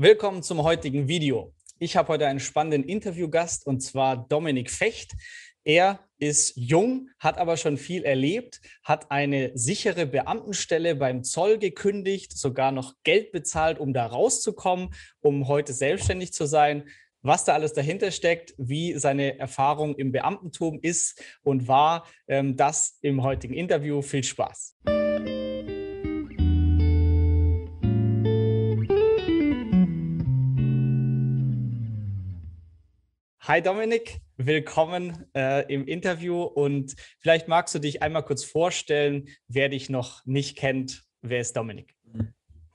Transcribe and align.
Willkommen 0.00 0.44
zum 0.44 0.62
heutigen 0.62 1.08
Video. 1.08 1.52
Ich 1.80 1.96
habe 1.96 2.10
heute 2.10 2.28
einen 2.28 2.38
spannenden 2.38 2.84
Interviewgast 2.88 3.66
und 3.66 3.80
zwar 3.80 4.28
Dominik 4.28 4.70
Fecht. 4.70 5.10
Er 5.64 5.98
ist 6.20 6.52
jung, 6.54 7.08
hat 7.18 7.36
aber 7.36 7.56
schon 7.56 7.76
viel 7.76 8.04
erlebt, 8.04 8.60
hat 8.84 9.10
eine 9.10 9.50
sichere 9.54 10.06
Beamtenstelle 10.06 10.94
beim 10.94 11.24
Zoll 11.24 11.58
gekündigt, 11.58 12.38
sogar 12.38 12.70
noch 12.70 12.94
Geld 13.02 13.32
bezahlt, 13.32 13.80
um 13.80 13.92
da 13.92 14.06
rauszukommen, 14.06 14.90
um 15.18 15.48
heute 15.48 15.72
selbstständig 15.72 16.32
zu 16.32 16.46
sein. 16.46 16.84
Was 17.22 17.42
da 17.44 17.54
alles 17.54 17.72
dahinter 17.72 18.12
steckt, 18.12 18.54
wie 18.56 18.96
seine 18.96 19.36
Erfahrung 19.40 19.96
im 19.96 20.12
Beamtentum 20.12 20.78
ist 20.80 21.20
und 21.42 21.66
war, 21.66 22.06
ähm, 22.28 22.56
das 22.56 22.98
im 23.02 23.24
heutigen 23.24 23.54
Interview. 23.54 24.00
Viel 24.00 24.22
Spaß. 24.22 24.76
Hi 33.48 33.62
Dominik, 33.62 34.20
willkommen 34.36 35.24
äh, 35.34 35.64
im 35.72 35.86
Interview 35.86 36.42
und 36.42 36.94
vielleicht 37.18 37.48
magst 37.48 37.74
du 37.74 37.78
dich 37.78 38.02
einmal 38.02 38.22
kurz 38.22 38.44
vorstellen, 38.44 39.30
wer 39.46 39.70
dich 39.70 39.88
noch 39.88 40.22
nicht 40.26 40.58
kennt. 40.58 41.04
Wer 41.22 41.40
ist 41.40 41.56
Dominik? 41.56 41.96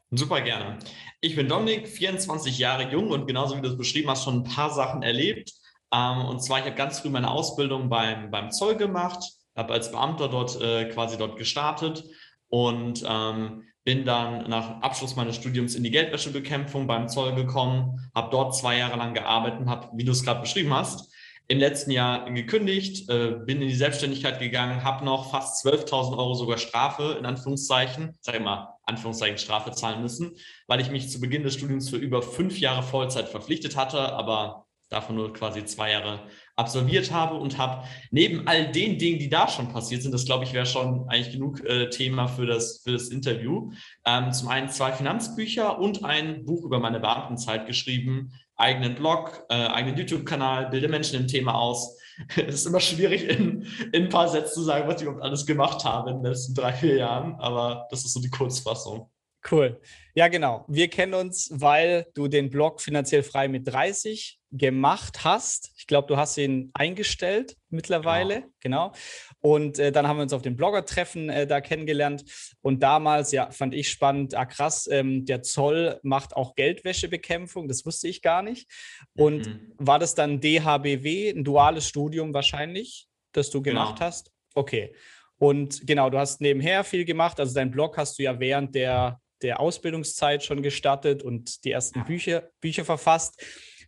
Super 0.10 0.42
gerne. 0.42 0.80
Ich 1.22 1.36
bin 1.36 1.48
Dominik, 1.48 1.88
24 1.88 2.58
Jahre 2.58 2.90
jung 2.92 3.12
und 3.12 3.28
genauso 3.28 3.56
wie 3.56 3.62
du 3.62 3.68
es 3.68 3.78
beschrieben 3.78 4.10
hast, 4.10 4.24
schon 4.24 4.40
ein 4.40 4.44
paar 4.46 4.72
Sachen 4.72 5.04
erlebt. 5.04 5.54
Ähm, 5.94 6.26
und 6.26 6.40
zwar, 6.40 6.58
ich 6.58 6.66
habe 6.66 6.76
ganz 6.76 7.02
früh 7.02 7.10
meine 7.10 7.30
Ausbildung 7.30 7.88
beim, 7.88 8.32
beim 8.32 8.50
Zoll 8.50 8.76
gemacht, 8.76 9.24
habe 9.56 9.74
als 9.74 9.92
Beamter 9.92 10.28
dort 10.28 10.60
äh, 10.60 10.86
quasi 10.86 11.20
dort 11.20 11.38
gestartet 11.38 12.04
und 12.48 13.06
ähm, 13.08 13.62
bin 13.84 14.06
dann 14.06 14.50
nach 14.50 14.82
Abschluss 14.82 15.16
meines 15.16 15.36
Studiums 15.36 15.76
in 15.76 15.84
die 15.84 15.92
Geldwäschebekämpfung 15.92 16.88
beim 16.88 17.10
Zoll 17.10 17.36
gekommen, 17.36 18.10
habe 18.16 18.30
dort 18.32 18.56
zwei 18.56 18.78
Jahre 18.78 18.98
lang 18.98 19.14
gearbeitet 19.14 19.60
und 19.60 19.70
habe, 19.70 19.90
wie 19.94 20.06
du 20.06 20.12
es 20.12 20.24
gerade 20.24 20.42
beschrieben 20.42 20.74
hast, 20.74 21.14
im 21.50 21.60
letzten 21.60 21.92
Jahr 21.92 22.32
gekündigt, 22.32 23.10
äh, 23.10 23.32
bin 23.46 23.62
in 23.62 23.68
die 23.68 23.76
Selbstständigkeit 23.76 24.40
gegangen, 24.40 24.84
habe 24.84 25.04
noch 25.04 25.32
fast 25.32 25.66
12.000 25.66 26.18
Euro 26.18 26.36
sogar 26.36 26.58
Strafe, 26.58 27.18
in 27.20 27.26
Anführungszeichen, 27.26 28.18
sage 28.22 28.38
immer 28.38 28.78
Anführungszeichen 28.86 29.38
Strafe 29.38 29.72
zahlen 29.72 30.02
müssen, 30.02 30.38
weil 30.68 30.80
ich 30.80 30.90
mich 30.90 31.10
zu 31.10 31.20
Beginn 31.20 31.44
des 31.44 31.56
Studiums 31.56 31.90
für 31.90 31.98
über 31.98 32.22
fünf 32.22 32.60
Jahre 32.60 32.84
Vollzeit 32.84 33.28
verpflichtet 33.28 33.76
hatte, 33.76 34.14
aber 34.14 34.66
davon 34.90 35.16
nur 35.16 35.34
quasi 35.34 35.66
zwei 35.66 35.92
Jahre 35.92 36.22
absolviert 36.56 37.12
habe 37.12 37.36
und 37.36 37.58
habe 37.58 37.86
neben 38.12 38.48
all 38.48 38.72
den 38.72 38.98
Dingen, 38.98 39.20
die 39.20 39.30
da 39.30 39.48
schon 39.48 39.70
passiert 39.70 40.04
sind, 40.04 40.12
das 40.12 40.26
glaube 40.26 40.44
ich 40.44 40.54
wäre 40.54 40.66
schon 40.66 41.08
eigentlich 41.10 41.34
genug 41.34 41.64
äh, 41.66 41.90
Thema 41.90 42.28
für 42.28 42.46
das, 42.46 42.82
für 42.84 42.92
das 42.92 43.10
Interview, 43.10 43.72
ähm, 44.06 44.32
zum 44.32 44.50
einen 44.50 44.70
zwei 44.70 44.92
Finanzbücher 44.92 45.80
und 45.80 46.04
ein 46.04 46.46
Buch 46.46 46.64
über 46.64 46.80
meine 46.80 47.00
Beamtenzeit 47.00 47.66
geschrieben, 47.66 48.32
eigenen 48.56 48.96
Blog, 48.96 49.46
äh, 49.50 49.56
eigenen 49.56 49.98
YouTube-Kanal, 49.98 50.70
bilde 50.70 50.88
Menschen 50.88 51.20
im 51.20 51.28
Thema 51.28 51.56
aus. 51.56 51.98
Es 52.38 52.56
ist 52.56 52.68
immer 52.68 52.80
schwierig, 52.80 53.28
in, 53.28 53.66
in 53.92 54.04
ein 54.04 54.10
paar 54.10 54.30
Sätzen 54.30 54.54
zu 54.54 54.62
sagen, 54.62 54.88
was 54.88 54.98
ich 54.98 55.08
überhaupt 55.08 55.24
alles 55.24 55.48
gemacht 55.48 55.84
habe 55.84 56.12
in 56.12 56.18
den 56.18 56.32
letzten 56.32 56.54
drei, 56.54 56.72
vier 56.72 56.98
Jahren, 56.98 57.34
aber 57.40 57.88
das 57.90 58.06
ist 58.06 58.14
so 58.14 58.22
die 58.22 58.30
Kurzfassung. 58.30 59.10
Cool. 59.50 59.80
Ja, 60.16 60.28
genau. 60.28 60.64
Wir 60.68 60.90
kennen 60.90 61.14
uns, 61.14 61.50
weil 61.54 62.08
du 62.14 62.28
den 62.28 62.50
Blog 62.50 62.82
finanziell 62.82 63.24
frei 63.24 63.48
mit 63.48 63.68
30 63.68 64.40
gemacht 64.52 65.24
hast. 65.24 65.72
Ich 65.76 65.88
glaube, 65.88 66.08
du 66.08 66.18
hast 66.18 66.38
ihn 66.38 66.70
eingestellt 66.74 67.58
mittlerweile. 67.70 68.44
Genau. 68.62 68.90
genau. 68.90 68.94
Und 69.40 69.80
äh, 69.80 69.92
dann 69.92 70.08
haben 70.08 70.18
wir 70.18 70.24
uns 70.24 70.32
auf 70.32 70.44
dem 70.44 70.56
Blogger-Treffen 70.56 71.30
äh, 71.30 71.48
da 71.48 71.60
kennengelernt. 71.60 72.24
Und 72.62 72.82
damals, 72.84 73.32
ja, 73.32 73.50
fand 73.52 73.74
ich 73.74 73.90
spannend, 73.90 74.36
ah 74.36 74.46
krass, 74.46 74.88
ähm, 74.90 75.26
der 75.26 75.42
Zoll 75.42 76.00
macht 76.04 76.36
auch 76.36 76.56
Geldwäschebekämpfung. 76.56 77.68
Das 77.68 77.86
wusste 77.86 78.08
ich 78.08 78.22
gar 78.22 78.44
nicht. 78.44 78.70
Und 79.16 79.48
mhm. 79.48 79.74
war 79.78 80.00
das 80.00 80.16
dann 80.16 80.40
DHBW, 80.40 81.32
ein 81.32 81.44
duales 81.44 81.88
Studium 81.88 82.34
wahrscheinlich, 82.34 83.08
das 83.34 83.50
du 83.50 83.62
gemacht 83.62 83.96
genau. 83.96 84.06
hast? 84.06 84.32
Okay. 84.54 84.94
Und 85.38 85.86
genau, 85.88 86.10
du 86.10 86.20
hast 86.20 86.40
nebenher 86.40 86.84
viel 86.84 87.04
gemacht. 87.04 87.40
Also 87.40 87.54
dein 87.56 87.72
Blog 87.72 87.98
hast 87.98 88.20
du 88.20 88.24
ja 88.24 88.40
während 88.40 88.76
der 88.76 89.20
der 89.44 89.60
Ausbildungszeit 89.60 90.44
schon 90.44 90.64
gestartet 90.64 91.22
und 91.22 91.64
die 91.66 91.72
ersten 91.72 92.04
Bücher, 92.06 92.50
Bücher 92.62 92.86
verfasst. 92.86 93.42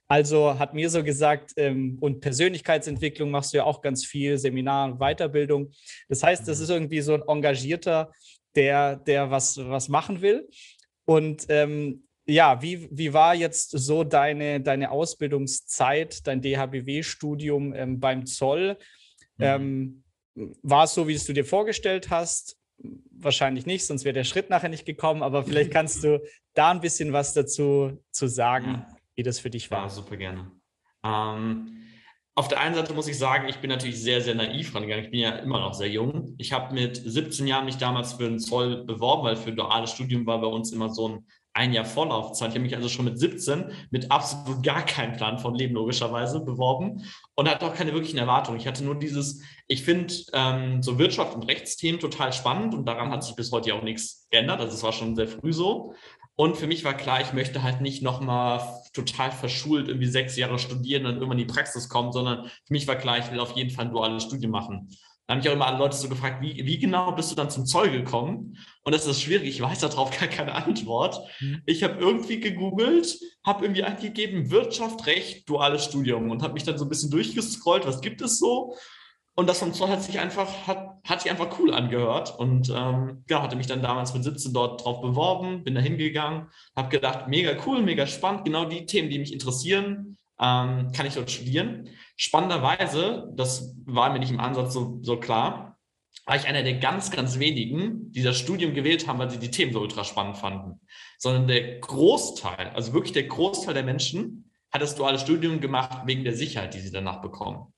Also 0.07 0.59
hat 0.59 0.75
mir 0.75 0.89
so 0.89 1.03
gesagt, 1.03 1.53
ähm, 1.57 1.97
und 1.99 2.21
Persönlichkeitsentwicklung 2.21 3.31
machst 3.31 3.53
du 3.53 3.57
ja 3.57 3.63
auch 3.63 3.81
ganz 3.81 4.05
viel, 4.05 4.37
Seminar, 4.37 4.99
Weiterbildung. 4.99 5.71
Das 6.09 6.21
heißt, 6.21 6.47
das 6.47 6.59
mhm. 6.59 6.63
ist 6.63 6.69
irgendwie 6.69 7.01
so 7.01 7.15
ein 7.15 7.23
Engagierter, 7.27 8.11
der, 8.55 8.97
der 8.97 9.31
was, 9.31 9.57
was 9.57 9.89
machen 9.89 10.21
will. 10.21 10.47
Und 11.05 11.45
ähm, 11.49 12.03
ja, 12.27 12.61
wie, 12.61 12.87
wie 12.91 13.13
war 13.13 13.35
jetzt 13.35 13.71
so 13.71 14.03
deine, 14.03 14.61
deine 14.61 14.91
Ausbildungszeit, 14.91 16.25
dein 16.27 16.41
DHBW-Studium 16.41 17.73
ähm, 17.73 17.99
beim 17.99 18.25
Zoll? 18.25 18.77
Mhm. 19.37 19.43
Ähm, 19.43 20.03
war 20.61 20.83
es 20.83 20.93
so, 20.93 21.07
wie 21.07 21.13
es 21.13 21.25
du 21.25 21.33
dir 21.33 21.45
vorgestellt 21.45 22.09
hast? 22.09 22.57
Wahrscheinlich 23.11 23.65
nicht, 23.65 23.85
sonst 23.85 24.05
wäre 24.05 24.13
der 24.13 24.23
Schritt 24.23 24.49
nachher 24.49 24.69
nicht 24.69 24.85
gekommen. 24.85 25.23
Aber 25.23 25.43
vielleicht 25.43 25.71
kannst 25.71 26.03
du 26.03 26.21
da 26.53 26.71
ein 26.71 26.81
bisschen 26.81 27.13
was 27.13 27.33
dazu 27.33 27.99
zu 28.11 28.27
sagen, 28.27 28.85
ja. 28.87 28.97
wie 29.15 29.23
das 29.23 29.39
für 29.39 29.49
dich 29.49 29.71
war. 29.71 29.83
Ja, 29.83 29.89
super 29.89 30.17
gerne. 30.17 30.51
Ähm, 31.03 31.71
auf 32.37 32.49
der 32.49 32.59
einen 32.59 32.75
Seite 32.75 32.93
muss 32.93 33.07
ich 33.07 33.17
sagen, 33.17 33.47
ich 33.47 33.57
bin 33.59 33.69
natürlich 33.69 34.01
sehr, 34.01 34.21
sehr 34.21 34.35
naiv 34.35 34.75
rangegangen. 34.75 35.05
Ich 35.05 35.11
bin 35.11 35.21
ja 35.21 35.37
immer 35.37 35.61
noch 35.61 35.73
sehr 35.73 35.89
jung. 35.89 36.35
Ich 36.37 36.51
habe 36.51 36.73
mit 36.73 36.97
17 36.97 37.47
Jahren 37.47 37.65
mich 37.65 37.77
damals 37.77 38.13
für 38.13 38.23
den 38.23 38.39
Zoll 38.39 38.83
beworben, 38.83 39.23
weil 39.23 39.37
für 39.37 39.51
ein 39.51 39.55
duales 39.55 39.91
Studium 39.91 40.25
war 40.25 40.41
bei 40.41 40.47
uns 40.47 40.73
immer 40.73 40.89
so 40.89 41.07
ein 41.07 41.25
ein 41.55 41.71
Jahr 41.71 41.85
Vorlaufzeit. 41.85 42.49
Ich 42.49 42.55
habe 42.55 42.65
mich 42.65 42.75
also 42.75 42.89
schon 42.89 43.05
mit 43.05 43.17
17 43.17 43.71
mit 43.89 44.11
absolut 44.11 44.61
gar 44.61 44.85
keinem 44.85 45.15
Plan 45.15 45.39
von 45.39 45.55
Leben 45.55 45.73
logischerweise 45.73 46.41
beworben 46.41 47.05
und 47.33 47.49
hatte 47.49 47.65
auch 47.65 47.73
keine 47.73 47.93
wirklichen 47.93 48.17
Erwartungen. 48.17 48.59
Ich 48.59 48.67
hatte 48.67 48.83
nur 48.83 48.95
dieses, 48.95 49.41
ich 49.67 49.83
finde 49.83 50.13
ähm, 50.33 50.83
so 50.83 50.99
Wirtschaft 50.99 51.33
und 51.33 51.43
Rechtsthemen 51.43 52.01
total 52.01 52.33
spannend 52.33 52.75
und 52.75 52.85
daran 52.85 53.09
hat 53.09 53.23
sich 53.23 53.35
bis 53.35 53.51
heute 53.53 53.69
ja 53.69 53.75
auch 53.75 53.83
nichts 53.83 54.27
geändert. 54.29 54.59
Also 54.59 54.75
es 54.75 54.83
war 54.83 54.91
schon 54.91 55.15
sehr 55.15 55.29
früh 55.29 55.53
so. 55.53 55.93
Und 56.35 56.57
für 56.57 56.67
mich 56.67 56.83
war 56.83 56.93
klar, 56.93 57.21
ich 57.21 57.31
möchte 57.31 57.63
halt 57.63 57.79
nicht 57.79 58.03
nochmal 58.03 58.61
total 58.93 59.31
verschult 59.31 59.87
irgendwie 59.87 60.07
sechs 60.07 60.35
Jahre 60.35 60.59
studieren 60.59 61.05
und 61.05 61.13
irgendwann 61.13 61.39
in 61.39 61.47
die 61.47 61.53
Praxis 61.53 61.87
kommen, 61.87 62.11
sondern 62.11 62.45
für 62.65 62.73
mich 62.73 62.85
war 62.87 62.97
klar, 62.97 63.17
ich 63.17 63.31
will 63.31 63.39
auf 63.39 63.55
jeden 63.55 63.69
Fall 63.69 63.85
ein 63.85 63.91
duales 63.91 64.23
Studium 64.23 64.51
machen. 64.51 64.89
Da 65.27 65.33
habe 65.33 65.41
ich 65.41 65.49
auch 65.49 65.53
immer 65.53 65.65
alle 65.65 65.79
Leute 65.79 65.95
so 65.95 66.07
gefragt, 66.07 66.41
wie, 66.41 66.65
wie 66.65 66.77
genau 66.77 67.11
bist 67.11 67.31
du 67.31 67.35
dann 67.35 67.49
zum 67.49 67.65
Zoll 67.65 67.89
gekommen? 67.89 68.57
Und 68.83 68.93
das 68.93 69.07
ist 69.07 69.21
schwierig, 69.21 69.47
ich 69.47 69.61
weiß 69.61 69.79
darauf 69.79 70.17
gar 70.17 70.29
keine 70.29 70.53
Antwort. 70.53 71.19
Mhm. 71.39 71.61
Ich 71.65 71.83
habe 71.83 71.99
irgendwie 71.99 72.39
gegoogelt, 72.39 73.17
habe 73.43 73.65
irgendwie 73.65 73.83
eingegeben, 73.83 74.51
Wirtschaft, 74.51 75.07
Recht, 75.07 75.49
duales 75.49 75.85
Studium 75.85 76.29
und 76.29 76.43
habe 76.43 76.53
mich 76.53 76.63
dann 76.63 76.77
so 76.77 76.85
ein 76.85 76.89
bisschen 76.89 77.09
durchgescrollt, 77.09 77.87
was 77.87 78.01
gibt 78.01 78.21
es 78.21 78.37
so? 78.37 78.75
Und 79.37 79.49
das 79.49 79.59
vom 79.59 79.73
Zoll 79.73 79.89
hat 79.89 80.01
sich 80.01 80.17
einfach, 80.17 80.47
hat, 80.65 80.91
hat 81.03 81.21
sich 81.21 81.29
einfach 81.29 81.59
cool 81.59 81.73
angehört. 81.73 82.39
Und 82.39 82.69
ähm, 82.73 83.25
ja, 83.29 83.41
hatte 83.41 83.57
mich 83.57 83.67
dann 83.67 83.81
damals 83.81 84.13
mit 84.13 84.23
17 84.23 84.53
dort 84.53 84.83
drauf 84.85 85.01
beworben, 85.01 85.63
bin 85.63 85.75
da 85.75 85.81
hingegangen, 85.81 86.47
habe 86.75 86.89
gedacht, 86.89 87.27
mega 87.27 87.57
cool, 87.65 87.81
mega 87.81 88.07
spannend, 88.07 88.45
genau 88.45 88.65
die 88.65 88.85
Themen, 88.85 89.09
die 89.09 89.19
mich 89.19 89.33
interessieren, 89.33 90.17
ähm, 90.39 90.91
kann 90.91 91.05
ich 91.05 91.15
dort 91.15 91.31
studieren. 91.31 91.89
Spannenderweise, 92.17 93.31
das 93.35 93.75
war 93.85 94.11
mir 94.11 94.19
nicht 94.19 94.31
im 94.31 94.39
Ansatz 94.39 94.73
so, 94.73 94.99
so 95.01 95.19
klar, 95.19 95.77
war 96.25 96.35
ich 96.35 96.47
einer 96.47 96.63
der 96.63 96.75
ganz, 96.75 97.11
ganz 97.11 97.39
wenigen, 97.39 98.11
die 98.11 98.23
das 98.23 98.37
Studium 98.37 98.73
gewählt 98.73 99.07
haben, 99.07 99.19
weil 99.19 99.29
sie 99.29 99.39
die 99.39 99.51
Themen 99.51 99.73
so 99.73 99.81
ultra 99.81 100.03
spannend 100.03 100.37
fanden. 100.37 100.79
Sondern 101.19 101.47
der 101.47 101.79
Großteil, 101.79 102.69
also 102.73 102.93
wirklich 102.93 103.13
der 103.13 103.27
Großteil 103.27 103.73
der 103.73 103.83
Menschen, 103.83 104.51
hat 104.71 104.81
das 104.81 104.95
duale 104.95 105.19
Studium 105.19 105.61
gemacht 105.61 106.05
wegen 106.05 106.23
der 106.23 106.35
Sicherheit, 106.35 106.73
die 106.73 106.79
sie 106.79 106.91
danach 106.91 107.21
bekommen. 107.21 107.73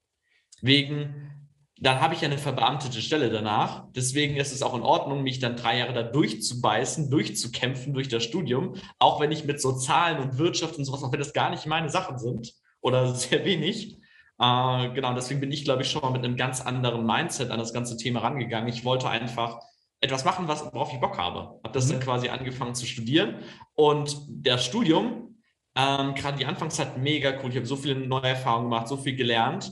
Wegen, 0.62 1.37
dann 1.80 2.02
habe 2.02 2.14
ich 2.14 2.26
eine 2.26 2.38
verbeamtete 2.38 3.02
Stelle 3.02 3.30
danach. 3.30 3.86
Deswegen 3.96 4.36
ist 4.36 4.52
es 4.52 4.64
auch 4.64 4.76
in 4.76 4.82
Ordnung, 4.82 5.24
mich 5.24 5.40
dann 5.40 5.56
drei 5.56 5.78
Jahre 5.78 5.94
da 5.94 6.04
durchzubeißen, 6.04 7.10
durchzukämpfen 7.10 7.94
durch 7.94 8.08
das 8.08 8.24
Studium, 8.24 8.76
auch 9.00 9.20
wenn 9.20 9.32
ich 9.32 9.46
mit 9.46 9.62
so 9.62 9.74
Zahlen 9.74 10.20
und 10.20 10.38
Wirtschaft 10.38 10.78
und 10.78 10.86
sowas, 10.86 11.04
auch 11.04 11.12
wenn 11.12 11.20
das 11.20 11.34
gar 11.34 11.50
nicht 11.50 11.66
meine 11.66 11.90
Sachen 11.90 12.18
sind 12.18 12.54
oder 12.82 13.14
sehr 13.16 13.46
wenig, 13.46 13.98
äh, 14.40 14.90
genau, 14.94 15.14
deswegen 15.14 15.40
bin 15.40 15.52
ich, 15.52 15.64
glaube 15.64 15.82
ich, 15.82 15.90
schon 15.90 16.02
mal 16.02 16.12
mit 16.12 16.24
einem 16.24 16.38
ganz 16.38 16.62
anderen 16.62 17.06
Mindset 17.06 17.50
an 17.50 17.60
das 17.60 17.74
ganze 17.74 17.98
Thema 17.98 18.20
rangegangen. 18.20 18.70
Ich 18.70 18.86
wollte 18.86 19.10
einfach 19.10 19.60
etwas 20.00 20.26
machen, 20.26 20.48
was, 20.48 20.64
worauf 20.74 20.94
ich 20.94 21.00
Bock 21.00 21.18
habe. 21.18 21.60
Habe 21.64 21.74
das 21.74 21.88
mhm. 21.88 21.94
dann 21.94 22.00
quasi 22.02 22.30
angefangen 22.30 22.76
zu 22.76 22.86
studieren. 22.86 23.40
Und 23.74 24.18
das 24.30 24.64
Studium, 24.64 25.40
ähm, 25.76 26.14
gerade 26.14 26.38
die 26.38 26.46
Anfangszeit, 26.46 26.98
mega 26.98 27.34
cool. 27.42 27.50
Ich 27.50 27.56
habe 27.56 27.66
so 27.66 27.76
viele 27.76 27.96
neue 27.96 28.28
Erfahrungen 28.28 28.70
gemacht, 28.70 28.88
so 28.88 28.98
viel 28.98 29.16
gelernt. 29.16 29.72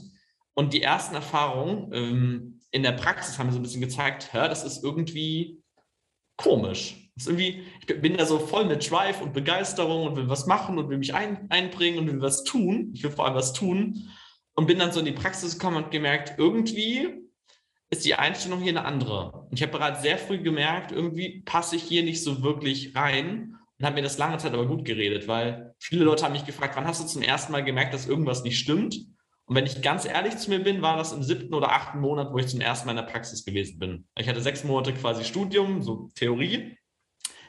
Und 0.58 0.72
die 0.72 0.82
ersten 0.82 1.14
Erfahrungen 1.14 1.92
ähm, 1.92 2.60
in 2.70 2.82
der 2.82 2.92
Praxis 2.92 3.38
haben 3.38 3.46
mir 3.46 3.52
so 3.52 3.58
ein 3.58 3.62
bisschen 3.62 3.82
gezeigt, 3.82 4.32
hör, 4.32 4.48
das 4.48 4.64
ist 4.64 4.82
irgendwie 4.82 5.62
komisch. 6.38 7.10
Das 7.14 7.24
ist 7.24 7.28
irgendwie, 7.28 7.62
ich 7.80 8.00
bin 8.00 8.16
da 8.16 8.24
so 8.24 8.38
voll 8.38 8.64
mit 8.64 8.90
Drive 8.90 9.20
und 9.20 9.34
Begeisterung 9.34 10.06
und 10.06 10.16
will 10.16 10.28
was 10.28 10.46
machen 10.46 10.78
und 10.78 10.88
will 10.88 10.98
mich 10.98 11.14
ein, 11.14 11.50
einbringen 11.50 11.98
und 11.98 12.06
will 12.06 12.20
was 12.20 12.42
tun. 12.42 12.90
Ich 12.94 13.02
will 13.02 13.10
vor 13.10 13.26
allem 13.26 13.34
was 13.34 13.52
tun 13.52 14.08
und 14.54 14.66
bin 14.66 14.78
dann 14.78 14.92
so 14.92 15.00
in 15.00 15.06
die 15.06 15.12
Praxis 15.12 15.58
gekommen 15.58 15.84
und 15.84 15.90
gemerkt, 15.90 16.38
irgendwie 16.38 17.08
ist 17.90 18.04
die 18.04 18.14
Einstellung 18.14 18.60
hier 18.60 18.72
eine 18.72 18.84
andere. 18.84 19.32
Und 19.32 19.52
ich 19.52 19.62
habe 19.62 19.72
bereits 19.72 20.02
sehr 20.02 20.18
früh 20.18 20.38
gemerkt, 20.38 20.90
irgendwie 20.90 21.42
passe 21.42 21.76
ich 21.76 21.82
hier 21.82 22.02
nicht 22.02 22.22
so 22.22 22.42
wirklich 22.42 22.96
rein 22.96 23.56
und 23.78 23.84
habe 23.84 23.96
mir 23.96 24.02
das 24.02 24.18
lange 24.18 24.38
Zeit 24.38 24.54
aber 24.54 24.66
gut 24.66 24.86
geredet, 24.86 25.28
weil 25.28 25.74
viele 25.78 26.04
Leute 26.04 26.24
haben 26.24 26.32
mich 26.32 26.46
gefragt, 26.46 26.76
wann 26.76 26.86
hast 26.86 27.02
du 27.02 27.06
zum 27.06 27.22
ersten 27.22 27.52
Mal 27.52 27.62
gemerkt, 27.62 27.92
dass 27.92 28.08
irgendwas 28.08 28.42
nicht 28.42 28.58
stimmt? 28.58 28.96
Und 29.46 29.54
wenn 29.54 29.66
ich 29.66 29.80
ganz 29.80 30.04
ehrlich 30.04 30.36
zu 30.38 30.50
mir 30.50 30.62
bin, 30.62 30.82
war 30.82 30.96
das 30.96 31.12
im 31.12 31.22
siebten 31.22 31.54
oder 31.54 31.70
achten 31.70 32.00
Monat, 32.00 32.32
wo 32.32 32.38
ich 32.38 32.48
zum 32.48 32.60
ersten 32.60 32.86
Mal 32.86 32.92
in 32.92 33.04
der 33.04 33.04
Praxis 33.04 33.44
gewesen 33.44 33.78
bin. 33.78 34.06
Ich 34.16 34.28
hatte 34.28 34.40
sechs 34.40 34.64
Monate 34.64 34.92
quasi 34.92 35.24
Studium, 35.24 35.82
so 35.82 36.10
Theorie, 36.16 36.76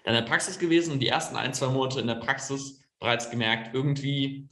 dann 0.04 0.14
in 0.16 0.24
der 0.24 0.30
Praxis 0.30 0.60
gewesen 0.60 0.94
und 0.94 1.00
die 1.00 1.08
ersten 1.08 1.36
ein, 1.36 1.54
zwei 1.54 1.68
Monate 1.68 2.00
in 2.00 2.08
der 2.08 2.16
Praxis 2.16 2.84
bereits 3.00 3.32
gemerkt, 3.32 3.74
irgendwie, 3.74 4.48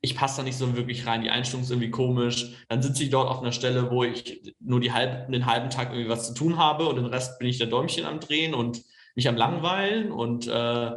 ich 0.00 0.16
passe 0.16 0.38
da 0.38 0.42
nicht 0.42 0.58
so 0.58 0.76
wirklich 0.76 1.06
rein, 1.06 1.22
die 1.22 1.30
Einstellung 1.30 1.62
ist 1.62 1.70
irgendwie 1.70 1.90
komisch. 1.90 2.64
Dann 2.68 2.82
sitze 2.82 3.04
ich 3.04 3.10
dort 3.10 3.28
auf 3.28 3.40
einer 3.40 3.52
Stelle, 3.52 3.90
wo 3.90 4.04
ich 4.04 4.54
nur 4.60 4.80
die 4.80 4.92
halb, 4.92 5.30
den 5.30 5.46
halben 5.46 5.70
Tag 5.70 5.90
irgendwie 5.90 6.10
was 6.10 6.26
zu 6.26 6.34
tun 6.34 6.58
habe 6.58 6.86
und 6.88 6.96
den 6.96 7.06
Rest 7.06 7.38
bin 7.38 7.48
ich 7.48 7.58
der 7.58 7.68
Däumchen 7.68 8.04
am 8.04 8.20
Drehen 8.20 8.54
und 8.54 8.82
mich 9.14 9.28
am 9.28 9.36
Langweilen. 9.36 10.12
Und 10.12 10.46
äh, 10.46 10.90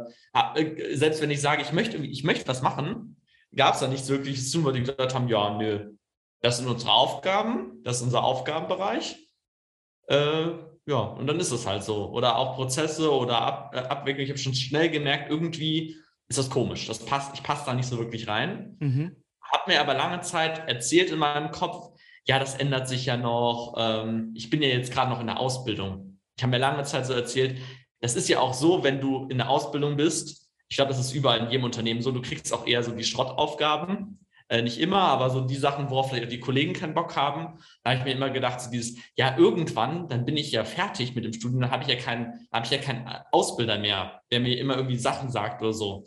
selbst 0.92 1.22
wenn 1.22 1.30
ich 1.30 1.40
sage, 1.40 1.62
ich 1.62 1.72
möchte, 1.72 1.96
ich 1.96 2.22
möchte 2.22 2.46
was 2.48 2.62
machen, 2.62 3.16
gab 3.54 3.74
es 3.74 3.80
da 3.80 3.88
nichts 3.88 4.08
wirkliches 4.08 4.50
zu, 4.50 4.64
weil 4.64 4.72
die 4.74 4.80
gesagt 4.80 5.14
haben, 5.14 5.28
ja, 5.28 5.56
nö, 5.56 5.92
das 6.40 6.58
sind 6.58 6.68
unsere 6.68 6.92
Aufgaben, 6.92 7.82
das 7.84 7.96
ist 7.96 8.02
unser 8.02 8.24
Aufgabenbereich. 8.24 9.16
Äh, 10.08 10.46
ja, 10.86 10.98
und 10.98 11.26
dann 11.26 11.38
ist 11.38 11.52
es 11.52 11.66
halt 11.66 11.84
so. 11.84 12.10
Oder 12.10 12.36
auch 12.36 12.56
Prozesse 12.56 13.12
oder 13.12 13.40
Ab, 13.40 13.74
äh, 13.74 13.78
Abwicklung. 13.78 14.24
Ich 14.24 14.30
habe 14.30 14.38
schon 14.38 14.54
schnell 14.54 14.90
gemerkt, 14.90 15.30
irgendwie 15.30 15.96
ist 16.28 16.38
das 16.38 16.50
komisch. 16.50 16.86
Das 16.86 16.98
passt, 16.98 17.34
ich 17.34 17.42
passe 17.42 17.66
da 17.66 17.74
nicht 17.74 17.86
so 17.86 17.98
wirklich 17.98 18.26
rein. 18.26 18.76
Mhm. 18.80 19.16
Habe 19.40 19.70
mir 19.70 19.80
aber 19.80 19.94
lange 19.94 20.20
Zeit 20.22 20.68
erzählt 20.68 21.10
in 21.10 21.18
meinem 21.18 21.50
Kopf, 21.50 21.92
ja, 22.24 22.38
das 22.38 22.54
ändert 22.54 22.88
sich 22.88 23.06
ja 23.06 23.16
noch. 23.16 23.74
Ähm, 23.76 24.32
ich 24.34 24.50
bin 24.50 24.62
ja 24.62 24.68
jetzt 24.68 24.92
gerade 24.92 25.10
noch 25.10 25.20
in 25.20 25.26
der 25.26 25.38
Ausbildung. 25.38 26.18
Ich 26.36 26.42
habe 26.42 26.52
mir 26.52 26.58
lange 26.58 26.82
Zeit 26.84 27.06
so 27.06 27.12
erzählt, 27.12 27.58
das 28.00 28.16
ist 28.16 28.28
ja 28.28 28.40
auch 28.40 28.54
so, 28.54 28.82
wenn 28.82 29.00
du 29.00 29.26
in 29.28 29.38
der 29.38 29.48
Ausbildung 29.48 29.96
bist. 29.96 30.41
Ich 30.72 30.76
glaube, 30.76 30.88
das 30.88 31.00
ist 31.00 31.12
überall 31.12 31.40
in 31.40 31.50
jedem 31.50 31.64
Unternehmen 31.64 32.00
so. 32.00 32.12
Du 32.12 32.22
kriegst 32.22 32.50
auch 32.50 32.66
eher 32.66 32.82
so 32.82 32.92
die 32.92 33.04
Schrottaufgaben. 33.04 34.18
Äh, 34.48 34.62
nicht 34.62 34.78
immer, 34.78 35.00
aber 35.00 35.28
so 35.28 35.42
die 35.42 35.56
Sachen, 35.56 35.90
worauf 35.90 36.08
vielleicht 36.08 36.24
auch 36.24 36.30
die 36.30 36.40
Kollegen 36.40 36.72
keinen 36.72 36.94
Bock 36.94 37.14
haben. 37.14 37.58
Da 37.84 37.90
habe 37.90 37.98
ich 37.98 38.04
mir 38.06 38.12
immer 38.12 38.30
gedacht, 38.30 38.58
so 38.58 38.70
dieses, 38.70 38.96
ja, 39.14 39.36
irgendwann, 39.36 40.08
dann 40.08 40.24
bin 40.24 40.38
ich 40.38 40.50
ja 40.50 40.64
fertig 40.64 41.14
mit 41.14 41.26
dem 41.26 41.34
Studium, 41.34 41.60
dann 41.60 41.70
habe 41.70 41.82
ich 41.82 41.90
ja 41.90 41.96
keinen, 41.96 42.48
habe 42.50 42.64
ich 42.64 42.72
ja 42.72 42.78
keinen 42.78 43.06
Ausbilder 43.32 43.78
mehr, 43.78 44.22
der 44.30 44.40
mir 44.40 44.58
immer 44.58 44.76
irgendwie 44.76 44.96
Sachen 44.96 45.30
sagt 45.30 45.60
oder 45.60 45.74
so 45.74 46.06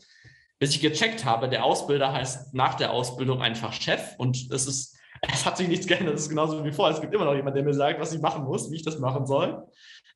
bis 0.57 0.73
ich 0.73 0.81
gecheckt 0.81 1.25
habe, 1.25 1.49
der 1.49 1.65
Ausbilder 1.65 2.13
heißt 2.13 2.53
nach 2.53 2.75
der 2.75 2.91
Ausbildung 2.91 3.41
einfach 3.41 3.73
Chef 3.73 4.15
und 4.17 4.49
es 4.51 4.67
ist, 4.67 4.97
es 5.21 5.45
hat 5.45 5.57
sich 5.57 5.67
nichts 5.67 5.85
geändert, 5.85 6.15
es 6.15 6.23
ist 6.23 6.29
genauso 6.29 6.63
wie 6.63 6.71
vorher. 6.71 6.95
Es 6.95 7.01
gibt 7.01 7.13
immer 7.13 7.25
noch 7.25 7.35
jemanden, 7.35 7.57
der 7.57 7.65
mir 7.65 7.73
sagt, 7.73 7.99
was 7.99 8.13
ich 8.13 8.21
machen 8.21 8.45
muss, 8.45 8.71
wie 8.71 8.77
ich 8.77 8.83
das 8.83 8.97
machen 8.97 9.25
soll. 9.25 9.63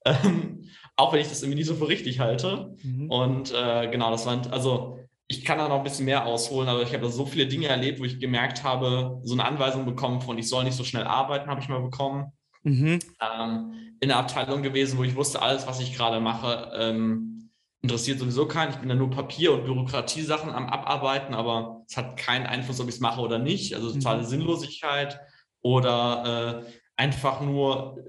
Ähm, 0.06 0.70
auch 1.00 1.14
wenn 1.14 1.22
ich 1.22 1.30
das 1.30 1.42
irgendwie 1.42 1.60
nicht 1.60 1.68
so 1.68 1.76
für 1.76 1.88
richtig 1.88 2.20
halte. 2.20 2.76
Mhm. 2.84 3.10
Und 3.10 3.54
äh, 3.54 3.88
genau, 3.90 4.12
das 4.12 4.26
waren, 4.26 4.46
also 4.52 5.00
ich 5.28 5.46
kann 5.46 5.58
da 5.58 5.70
noch 5.70 5.78
ein 5.78 5.84
bisschen 5.84 6.06
mehr 6.06 6.26
ausholen, 6.26 6.68
aber 6.68 6.82
ich 6.82 6.92
habe 6.94 7.04
da 7.04 7.10
so 7.10 7.26
viele 7.26 7.48
Dinge 7.48 7.68
erlebt, 7.68 8.00
wo 8.00 8.04
ich 8.04 8.20
gemerkt 8.20 8.64
habe, 8.64 9.22
so 9.24 9.34
eine 9.34 9.46
Anweisung 9.46 9.86
bekommen 9.86 10.20
von, 10.22 10.38
ich 10.38 10.50
soll 10.50 10.66
nicht 10.66 10.76
so 10.76 10.84
schnell 10.84 11.06
arbeiten, 11.06 11.50
habe 11.50 11.62
ich 11.62 11.70
mal 11.70 11.82
bekommen. 11.82 12.34
Mhm. 12.64 13.00
Ähm, 13.22 13.96
in 14.02 14.10
der 14.10 14.18
Abteilung 14.18 14.62
gewesen, 14.62 14.98
wo 14.98 15.04
ich 15.04 15.16
wusste, 15.16 15.42
alles, 15.42 15.68
was 15.68 15.80
ich 15.80 15.96
gerade 15.96 16.20
mache, 16.20 16.72
ähm, 16.76 17.50
interessiert 17.82 18.20
sowieso 18.20 18.46
keinen. 18.46 18.72
Ich 18.72 18.78
bin 18.78 18.90
da 18.90 18.96
nur 18.96 19.10
Papier- 19.10 19.54
und 19.54 19.64
Bürokratiesachen 19.64 20.52
am 20.52 20.68
Abarbeiten, 20.68 21.34
aber 21.34 21.86
es 21.88 21.96
hat 21.96 22.18
keinen 22.18 22.46
Einfluss, 22.46 22.82
ob 22.82 22.90
ich 22.90 22.96
es 22.96 23.02
mache 23.02 23.22
oder 23.22 23.40
nicht. 23.40 23.74
Also 23.74 23.94
totale 23.94 24.24
mhm. 24.24 24.28
Sinnlosigkeit 24.28 25.22
oder 25.62 26.66
äh, 26.66 26.72
einfach 26.98 27.40
nur 27.40 28.04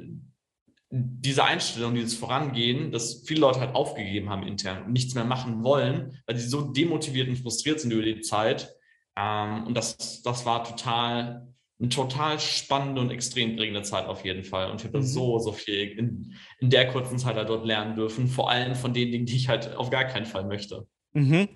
diese 0.91 1.45
Einstellung, 1.45 1.95
dieses 1.95 2.15
Vorangehen, 2.15 2.91
dass 2.91 3.23
viele 3.25 3.41
Leute 3.41 3.61
halt 3.61 3.75
aufgegeben 3.75 4.29
haben 4.29 4.47
intern 4.47 4.85
und 4.85 4.93
nichts 4.93 5.15
mehr 5.15 5.25
machen 5.25 5.63
wollen, 5.63 6.21
weil 6.27 6.37
sie 6.37 6.49
so 6.49 6.63
demotiviert 6.63 7.29
und 7.29 7.37
frustriert 7.37 7.81
sind 7.81 7.93
über 7.93 8.03
die 8.03 8.21
Zeit. 8.21 8.75
Ähm, 9.17 9.67
und 9.67 9.75
das, 9.75 10.23
das 10.23 10.45
war 10.47 10.65
total 10.65 11.47
eine 11.81 11.89
total 11.89 12.39
spannende 12.39 13.01
und 13.01 13.11
extrem 13.11 13.57
prägende 13.57 13.83
Zeit 13.83 14.07
auf 14.07 14.25
jeden 14.25 14.45
Fall. 14.45 14.71
Und 14.71 14.81
ich 14.81 14.87
habe 14.87 14.99
mhm. 14.99 15.03
so, 15.03 15.39
so 15.39 15.53
viel 15.53 15.99
in, 15.99 16.35
in 16.59 16.69
der 16.69 16.89
kurzen 16.89 17.19
Zeit 17.19 17.37
halt 17.37 17.49
dort 17.49 17.65
lernen 17.65 17.97
dürfen. 17.97 18.29
Vor 18.29 18.51
allem 18.51 18.75
von 18.75 18.93
den 18.93 19.11
Dingen, 19.11 19.25
die 19.25 19.37
ich 19.37 19.49
halt 19.49 19.75
auf 19.77 19.89
gar 19.89 20.05
keinen 20.05 20.27
Fall 20.27 20.45
möchte. 20.45 20.87
Mhm. 21.15 21.49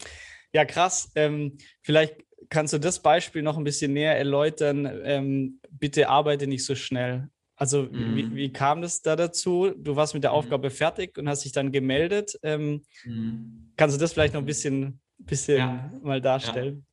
Ja, 0.53 0.65
krass. 0.65 1.13
Ähm, 1.15 1.59
vielleicht 1.83 2.17
kannst 2.49 2.73
du 2.73 2.79
das 2.79 3.03
Beispiel 3.03 3.43
noch 3.43 3.59
ein 3.59 3.65
bisschen 3.65 3.93
näher 3.93 4.17
erläutern. 4.17 4.89
Ähm, 5.05 5.61
bitte 5.71 6.09
arbeite 6.09 6.47
nicht 6.47 6.65
so 6.65 6.75
schnell. 6.75 7.29
Also, 7.65 7.85
mhm. 7.85 8.15
wie, 8.15 8.37
wie, 8.37 8.53
kam 8.53 8.83
das 8.83 9.01
da 9.01 9.17
dazu? 9.17 9.73
Du 9.75 9.97
warst 9.97 10.13
mit 10.13 10.23
der 10.23 10.33
mhm. 10.33 10.37
Aufgabe 10.37 10.69
fertig 10.69 11.17
und 11.17 11.31
hast 11.31 11.47
dich 11.47 11.53
dann 11.53 11.73
gemeldet. 11.73 12.39
Ähm, 12.43 12.83
mhm. 13.07 13.73
kannst 13.75 13.97
du 13.97 14.01
das 14.01 14.13
vielleicht 14.13 14.35
noch 14.35 14.43
ein 14.43 14.47
bisschen, 14.47 15.01
bisschen 15.17 15.57
ja. 15.57 15.91
mal 16.03 16.21
darstellen? 16.21 16.85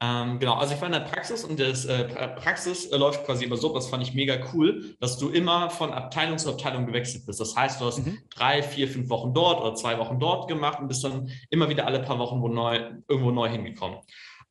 Ja. 0.00 0.22
Ähm, 0.22 0.38
genau, 0.38 0.54
also 0.54 0.72
ich 0.72 0.80
war 0.80 0.86
in 0.86 0.92
der 0.92 1.00
Praxis 1.00 1.42
und 1.42 1.58
das 1.58 1.84
äh, 1.86 2.04
Praxis 2.04 2.86
äh, 2.86 2.96
läuft 2.96 3.24
quasi 3.26 3.44
immer 3.44 3.56
so, 3.56 3.74
das 3.74 3.88
fand 3.88 4.04
ich 4.04 4.14
mega 4.14 4.38
cool, 4.52 4.94
dass 5.00 5.18
du 5.18 5.30
immer 5.30 5.68
von 5.68 5.92
Abteilung 5.92 6.38
zu 6.38 6.48
Abteilung 6.50 6.86
gewechselt 6.86 7.26
bist. 7.26 7.40
Das 7.40 7.56
heißt, 7.56 7.80
du 7.80 7.86
hast 7.86 8.06
mhm. 8.06 8.18
drei, 8.36 8.62
vier, 8.62 8.86
fünf 8.86 9.08
Wochen 9.10 9.34
dort 9.34 9.60
oder 9.60 9.74
zwei 9.74 9.98
Wochen 9.98 10.20
dort 10.20 10.46
gemacht 10.46 10.78
und 10.78 10.86
bist 10.86 11.02
dann 11.02 11.28
immer 11.50 11.68
wieder 11.68 11.86
alle 11.86 12.02
paar 12.02 12.20
Wochen 12.20 12.40
wo 12.40 12.46
neu, 12.46 12.92
irgendwo 13.08 13.32
neu 13.32 13.48
hingekommen. 13.48 13.98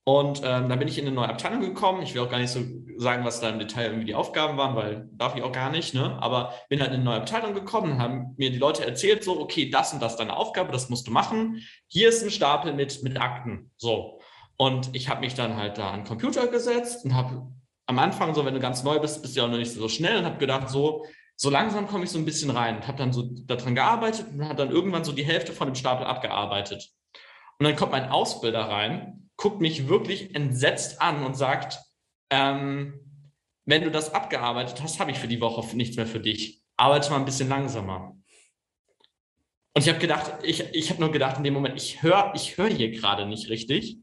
Und 0.06 0.42
ähm, 0.44 0.68
dann 0.68 0.80
bin 0.80 0.88
ich 0.88 0.98
in 0.98 1.06
eine 1.06 1.16
neue 1.16 1.30
Abteilung 1.30 1.62
gekommen. 1.62 2.02
Ich 2.02 2.14
will 2.14 2.22
auch 2.22 2.30
gar 2.30 2.40
nicht 2.40 2.52
so 2.52 2.60
sagen, 2.98 3.24
was 3.24 3.40
da 3.40 3.50
im 3.50 3.60
Detail 3.60 3.86
irgendwie 3.86 4.06
die 4.06 4.16
Aufgaben 4.16 4.58
waren, 4.58 4.76
weil 4.76 5.10
darf 5.14 5.36
ich 5.36 5.44
auch 5.44 5.52
gar 5.52 5.72
nicht, 5.72 5.94
ne? 5.94 6.18
Aber 6.22 6.54
bin 6.68 6.82
halt 6.82 6.90
in 6.90 6.96
eine 6.96 7.04
neue 7.06 7.22
Abteilung 7.22 7.54
gekommen, 7.54 8.00
haben 8.00 8.36
mir 8.38 8.52
die 8.52 8.58
Leute 8.58 8.86
erzählt, 8.86 9.24
so, 9.24 9.40
okay, 9.40 9.70
das 9.70 9.94
und 9.94 10.02
das 10.02 10.18
deine 10.18 10.36
Aufgabe, 10.36 10.74
das 10.74 10.90
musst 10.90 11.08
du 11.08 11.12
machen. 11.12 11.62
Hier 11.88 12.10
ist 12.10 12.22
ein 12.22 12.32
Stapel 12.32 12.74
mit, 12.74 13.02
mit 13.04 13.20
Akten. 13.20 13.72
So. 13.78 14.20
Und 14.58 14.94
ich 14.94 15.08
habe 15.08 15.22
mich 15.22 15.36
dann 15.36 15.56
halt 15.56 15.78
da 15.78 15.92
an 15.92 16.02
den 16.02 16.08
Computer 16.08 16.48
gesetzt 16.48 17.06
und 17.06 17.16
habe 17.16 17.48
am 17.86 18.00
Anfang, 18.00 18.34
so 18.34 18.46
wenn 18.46 18.54
du 18.54 18.60
ganz 18.60 18.84
neu 18.84 19.00
bist, 19.00 19.22
bist 19.22 19.36
du 19.36 19.40
ja 19.40 19.46
auch 19.46 19.52
noch 19.52 19.58
nicht 19.58 19.72
so 19.72 19.88
schnell 19.88 20.18
und 20.18 20.26
habe 20.26 20.38
gedacht, 20.38 20.70
so, 20.70 21.06
so 21.36 21.50
langsam 21.50 21.88
komme 21.88 22.04
ich 22.04 22.12
so 22.12 22.20
ein 22.20 22.26
bisschen 22.26 22.52
rein 22.52 22.78
und 22.78 22.88
habe 22.88 22.98
dann 22.98 23.14
so 23.14 23.24
daran 23.46 23.76
gearbeitet 23.76 24.28
und 24.34 24.44
habe 24.44 24.56
dann 24.56 24.70
irgendwann 24.70 25.04
so 25.04 25.12
die 25.14 25.26
Hälfte 25.26 25.54
von 25.54 25.68
dem 25.68 25.76
Stapel 25.76 26.06
abgearbeitet. 26.06 26.90
Und 27.58 27.66
dann 27.66 27.76
kommt 27.76 27.92
mein 27.92 28.10
Ausbilder 28.10 28.62
rein, 28.62 29.23
guckt 29.38 29.62
mich 29.62 29.88
wirklich 29.88 30.36
entsetzt 30.36 31.02
an 31.02 31.24
und 31.24 31.36
sagt, 31.36 31.80
ähm, 32.30 33.00
wenn 33.66 33.84
du 33.84 33.92
das 33.92 34.14
abgearbeitet 34.14 34.82
hast, 34.82 35.00
habe 35.00 35.12
ich 35.12 35.20
für 35.20 35.28
die 35.28 35.42
Woche 35.42 35.76
nichts 35.76 35.96
mehr 35.96 36.08
für 36.08 36.20
dich. 36.20 36.62
Arbeite 36.78 37.10
mal 37.12 37.18
ein 37.18 37.26
bisschen 37.26 37.50
langsamer. 37.50 38.16
Und 39.76 39.82
ich 39.82 39.90
habe 39.90 40.00
gedacht, 40.00 40.34
ich, 40.44 40.62
ich 40.74 40.90
habe 40.90 41.00
nur 41.00 41.12
gedacht 41.12 41.38
in 41.38 41.44
dem 41.44 41.54
Moment, 41.54 41.76
ich 41.78 42.04
höre 42.04 42.32
ich 42.36 42.58
hör 42.58 42.68
hier 42.68 42.92
gerade 42.92 43.26
nicht 43.26 43.50
richtig. 43.50 43.98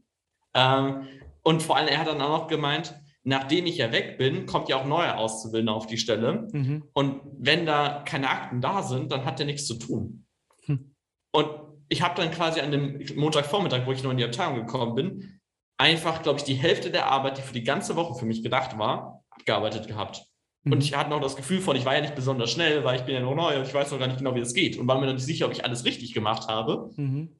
Ähm, 0.53 1.07
und 1.43 1.63
vor 1.63 1.77
allem, 1.77 1.87
er 1.87 1.99
hat 1.99 2.07
dann 2.07 2.21
auch 2.21 2.41
noch 2.41 2.47
gemeint, 2.47 2.93
nachdem 3.23 3.65
ich 3.65 3.77
ja 3.77 3.91
weg 3.91 4.17
bin, 4.17 4.45
kommt 4.45 4.69
ja 4.69 4.77
auch 4.77 4.85
neuer 4.85 5.17
Auszubildender 5.17 5.73
auf 5.73 5.87
die 5.87 5.97
Stelle. 5.97 6.47
Mhm. 6.51 6.83
Und 6.93 7.21
wenn 7.37 7.65
da 7.65 8.03
keine 8.05 8.29
Akten 8.29 8.61
da 8.61 8.83
sind, 8.83 9.11
dann 9.11 9.25
hat 9.25 9.39
er 9.39 9.45
nichts 9.45 9.65
zu 9.65 9.75
tun. 9.75 10.25
Hm. 10.65 10.93
Und 11.31 11.70
ich 11.91 12.01
habe 12.01 12.15
dann 12.15 12.31
quasi 12.31 12.61
an 12.61 12.71
dem 12.71 13.05
Montagvormittag, 13.15 13.85
wo 13.85 13.91
ich 13.91 14.01
noch 14.01 14.11
in 14.11 14.17
die 14.17 14.23
Abteilung 14.23 14.55
gekommen 14.55 14.95
bin, 14.95 15.41
einfach, 15.77 16.23
glaube 16.23 16.39
ich, 16.39 16.45
die 16.45 16.53
Hälfte 16.53 16.89
der 16.89 17.07
Arbeit, 17.07 17.37
die 17.37 17.41
für 17.41 17.53
die 17.53 17.65
ganze 17.65 17.97
Woche 17.97 18.17
für 18.17 18.25
mich 18.25 18.41
gedacht 18.41 18.77
war, 18.77 19.25
abgearbeitet 19.29 19.87
gehabt. 19.89 20.23
Mhm. 20.63 20.71
Und 20.71 20.83
ich 20.85 20.95
hatte 20.95 21.09
noch 21.09 21.19
das 21.19 21.35
Gefühl 21.35 21.59
von, 21.59 21.75
ich 21.75 21.83
war 21.83 21.93
ja 21.93 21.99
nicht 21.99 22.15
besonders 22.15 22.49
schnell, 22.49 22.85
weil 22.85 22.95
ich 22.95 23.05
bin 23.05 23.13
ja 23.13 23.19
noch 23.19 23.35
neu 23.35 23.57
und 23.57 23.67
ich 23.67 23.73
weiß 23.73 23.91
noch 23.91 23.99
gar 23.99 24.07
nicht 24.07 24.19
genau, 24.19 24.33
wie 24.35 24.39
es 24.39 24.53
geht. 24.53 24.77
Und 24.77 24.87
war 24.87 25.01
mir 25.01 25.07
noch 25.07 25.15
nicht 25.15 25.25
sicher, 25.25 25.45
ob 25.47 25.51
ich 25.51 25.65
alles 25.65 25.83
richtig 25.83 26.13
gemacht 26.13 26.47
habe. 26.47 26.91
Mhm. 26.95 27.35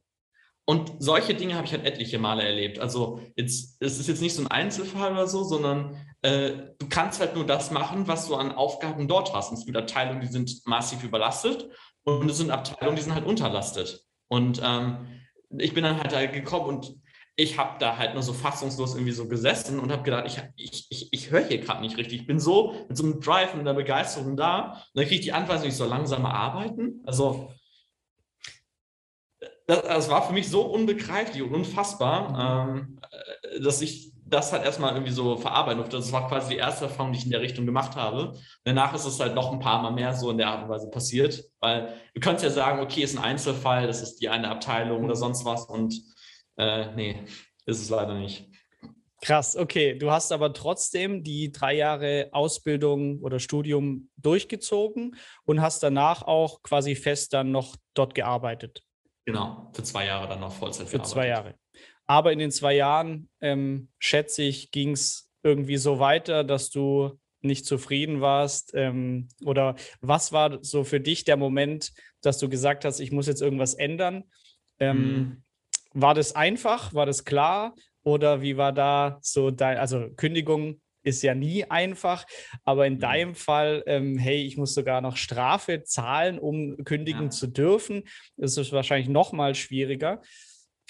Und 0.66 0.92
solche 1.00 1.34
Dinge 1.34 1.56
habe 1.56 1.66
ich 1.66 1.72
halt 1.72 1.86
etliche 1.86 2.20
Male 2.20 2.44
erlebt. 2.44 2.78
Also 2.78 3.22
jetzt, 3.38 3.78
es 3.80 4.00
ist 4.00 4.10
jetzt 4.10 4.22
nicht 4.22 4.36
so 4.36 4.42
ein 4.42 4.52
Einzelfall 4.52 5.14
oder 5.14 5.28
so, 5.28 5.46
sondern 5.46 5.96
äh, 6.24 6.52
du 6.78 6.90
kannst 6.90 7.22
halt 7.22 7.36
nur 7.36 7.46
das 7.46 7.72
machen, 7.72 8.10
was 8.10 8.28
du 8.28 8.36
an 8.36 8.52
Aufgaben 8.52 9.08
dort 9.08 9.34
hast. 9.34 9.52
Und 9.52 9.60
es 9.60 9.66
gibt 9.66 9.78
Abteilungen, 9.78 10.20
die 10.20 10.28
sind 10.28 10.62
massiv 10.66 11.04
überlastet 11.06 11.70
und 12.04 12.30
es 12.30 12.38
sind 12.38 12.52
Abteilungen, 12.52 12.98
die 12.98 13.02
sind 13.02 13.16
halt 13.16 13.26
unterlastet. 13.26 14.06
Und 14.32 14.62
ähm, 14.64 15.08
ich 15.58 15.74
bin 15.74 15.84
dann 15.84 15.98
halt 15.98 16.14
da 16.14 16.26
gekommen 16.26 16.66
und 16.66 16.96
ich 17.36 17.58
habe 17.58 17.78
da 17.80 17.98
halt 17.98 18.14
nur 18.14 18.24
so 18.24 18.32
fassungslos 18.32 18.96
irgendwie 18.96 19.12
so 19.12 19.28
gesessen 19.28 19.78
und 19.78 19.92
habe 19.92 20.04
gedacht, 20.04 20.24
ich, 20.26 20.42
ich, 20.56 20.88
ich, 20.90 21.10
ich 21.12 21.32
höre 21.32 21.46
hier 21.46 21.58
gerade 21.60 21.82
nicht 21.82 21.98
richtig. 21.98 22.22
Ich 22.22 22.28
bin 22.28 22.40
so 22.40 22.86
mit 22.88 22.96
so 22.96 23.04
einem 23.04 23.20
Drive 23.20 23.54
und 23.54 23.60
einer 23.60 23.74
Begeisterung 23.74 24.38
da. 24.38 24.72
Und 24.72 24.78
dann 24.94 25.04
kriege 25.04 25.16
ich 25.16 25.26
die 25.26 25.34
Anweisung, 25.34 25.68
ich 25.68 25.76
soll 25.76 25.90
langsamer 25.90 26.34
arbeiten. 26.34 27.02
Also 27.06 27.52
das, 29.68 29.82
das, 29.82 30.10
war 30.10 30.26
für 30.26 30.34
mich 30.34 30.50
so 30.50 30.62
unbegreiflich 30.62 31.44
und 31.44 31.54
unfassbar, 31.54 32.70
ähm, 32.70 33.02
äh, 33.12 33.60
dass 33.60 33.82
ich 33.82 34.11
das 34.32 34.54
halt 34.54 34.64
erstmal 34.64 34.94
irgendwie 34.94 35.12
so 35.12 35.38
verarbeiten 35.38 35.78
durfte. 35.78 35.98
Das 35.98 36.12
war 36.12 36.28
quasi 36.28 36.52
die 36.52 36.60
erste 36.60 36.86
Erfahrung, 36.86 37.12
die 37.12 37.20
ich 37.20 37.26
in 37.26 37.32
der 37.32 37.42
Richtung 37.42 37.66
gemacht 37.66 37.96
habe. 37.96 38.34
Danach 38.64 38.94
ist 38.96 39.06
es 39.06 39.20
halt 39.20 39.36
noch 39.36 39.52
ein 39.52 39.60
paar 39.60 39.82
Mal 39.82 39.92
mehr 39.92 40.14
so 40.14 40.32
in 40.32 40.38
der 40.38 40.48
Art 40.48 40.64
und 40.64 40.70
Weise 40.70 40.90
passiert, 40.90 41.44
weil 41.60 41.94
du 42.14 42.22
könntest 42.22 42.46
ja 42.46 42.50
sagen, 42.50 42.80
okay, 42.80 43.02
ist 43.02 43.18
ein 43.18 43.24
Einzelfall, 43.24 43.88
das 43.88 44.02
ist 44.02 44.18
die 44.18 44.30
eine 44.30 44.50
Abteilung 44.50 45.04
oder 45.04 45.16
sonst 45.16 45.46
was 45.46 45.66
und 45.66 46.02
äh, 46.58 46.96
nee, 46.96 47.24
ist 47.66 47.82
es 47.82 47.90
leider 47.90 48.16
nicht. 48.16 48.48
Krass, 49.24 49.56
okay. 49.56 49.96
Du 49.96 50.10
hast 50.10 50.32
aber 50.32 50.52
trotzdem 50.52 51.24
die 51.24 51.52
drei 51.52 51.76
Jahre 51.76 52.30
Ausbildung 52.32 53.20
oder 53.20 53.40
Studium 53.40 54.10
durchgezogen 54.18 55.16
und 55.46 55.62
hast 55.62 55.84
danach 55.84 56.24
auch 56.24 56.64
quasi 56.64 56.96
fest 56.96 57.34
dann 57.34 57.52
noch 57.52 57.76
dort 57.94 58.16
gearbeitet. 58.16 58.82
Genau, 59.26 59.70
für 59.74 59.84
zwei 59.84 60.08
Jahre 60.08 60.28
dann 60.28 60.40
noch 60.40 60.52
Vollzeit 60.52 60.90
Für 60.90 61.04
zwei 61.04 61.28
Jahre. 61.28 61.54
Aber 62.12 62.34
in 62.34 62.40
den 62.40 62.52
zwei 62.52 62.76
Jahren, 62.76 63.30
ähm, 63.40 63.88
schätze 63.98 64.44
ich, 64.44 64.72
ging 64.72 64.92
es 64.92 65.32
irgendwie 65.44 65.78
so 65.78 65.98
weiter, 65.98 66.44
dass 66.44 66.70
du 66.70 67.18
nicht 67.40 67.66
zufrieden 67.66 68.20
warst? 68.20 68.74
Ähm, 68.74 69.30
oder 69.46 69.76
was 70.02 70.34
war 70.34 70.62
so 70.62 70.84
für 70.84 71.00
dich 71.00 71.24
der 71.24 71.38
Moment, 71.38 71.94
dass 72.22 72.38
du 72.38 72.50
gesagt 72.50 72.84
hast, 72.84 73.00
ich 73.00 73.14
muss 73.14 73.28
jetzt 73.28 73.42
irgendwas 73.42 73.76
ändern? 73.76 74.26
Ähm, 74.78 74.98
mhm. 74.98 75.44
War 75.94 76.14
das 76.14 76.36
einfach? 76.36 76.94
War 76.94 77.06
das 77.06 77.24
klar? 77.24 77.76
Oder 78.04 78.42
wie 78.42 78.58
war 78.58 78.74
da 78.74 79.18
so 79.22 79.50
dein, 79.50 79.78
also 79.78 80.10
Kündigung 80.18 80.82
ist 81.04 81.24
ja 81.24 81.34
nie 81.34 81.64
einfach, 81.64 82.26
aber 82.66 82.88
in 82.88 82.96
mhm. 82.96 83.00
deinem 83.00 83.36
Fall, 83.36 83.84
ähm, 83.86 84.18
hey, 84.18 84.44
ich 84.44 84.58
muss 84.58 84.74
sogar 84.74 85.00
noch 85.00 85.16
Strafe 85.16 85.84
zahlen, 85.84 86.40
um 86.40 86.76
kündigen 86.84 87.24
ja. 87.24 87.30
zu 87.30 87.48
dürfen. 87.48 88.04
Das 88.36 88.58
ist 88.58 88.74
wahrscheinlich 88.74 89.08
noch 89.08 89.32
mal 89.32 89.56
schwieriger. 89.56 90.22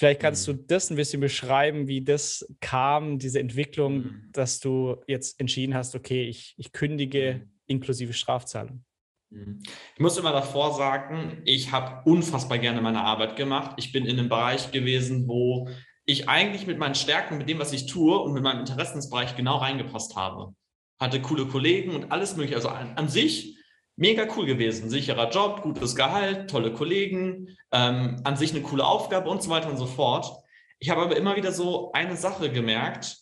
Vielleicht 0.01 0.21
kannst 0.21 0.47
mhm. 0.47 0.53
du 0.53 0.63
das 0.63 0.89
ein 0.89 0.95
bisschen 0.95 1.21
beschreiben, 1.21 1.87
wie 1.87 2.03
das 2.03 2.43
kam, 2.59 3.19
diese 3.19 3.39
Entwicklung, 3.39 3.97
mhm. 3.97 4.29
dass 4.31 4.59
du 4.59 4.95
jetzt 5.05 5.39
entschieden 5.39 5.75
hast, 5.75 5.93
okay, 5.93 6.23
ich, 6.23 6.55
ich 6.57 6.71
kündige 6.71 7.35
mhm. 7.35 7.51
inklusive 7.67 8.11
Strafzahlung. 8.11 8.83
Mhm. 9.29 9.61
Ich 9.93 9.99
muss 9.99 10.17
immer 10.17 10.31
davor 10.31 10.73
sagen, 10.73 11.43
ich 11.45 11.71
habe 11.71 12.01
unfassbar 12.09 12.57
gerne 12.57 12.81
meine 12.81 13.03
Arbeit 13.03 13.35
gemacht. 13.35 13.75
Ich 13.77 13.91
bin 13.91 14.07
in 14.07 14.17
einem 14.17 14.27
Bereich 14.27 14.71
gewesen, 14.71 15.27
wo 15.27 15.69
ich 16.07 16.27
eigentlich 16.27 16.65
mit 16.65 16.79
meinen 16.79 16.95
Stärken, 16.95 17.37
mit 17.37 17.47
dem, 17.47 17.59
was 17.59 17.71
ich 17.71 17.85
tue 17.85 18.17
und 18.17 18.33
mit 18.33 18.41
meinem 18.41 18.61
Interessensbereich 18.61 19.35
genau 19.35 19.57
reingepasst 19.57 20.15
habe. 20.15 20.55
Hatte 20.99 21.21
coole 21.21 21.45
Kollegen 21.45 21.91
und 21.91 22.11
alles 22.11 22.35
mögliche. 22.35 22.55
Also 22.55 22.69
an, 22.69 22.97
an 22.97 23.07
sich 23.07 23.55
mega 23.95 24.27
cool 24.35 24.45
gewesen. 24.45 24.89
Sicherer 24.89 25.29
Job, 25.29 25.61
gutes 25.61 25.95
Gehalt, 25.95 26.49
tolle 26.49 26.73
Kollegen, 26.73 27.57
ähm, 27.71 28.21
an 28.23 28.37
sich 28.37 28.51
eine 28.51 28.61
coole 28.61 28.85
Aufgabe 28.85 29.29
und 29.29 29.43
so 29.43 29.49
weiter 29.49 29.69
und 29.69 29.77
so 29.77 29.85
fort. 29.85 30.31
Ich 30.79 30.89
habe 30.89 31.01
aber 31.01 31.15
immer 31.17 31.35
wieder 31.35 31.51
so 31.51 31.91
eine 31.91 32.15
Sache 32.15 32.51
gemerkt. 32.51 33.17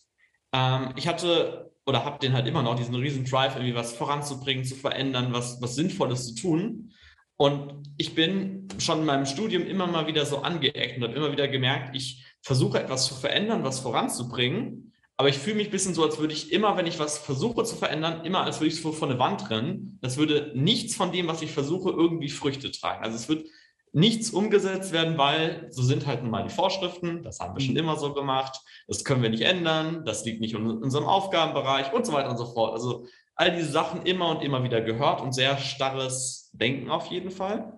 Ähm, 0.54 0.94
ich 0.96 1.08
hatte 1.08 1.70
oder 1.90 2.06
habe 2.06 2.20
den 2.20 2.34
halt 2.34 2.48
immer 2.48 2.62
noch 2.62 2.76
diesen 2.76 2.96
riesen 2.96 3.26
Drive, 3.26 3.56
irgendwie 3.56 3.76
was 3.76 3.94
voranzubringen, 3.94 4.64
zu 4.64 4.76
verändern, 4.76 5.34
was, 5.34 5.60
was 5.60 5.76
Sinnvolles 5.76 6.28
zu 6.28 6.36
tun. 6.36 6.94
Und 7.36 7.90
ich 7.98 8.14
bin 8.16 8.68
schon 8.78 9.00
in 9.00 9.06
meinem 9.06 9.26
Studium 9.26 9.66
immer 9.66 9.88
mal 9.88 10.06
wieder 10.06 10.26
so 10.26 10.40
angeeckt 10.40 10.98
und 10.98 11.04
habe 11.04 11.14
immer 11.14 11.32
wieder 11.32 11.48
gemerkt, 11.48 11.96
ich 11.96 12.26
versuche 12.42 12.80
etwas 12.80 13.08
zu 13.08 13.16
verändern, 13.16 13.64
was 13.64 13.80
voranzubringen. 13.80 14.89
Aber 15.20 15.28
ich 15.28 15.38
fühle 15.38 15.58
mich 15.58 15.68
ein 15.68 15.72
bisschen 15.72 15.94
so, 15.94 16.06
als 16.06 16.18
würde 16.18 16.32
ich 16.32 16.54
immer, 16.54 16.78
wenn 16.78 16.88
ich 16.88 16.98
was 16.98 17.18
versuche 17.18 17.66
zu 17.66 17.76
verändern, 17.76 18.24
immer 18.24 18.46
als 18.46 18.62
würde 18.62 18.70
ich 18.70 18.82
so 18.82 18.94
vor 18.94 19.10
eine 19.10 19.20
Wand 19.20 19.50
rennen. 19.50 20.00
Das 20.02 20.16
würde 20.16 20.54
nichts 20.56 20.96
von 20.96 21.12
dem, 21.12 21.28
was 21.28 21.42
ich 21.42 21.52
versuche, 21.52 21.90
irgendwie 21.90 22.30
Früchte 22.30 22.72
tragen. 22.72 23.04
Also 23.04 23.18
es 23.18 23.28
wird 23.28 23.46
nichts 23.92 24.30
umgesetzt 24.30 24.94
werden, 24.94 25.18
weil 25.18 25.68
so 25.72 25.84
sind 25.84 26.08
halt 26.08 26.22
nun 26.22 26.32
mal 26.32 26.44
die 26.44 26.54
Vorschriften. 26.54 27.22
Das 27.22 27.42
haben 27.42 27.54
wir 27.54 27.60
schon 27.60 27.74
mhm. 27.74 27.82
immer 27.82 27.98
so 27.98 28.14
gemacht. 28.14 28.62
Das 28.88 29.04
können 29.04 29.22
wir 29.22 29.30
nicht 29.30 29.44
ändern. 29.44 30.06
Das 30.06 30.24
liegt 30.24 30.40
nicht 30.40 30.54
in 30.54 30.66
unserem 30.66 31.06
Aufgabenbereich 31.06 31.92
und 31.92 32.06
so 32.06 32.14
weiter 32.14 32.30
und 32.30 32.38
so 32.38 32.46
fort. 32.46 32.72
Also 32.72 33.06
all 33.36 33.54
diese 33.54 33.72
Sachen 33.72 34.04
immer 34.04 34.30
und 34.30 34.42
immer 34.42 34.64
wieder 34.64 34.80
gehört 34.80 35.20
und 35.20 35.36
sehr 35.36 35.58
starres 35.58 36.50
Denken 36.54 36.90
auf 36.90 37.08
jeden 37.08 37.32
Fall. 37.32 37.74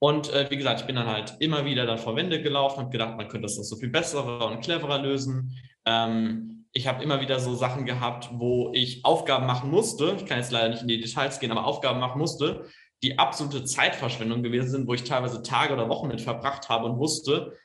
Und 0.00 0.32
äh, 0.32 0.50
wie 0.50 0.56
gesagt, 0.56 0.80
ich 0.80 0.86
bin 0.86 0.96
dann 0.96 1.06
halt 1.06 1.36
immer 1.38 1.64
wieder 1.64 1.86
dann 1.86 1.98
vor 1.98 2.16
Wände 2.16 2.42
gelaufen, 2.42 2.80
habe 2.80 2.90
gedacht, 2.90 3.16
man 3.16 3.28
könnte 3.28 3.46
das 3.46 3.56
noch 3.56 3.62
so 3.62 3.76
viel 3.76 3.90
besser 3.90 4.44
und 4.48 4.64
cleverer 4.64 4.98
lösen. 4.98 5.56
Ähm, 5.86 6.66
ich 6.72 6.86
habe 6.86 7.02
immer 7.02 7.20
wieder 7.20 7.38
so 7.38 7.54
Sachen 7.54 7.84
gehabt, 7.84 8.30
wo 8.32 8.72
ich 8.74 9.04
Aufgaben 9.04 9.46
machen 9.46 9.70
musste. 9.70 10.16
Ich 10.16 10.26
kann 10.26 10.38
jetzt 10.38 10.50
leider 10.50 10.70
nicht 10.70 10.82
in 10.82 10.88
die 10.88 11.00
Details 11.00 11.38
gehen, 11.38 11.52
aber 11.52 11.66
Aufgaben 11.66 12.00
machen 12.00 12.18
musste, 12.18 12.66
die 13.02 13.18
absolute 13.18 13.64
Zeitverschwendung 13.64 14.42
gewesen 14.42 14.70
sind, 14.70 14.88
wo 14.88 14.94
ich 14.94 15.04
teilweise 15.04 15.42
Tage 15.42 15.74
oder 15.74 15.88
Wochen 15.88 16.08
mit 16.08 16.20
verbracht 16.20 16.68
habe 16.68 16.86
und 16.86 16.98
wusste, 16.98 17.56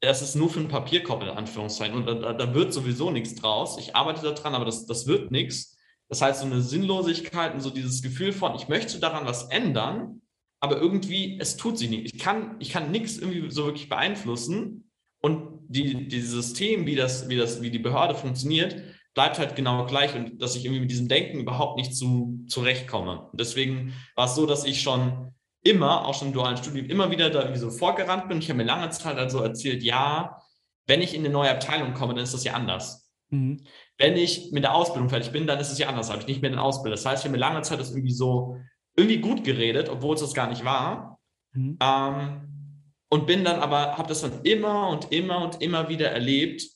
das 0.00 0.22
ist 0.22 0.36
nur 0.36 0.50
für 0.50 0.60
einen 0.60 0.68
Papierkorb 0.68 1.22
in 1.22 1.28
Anführungszeichen 1.28 1.96
und 1.96 2.06
da, 2.06 2.32
da 2.32 2.54
wird 2.54 2.72
sowieso 2.72 3.10
nichts 3.10 3.34
draus. 3.34 3.78
Ich 3.78 3.96
arbeite 3.96 4.22
daran, 4.22 4.54
aber 4.54 4.64
das, 4.64 4.86
das 4.86 5.06
wird 5.06 5.30
nichts. 5.30 5.76
Das 6.08 6.20
heißt, 6.22 6.40
so 6.40 6.46
eine 6.46 6.60
Sinnlosigkeit 6.60 7.54
und 7.54 7.60
so 7.60 7.70
dieses 7.70 8.02
Gefühl 8.02 8.32
von, 8.32 8.54
ich 8.54 8.68
möchte 8.68 9.00
daran 9.00 9.26
was 9.26 9.50
ändern, 9.50 10.22
aber 10.60 10.78
irgendwie, 10.78 11.38
es 11.40 11.56
tut 11.56 11.78
sich 11.78 11.90
nicht. 11.90 12.14
Ich 12.14 12.20
kann, 12.20 12.56
ich 12.58 12.70
kann 12.70 12.90
nichts 12.90 13.18
irgendwie 13.18 13.50
so 13.50 13.64
wirklich 13.66 13.88
beeinflussen. 13.88 14.83
Und 15.24 15.64
die, 15.68 16.06
dieses 16.06 16.32
System, 16.32 16.84
wie, 16.84 16.96
das, 16.96 17.30
wie, 17.30 17.36
das, 17.36 17.62
wie 17.62 17.70
die 17.70 17.78
Behörde 17.78 18.14
funktioniert, 18.14 18.76
bleibt 19.14 19.38
halt 19.38 19.56
genau 19.56 19.86
gleich 19.86 20.14
und 20.14 20.42
dass 20.42 20.54
ich 20.54 20.66
irgendwie 20.66 20.82
mit 20.82 20.90
diesem 20.90 21.08
Denken 21.08 21.40
überhaupt 21.40 21.78
nicht 21.78 21.96
zu, 21.96 22.44
zurechtkomme. 22.46 23.30
Und 23.30 23.40
deswegen 23.40 23.94
war 24.16 24.26
es 24.26 24.34
so, 24.34 24.44
dass 24.44 24.66
ich 24.66 24.82
schon 24.82 25.32
immer, 25.62 26.04
auch 26.04 26.12
schon 26.12 26.28
im 26.28 26.34
dualen 26.34 26.58
Studium, 26.58 26.90
immer 26.90 27.10
wieder 27.10 27.30
da 27.30 27.40
irgendwie 27.40 27.58
so 27.58 27.70
vorgerannt 27.70 28.28
bin. 28.28 28.36
Ich 28.36 28.50
habe 28.50 28.58
mir 28.58 28.64
lange 28.64 28.90
Zeit 28.90 29.16
also 29.16 29.40
erzählt, 29.40 29.82
ja, 29.82 30.42
wenn 30.86 31.00
ich 31.00 31.14
in 31.14 31.24
eine 31.24 31.32
neue 31.32 31.52
Abteilung 31.52 31.94
komme, 31.94 32.12
dann 32.12 32.24
ist 32.24 32.34
das 32.34 32.44
ja 32.44 32.52
anders. 32.52 33.10
Mhm. 33.30 33.64
Wenn 33.96 34.18
ich 34.18 34.52
mit 34.52 34.62
der 34.62 34.74
Ausbildung 34.74 35.08
fertig 35.08 35.32
bin, 35.32 35.46
dann 35.46 35.58
ist 35.58 35.72
es 35.72 35.78
ja 35.78 35.88
anders, 35.88 36.10
habe 36.10 36.20
ich 36.20 36.26
nicht 36.26 36.42
mehr 36.42 36.50
den 36.50 36.58
Ausbilder. 36.58 36.96
Das 36.96 37.06
heißt, 37.06 37.22
ich 37.22 37.24
habe 37.24 37.32
mir 37.32 37.40
lange 37.40 37.62
Zeit 37.62 37.80
das 37.80 37.92
irgendwie 37.92 38.12
so 38.12 38.58
irgendwie 38.94 39.22
gut 39.22 39.42
geredet, 39.42 39.88
obwohl 39.88 40.16
es 40.16 40.20
das 40.20 40.34
gar 40.34 40.50
nicht 40.50 40.66
war. 40.66 41.18
Mhm. 41.54 41.78
Ähm, 41.80 42.53
und 43.14 43.28
bin 43.28 43.44
dann 43.44 43.60
aber, 43.60 43.96
habe 43.96 44.08
das 44.08 44.22
dann 44.22 44.42
immer 44.42 44.88
und 44.88 45.12
immer 45.12 45.40
und 45.44 45.62
immer 45.62 45.88
wieder 45.88 46.10
erlebt 46.10 46.68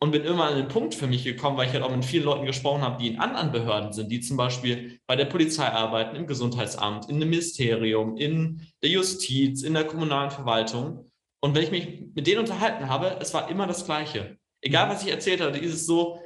und 0.00 0.10
bin 0.10 0.24
immer 0.24 0.46
an 0.46 0.56
den 0.56 0.66
Punkt 0.66 0.92
für 0.92 1.06
mich 1.06 1.22
gekommen, 1.22 1.56
weil 1.56 1.68
ich 1.68 1.72
halt 1.72 1.84
auch 1.84 1.94
mit 1.94 2.04
vielen 2.04 2.24
Leuten 2.24 2.46
gesprochen 2.46 2.82
habe, 2.82 3.00
die 3.00 3.06
in 3.06 3.20
anderen 3.20 3.52
Behörden 3.52 3.92
sind, 3.92 4.10
die 4.10 4.20
zum 4.20 4.36
Beispiel 4.36 4.98
bei 5.06 5.14
der 5.14 5.26
Polizei 5.26 5.68
arbeiten, 5.68 6.16
im 6.16 6.26
Gesundheitsamt, 6.26 7.08
in 7.08 7.14
einem 7.14 7.30
Ministerium, 7.30 8.16
in 8.16 8.66
der 8.82 8.90
Justiz, 8.90 9.62
in 9.62 9.74
der 9.74 9.84
kommunalen 9.84 10.32
Verwaltung. 10.32 11.12
Und 11.40 11.54
wenn 11.54 11.62
ich 11.62 11.70
mich 11.70 12.08
mit 12.12 12.26
denen 12.26 12.40
unterhalten 12.40 12.88
habe, 12.88 13.18
es 13.20 13.32
war 13.32 13.48
immer 13.48 13.68
das 13.68 13.84
Gleiche. 13.84 14.36
Egal, 14.62 14.86
mhm. 14.86 14.90
was 14.90 15.04
ich 15.04 15.12
erzählt 15.12 15.40
habe, 15.40 15.56
ist 15.56 15.74
es 15.74 15.86
so, 15.86 16.18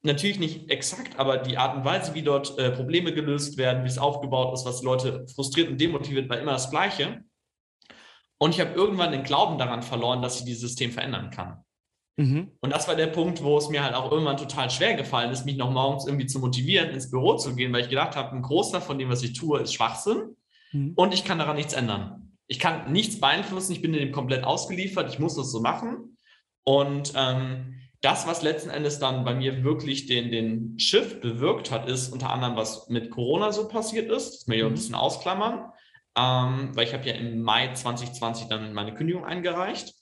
natürlich 0.00 0.38
nicht 0.38 0.70
exakt, 0.70 1.18
aber 1.18 1.36
die 1.36 1.58
Art 1.58 1.76
und 1.76 1.84
Weise, 1.84 2.14
wie 2.14 2.22
dort 2.22 2.58
äh, 2.58 2.70
Probleme 2.70 3.12
gelöst 3.12 3.58
werden, 3.58 3.84
wie 3.84 3.88
es 3.88 3.98
aufgebaut 3.98 4.54
ist, 4.54 4.64
was 4.64 4.82
Leute 4.82 5.26
frustriert 5.34 5.68
und 5.68 5.78
demotiviert, 5.78 6.30
war 6.30 6.38
immer 6.38 6.52
das 6.52 6.70
Gleiche. 6.70 7.22
Und 8.38 8.54
ich 8.54 8.60
habe 8.60 8.74
irgendwann 8.74 9.12
den 9.12 9.22
Glauben 9.22 9.58
daran 9.58 9.82
verloren, 9.82 10.22
dass 10.22 10.38
ich 10.38 10.44
dieses 10.44 10.62
System 10.62 10.92
verändern 10.92 11.30
kann. 11.30 11.64
Mhm. 12.16 12.52
Und 12.60 12.70
das 12.70 12.88
war 12.88 12.96
der 12.96 13.08
Punkt, 13.08 13.42
wo 13.42 13.58
es 13.58 13.68
mir 13.68 13.82
halt 13.82 13.94
auch 13.94 14.10
irgendwann 14.10 14.38
total 14.38 14.70
schwer 14.70 14.94
gefallen 14.94 15.30
ist, 15.30 15.44
mich 15.44 15.56
noch 15.56 15.70
morgens 15.70 16.06
irgendwie 16.06 16.26
zu 16.26 16.38
motivieren, 16.38 16.90
ins 16.90 17.10
Büro 17.10 17.36
zu 17.36 17.54
gehen, 17.54 17.72
weil 17.72 17.82
ich 17.82 17.90
gedacht 17.90 18.16
habe, 18.16 18.34
ein 18.34 18.42
Großteil 18.42 18.80
von 18.80 18.98
dem, 18.98 19.10
was 19.10 19.22
ich 19.22 19.34
tue, 19.34 19.60
ist 19.60 19.74
Schwachsinn 19.74 20.36
mhm. 20.72 20.92
und 20.96 21.12
ich 21.12 21.24
kann 21.24 21.38
daran 21.38 21.56
nichts 21.56 21.74
ändern. 21.74 22.32
Ich 22.46 22.58
kann 22.58 22.92
nichts 22.92 23.20
beeinflussen, 23.20 23.72
ich 23.72 23.82
bin 23.82 23.92
dem 23.92 24.12
komplett 24.12 24.44
ausgeliefert, 24.44 25.12
ich 25.12 25.18
muss 25.18 25.34
das 25.34 25.50
so 25.50 25.60
machen. 25.60 26.16
Und 26.64 27.12
ähm, 27.16 27.74
das, 28.00 28.26
was 28.26 28.42
letzten 28.42 28.70
Endes 28.70 28.98
dann 28.98 29.24
bei 29.24 29.34
mir 29.34 29.64
wirklich 29.64 30.06
den, 30.06 30.30
den 30.30 30.78
Shift 30.78 31.20
bewirkt 31.20 31.70
hat, 31.70 31.88
ist 31.88 32.12
unter 32.12 32.30
anderem, 32.30 32.56
was 32.56 32.88
mit 32.88 33.10
Corona 33.10 33.52
so 33.52 33.68
passiert 33.68 34.10
ist. 34.10 34.32
Das 34.32 34.48
will 34.48 34.56
ich 34.56 34.62
mhm. 34.62 34.68
ein 34.68 34.74
bisschen 34.74 34.94
ausklammern, 34.94 35.72
ähm, 36.16 36.70
weil 36.74 36.86
ich 36.86 36.94
habe 36.94 37.06
ja 37.06 37.14
im 37.14 37.42
Mai 37.42 37.72
2020 37.72 38.48
dann 38.48 38.72
meine 38.72 38.94
Kündigung 38.94 39.24
eingereicht. 39.24 39.94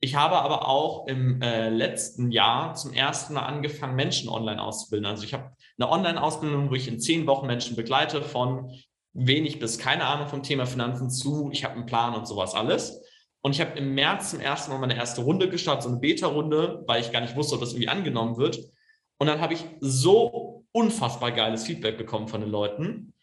Ich 0.00 0.14
habe 0.14 0.36
aber 0.36 0.68
auch 0.68 1.06
im 1.06 1.40
äh, 1.40 1.70
letzten 1.70 2.30
Jahr 2.30 2.74
zum 2.74 2.92
ersten 2.92 3.34
Mal 3.34 3.46
angefangen, 3.46 3.96
Menschen 3.96 4.28
online 4.28 4.62
auszubilden. 4.62 5.06
Also 5.06 5.24
ich 5.24 5.32
habe 5.32 5.52
eine 5.78 5.90
Online-Ausbildung, 5.90 6.70
wo 6.70 6.74
ich 6.74 6.86
in 6.86 7.00
zehn 7.00 7.26
Wochen 7.26 7.46
Menschen 7.46 7.76
begleite, 7.76 8.22
von 8.22 8.70
wenig 9.14 9.58
bis 9.58 9.78
keine 9.78 10.04
Ahnung 10.04 10.28
vom 10.28 10.42
Thema 10.42 10.66
Finanzen 10.66 11.08
zu, 11.08 11.48
ich 11.50 11.64
habe 11.64 11.74
einen 11.74 11.86
Plan 11.86 12.14
und 12.14 12.28
sowas 12.28 12.54
alles. 12.54 13.02
Und 13.40 13.52
ich 13.52 13.60
habe 13.60 13.78
im 13.78 13.94
März 13.94 14.30
zum 14.30 14.40
ersten 14.40 14.72
Mal 14.72 14.78
meine 14.78 14.96
erste 14.96 15.22
Runde 15.22 15.48
gestartet, 15.48 15.84
so 15.84 15.88
eine 15.88 15.98
Beta-Runde, 15.98 16.84
weil 16.86 17.00
ich 17.00 17.12
gar 17.12 17.20
nicht 17.20 17.36
wusste, 17.36 17.54
ob 17.54 17.60
das 17.60 17.72
irgendwie 17.72 17.88
angenommen 17.88 18.36
wird. 18.36 18.58
Und 19.18 19.28
dann 19.28 19.40
habe 19.40 19.54
ich 19.54 19.64
so 19.80 20.64
unfassbar 20.72 21.32
geiles 21.32 21.64
Feedback 21.64 21.96
bekommen 21.96 22.28
von 22.28 22.42
den 22.42 22.50
Leuten. 22.50 23.14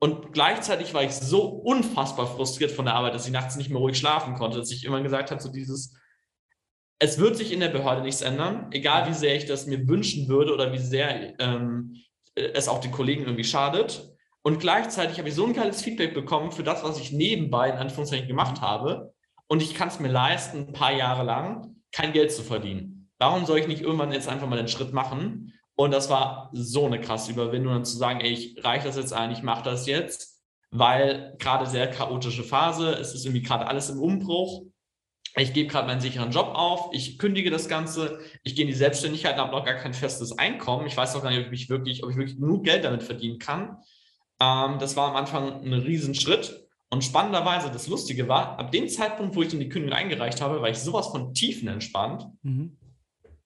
Und 0.00 0.32
gleichzeitig 0.32 0.94
war 0.94 1.02
ich 1.02 1.12
so 1.12 1.42
unfassbar 1.42 2.26
frustriert 2.26 2.70
von 2.70 2.86
der 2.86 2.94
Arbeit, 2.94 3.14
dass 3.14 3.26
ich 3.26 3.32
nachts 3.32 3.56
nicht 3.56 3.70
mehr 3.70 3.78
ruhig 3.78 3.98
schlafen 3.98 4.34
konnte, 4.34 4.58
dass 4.58 4.70
ich 4.70 4.84
immer 4.84 5.02
gesagt 5.02 5.30
habe, 5.30 5.42
so 5.42 5.52
dieses, 5.52 5.94
es 6.98 7.18
wird 7.18 7.36
sich 7.36 7.52
in 7.52 7.60
der 7.60 7.68
Behörde 7.68 8.02
nichts 8.02 8.22
ändern, 8.22 8.68
egal 8.72 9.08
wie 9.08 9.14
sehr 9.14 9.36
ich 9.36 9.46
das 9.46 9.66
mir 9.66 9.86
wünschen 9.86 10.28
würde 10.28 10.54
oder 10.54 10.72
wie 10.72 10.78
sehr 10.78 11.38
ähm, 11.38 11.96
es 12.34 12.68
auch 12.68 12.80
den 12.80 12.92
Kollegen 12.92 13.24
irgendwie 13.24 13.44
schadet. 13.44 14.10
Und 14.42 14.58
gleichzeitig 14.58 15.18
habe 15.18 15.28
ich 15.28 15.34
so 15.34 15.44
ein 15.44 15.52
geiles 15.52 15.82
Feedback 15.82 16.14
bekommen 16.14 16.50
für 16.50 16.62
das, 16.62 16.82
was 16.82 16.98
ich 16.98 17.12
nebenbei 17.12 17.68
in 17.68 17.76
Anführungszeichen 17.76 18.26
gemacht 18.26 18.62
habe, 18.62 19.12
und 19.50 19.62
ich 19.62 19.74
kann 19.74 19.88
es 19.88 19.98
mir 19.98 20.08
leisten, 20.08 20.68
ein 20.68 20.72
paar 20.72 20.92
Jahre 20.92 21.24
lang 21.24 21.74
kein 21.90 22.12
Geld 22.12 22.30
zu 22.30 22.44
verdienen. 22.44 23.10
Warum 23.18 23.46
soll 23.46 23.58
ich 23.58 23.66
nicht 23.66 23.82
irgendwann 23.82 24.12
jetzt 24.12 24.28
einfach 24.28 24.46
mal 24.46 24.56
den 24.56 24.68
Schritt 24.68 24.92
machen? 24.92 25.52
Und 25.80 25.92
das 25.92 26.10
war 26.10 26.50
so 26.52 26.84
eine 26.84 27.00
krasse 27.00 27.32
Überwindung, 27.32 27.72
dann 27.72 27.86
zu 27.86 27.96
sagen, 27.96 28.20
ey, 28.20 28.32
ich 28.32 28.62
reiche 28.62 28.84
das 28.84 28.96
jetzt 28.96 29.14
ein, 29.14 29.30
ich 29.30 29.42
mache 29.42 29.64
das 29.64 29.86
jetzt, 29.86 30.38
weil 30.70 31.34
gerade 31.38 31.64
sehr 31.64 31.90
chaotische 31.90 32.44
Phase, 32.44 32.92
es 32.92 33.14
ist 33.14 33.24
irgendwie 33.24 33.40
gerade 33.40 33.66
alles 33.66 33.88
im 33.88 33.98
Umbruch. 33.98 34.64
Ich 35.36 35.54
gebe 35.54 35.70
gerade 35.70 35.86
meinen 35.86 36.02
sicheren 36.02 36.32
Job 36.32 36.50
auf, 36.52 36.90
ich 36.92 37.18
kündige 37.18 37.50
das 37.50 37.66
Ganze, 37.66 38.18
ich 38.42 38.56
gehe 38.56 38.66
in 38.66 38.70
die 38.70 38.76
Selbstständigkeit 38.76 39.36
und 39.36 39.40
habe 39.40 39.52
noch 39.52 39.64
gar 39.64 39.76
kein 39.76 39.94
festes 39.94 40.38
Einkommen. 40.38 40.86
Ich 40.86 40.98
weiß 40.98 41.14
noch 41.14 41.22
gar 41.22 41.30
nicht, 41.30 41.46
ob 41.46 41.50
ich 41.50 41.70
wirklich, 41.70 42.04
ob 42.04 42.10
ich 42.10 42.16
wirklich 42.16 42.36
genug 42.36 42.64
Geld 42.64 42.84
damit 42.84 43.02
verdienen 43.02 43.38
kann. 43.38 43.78
Ähm, 44.38 44.78
das 44.80 44.96
war 44.96 45.08
am 45.08 45.16
Anfang 45.16 45.62
ein 45.62 45.72
Riesenschritt. 45.72 46.62
Und 46.90 47.04
spannenderweise, 47.04 47.70
das 47.70 47.86
Lustige 47.86 48.28
war, 48.28 48.58
ab 48.58 48.70
dem 48.70 48.86
Zeitpunkt, 48.86 49.34
wo 49.34 49.40
ich 49.40 49.48
dann 49.48 49.60
die 49.60 49.70
Kündigung 49.70 49.96
eingereicht 49.96 50.42
habe, 50.42 50.60
war 50.60 50.68
ich 50.68 50.76
sowas 50.76 51.06
von 51.06 51.32
tiefenentspannt, 51.32 52.26
mhm. 52.42 52.76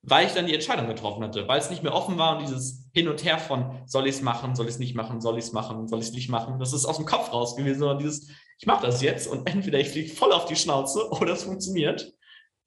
Weil 0.06 0.26
ich 0.26 0.32
dann 0.32 0.46
die 0.46 0.54
Entscheidung 0.54 0.86
getroffen 0.86 1.22
hatte, 1.22 1.48
weil 1.48 1.58
es 1.58 1.70
nicht 1.70 1.82
mehr 1.82 1.94
offen 1.94 2.18
war 2.18 2.36
und 2.36 2.42
dieses 2.42 2.88
Hin 2.92 3.08
und 3.08 3.24
Her 3.24 3.38
von, 3.38 3.82
soll 3.86 4.06
ich 4.06 4.16
es 4.16 4.22
machen, 4.22 4.54
soll 4.54 4.66
ich 4.66 4.74
es 4.74 4.78
nicht 4.78 4.94
machen, 4.94 5.20
soll 5.20 5.38
ich 5.38 5.44
es 5.44 5.52
machen, 5.52 5.88
soll 5.88 6.00
ich 6.00 6.06
es 6.06 6.12
nicht 6.12 6.28
machen, 6.28 6.58
das 6.58 6.72
ist 6.72 6.84
aus 6.84 6.96
dem 6.96 7.06
Kopf 7.06 7.32
raus 7.32 7.56
gewesen, 7.56 7.80
sondern 7.80 7.98
dieses, 7.98 8.28
ich 8.58 8.66
mache 8.66 8.86
das 8.86 9.02
jetzt 9.02 9.26
und 9.26 9.48
entweder 9.48 9.78
ich 9.78 9.90
fliege 9.90 10.12
voll 10.12 10.32
auf 10.32 10.44
die 10.46 10.56
Schnauze 10.56 11.10
oder 11.10 11.32
es 11.32 11.44
funktioniert. 11.44 12.12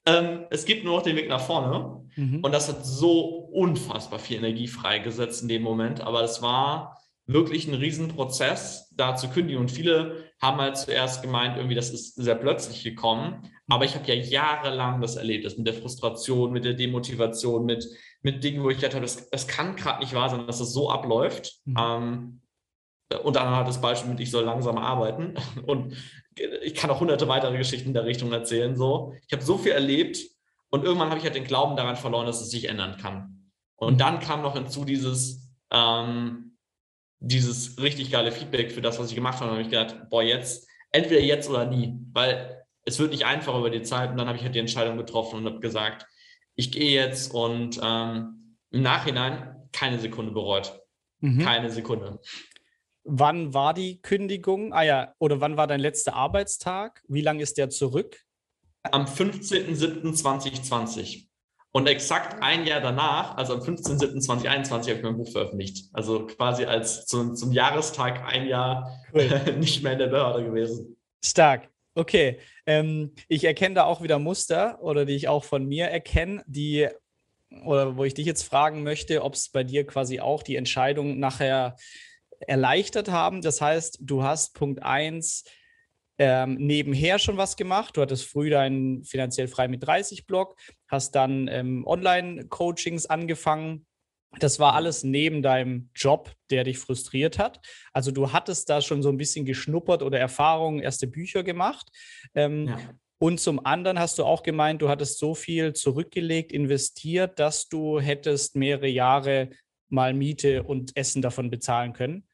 Ähm, 0.06 0.46
es 0.50 0.65
gibt 0.65 0.86
nur 0.86 0.96
noch 0.96 1.03
den 1.03 1.17
Weg 1.17 1.27
nach 1.27 1.41
vorne. 1.41 2.06
Mhm. 2.15 2.39
Und 2.44 2.51
das 2.53 2.70
hat 2.70 2.86
so 2.86 3.50
unfassbar 3.51 4.20
viel 4.20 4.38
Energie 4.38 4.67
freigesetzt 4.67 5.41
in 5.41 5.50
dem 5.50 5.62
Moment. 5.62 6.01
Aber 6.01 6.24
es 6.24 6.41
war 6.41 6.98
wirklich 7.25 7.67
ein 7.67 7.74
Riesenprozess, 7.74 8.89
da 8.96 9.15
zu 9.15 9.29
kündigen. 9.29 9.60
Und 9.60 9.70
viele 9.70 10.32
haben 10.41 10.58
halt 10.58 10.77
zuerst 10.77 11.22
gemeint, 11.22 11.58
irgendwie, 11.58 11.75
das 11.75 11.89
ist 11.89 12.15
sehr 12.15 12.36
plötzlich 12.36 12.84
gekommen. 12.84 13.51
Aber 13.70 13.86
ich 13.86 13.96
habe 13.96 14.08
ja 14.08 14.14
jahrelang 14.14 15.02
das 15.02 15.18
erlebt, 15.18 15.46
das 15.46 15.58
mit 15.58 15.68
der 15.68 15.74
Frustration, 15.74 16.52
mit 16.54 16.64
der 16.64 16.74
Demotivation, 16.74 17.66
mit, 17.66 17.86
mit 18.22 18.44
Dingen, 18.44 18.64
wo 18.64 18.70
ich 18.70 18.78
gedacht 18.78 18.94
habe, 18.94 19.04
das, 19.04 19.30
das 19.30 19.48
kann 19.48 19.76
gerade 19.76 20.00
nicht 20.00 20.14
wahr 20.14 20.30
sein, 20.30 20.48
dass 20.48 20.60
das 20.60 20.72
so 20.72 20.90
abläuft. 20.90 21.60
Mhm. 21.66 21.76
Ähm, 21.78 22.42
und 23.24 23.36
dann 23.36 23.50
hat 23.56 23.68
das 23.68 23.82
Beispiel 23.82 24.12
mit, 24.12 24.20
ich 24.20 24.32
soll 24.32 24.44
langsam 24.44 24.78
arbeiten. 24.78 25.36
Und 25.66 25.96
ich 26.62 26.76
kann 26.76 26.90
auch 26.90 27.00
hunderte 27.00 27.28
weitere 27.28 27.58
Geschichten 27.58 27.90
in 27.90 27.94
der 27.94 28.06
Richtung 28.06 28.32
erzählen. 28.32 28.76
So. 28.76 29.14
Ich 29.26 29.34
habe 29.34 29.44
so 29.44 29.58
viel 29.58 29.72
erlebt 29.72 30.20
und 30.70 30.84
irgendwann 30.84 31.10
habe 31.10 31.18
ich 31.18 31.24
halt 31.24 31.36
den 31.36 31.46
Glauben 31.46 31.76
daran 31.76 31.96
verloren, 31.96 32.28
dass 32.28 32.42
es 32.42 32.52
sich 32.52 32.70
ändern 32.70 32.98
kann. 32.98 33.52
Und 33.76 33.94
mhm. 33.94 33.98
dann 33.98 34.20
kam 34.20 34.42
noch 34.42 34.54
hinzu 34.54 34.86
dieses, 34.86 35.50
ähm, 35.72 36.58
dieses 37.20 37.82
richtig 37.82 38.12
geile 38.12 38.32
Feedback 38.32 38.72
für 38.72 38.82
das, 38.82 39.00
was 39.00 39.10
ich 39.10 39.16
gemacht 39.16 39.40
habe. 39.40 39.46
Und 39.46 39.58
habe 39.58 39.62
ich 39.62 39.70
gedacht, 39.70 40.10
boah, 40.10 40.22
jetzt, 40.22 40.68
entweder 40.92 41.22
jetzt 41.22 41.50
oder 41.50 41.66
nie, 41.66 41.98
weil 42.12 42.57
es 42.88 42.98
wird 43.00 43.12
nicht 43.12 43.25
einfach 43.25 43.58
über 43.58 43.70
die 43.70 43.84
Zeit. 43.84 44.12
Und 44.12 44.17
dann 44.17 44.27
habe 44.27 44.38
ich 44.38 44.44
halt 44.44 44.56
die 44.56 44.60
Entscheidung 44.60 44.98
getroffen 44.98 45.39
und 45.39 45.46
habe 45.46 45.60
gesagt, 45.60 46.06
ich 46.56 46.72
gehe 46.72 46.91
jetzt 46.91 47.34
und 47.34 47.82
ähm, 47.84 48.56
im 48.72 48.82
Nachhinein 48.82 49.67
keine 49.74 50.00
Sekunde 50.00 50.32
bereut. 50.32 50.79
Mhm. 51.20 51.39
Keine 51.39 51.70
Sekunde. 51.70 52.22
Wann 53.03 53.53
war 53.53 53.74
die 53.74 54.01
Kündigung? 54.01 54.72
Ah 54.74 54.84
ja, 54.84 55.13
oder 55.20 55.41
wann 55.41 55.58
war 55.58 55.67
dein 55.67 55.82
letzter 55.82 56.13
Arbeitstag? 56.13 57.03
Wie 57.08 57.22
lange 57.22 57.44
ist 57.44 57.58
der 57.58 57.70
zurück? 57.70 58.22
Am 58.84 59.03
15.07.2020. 59.03 61.25
Und 61.74 61.88
exakt 61.88 62.41
ein 62.41 62.65
Jahr 62.65 62.79
danach, 62.79 63.36
also 63.36 63.56
am 63.56 63.60
15.07.2021, 63.60 64.72
habe 64.72 64.94
ich 64.94 65.03
mein 65.03 65.17
Buch 65.17 65.29
veröffentlicht. 65.29 65.89
Also 65.91 66.25
quasi 66.25 66.63
als 66.63 67.06
zum, 67.06 67.36
zum 67.36 67.51
Jahrestag 67.51 68.24
ein 68.25 68.48
Jahr 68.48 68.98
cool. 69.13 69.56
nicht 69.60 69.84
mehr 69.84 69.91
in 69.94 70.00
der 70.00 70.08
Behörde 70.08 70.46
gewesen. 70.46 70.96
Stark. 71.24 71.70
Okay. 71.98 72.38
Ähm, 72.68 73.16
ich 73.27 73.44
erkenne 73.44 73.74
da 73.74 73.86
auch 73.86 74.04
wieder 74.04 74.20
Muster 74.20 74.77
oder 74.84 75.04
die 75.04 75.16
ich 75.16 75.27
auch 75.27 75.44
von 75.44 75.66
mir 75.66 75.86
erkenne, 75.86 76.44
die 76.46 76.88
oder 77.66 77.98
wo 77.98 78.04
ich 78.04 78.13
dich 78.13 78.27
jetzt 78.27 78.44
fragen 78.44 78.84
möchte, 78.84 79.24
ob 79.24 79.34
es 79.34 79.50
bei 79.50 79.63
dir 79.63 79.84
quasi 79.88 80.20
auch 80.20 80.44
die 80.44 80.58
Entscheidung 80.58 81.18
nachher 81.18 81.75
erleichtert 82.39 83.10
haben. 83.10 83.42
Das 83.42 83.62
heißt, 83.62 83.98
du 84.01 84.22
hast 84.22 84.54
Punkt 84.54 84.84
1 84.84 85.44
ähm, 86.20 86.58
nebenher 86.60 87.18
schon 87.18 87.38
was 87.38 87.58
gemacht. 87.58 87.98
Du 87.98 88.01
hattest 88.01 88.25
früh 88.25 88.51
deinen 88.51 89.04
finanziell 89.04 89.48
frei 89.48 89.68
mit 89.68 89.84
30 89.84 90.27
Blog, 90.27 90.56
hast 90.88 91.16
dann 91.16 91.48
ähm, 91.48 91.84
Online-Coachings 91.88 93.08
angefangen. 93.08 93.87
Das 94.40 94.60
war 94.60 94.74
alles 94.74 95.04
neben 95.04 95.42
deinem 95.42 95.90
Job, 95.96 96.34
der 96.50 96.64
dich 96.64 96.78
frustriert 96.78 97.40
hat. 97.40 97.60
Also 97.94 98.12
du 98.12 98.34
hattest 98.34 98.70
da 98.70 98.82
schon 98.82 99.02
so 99.02 99.10
ein 99.10 99.18
bisschen 99.18 99.46
geschnuppert 99.46 100.04
oder 100.04 100.20
Erfahrungen, 100.20 100.80
erste 100.80 101.08
Bücher 101.08 101.44
gemacht. 101.44 101.90
Ähm, 102.36 102.68
ja. 102.68 102.78
Und 103.20 103.40
zum 103.40 103.66
anderen 103.66 103.98
hast 103.98 104.20
du 104.20 104.26
auch 104.26 104.44
gemeint, 104.44 104.82
du 104.82 104.90
hattest 104.90 105.18
so 105.18 105.34
viel 105.34 105.74
zurückgelegt, 105.74 106.52
investiert, 106.52 107.40
dass 107.40 107.68
du 107.68 108.00
hättest 108.00 108.56
mehrere 108.56 108.88
Jahre 108.88 109.50
mal 109.90 110.14
Miete 110.14 110.64
und 110.64 110.96
Essen 110.96 111.22
davon 111.22 111.50
bezahlen 111.50 111.94
können. 111.94 112.28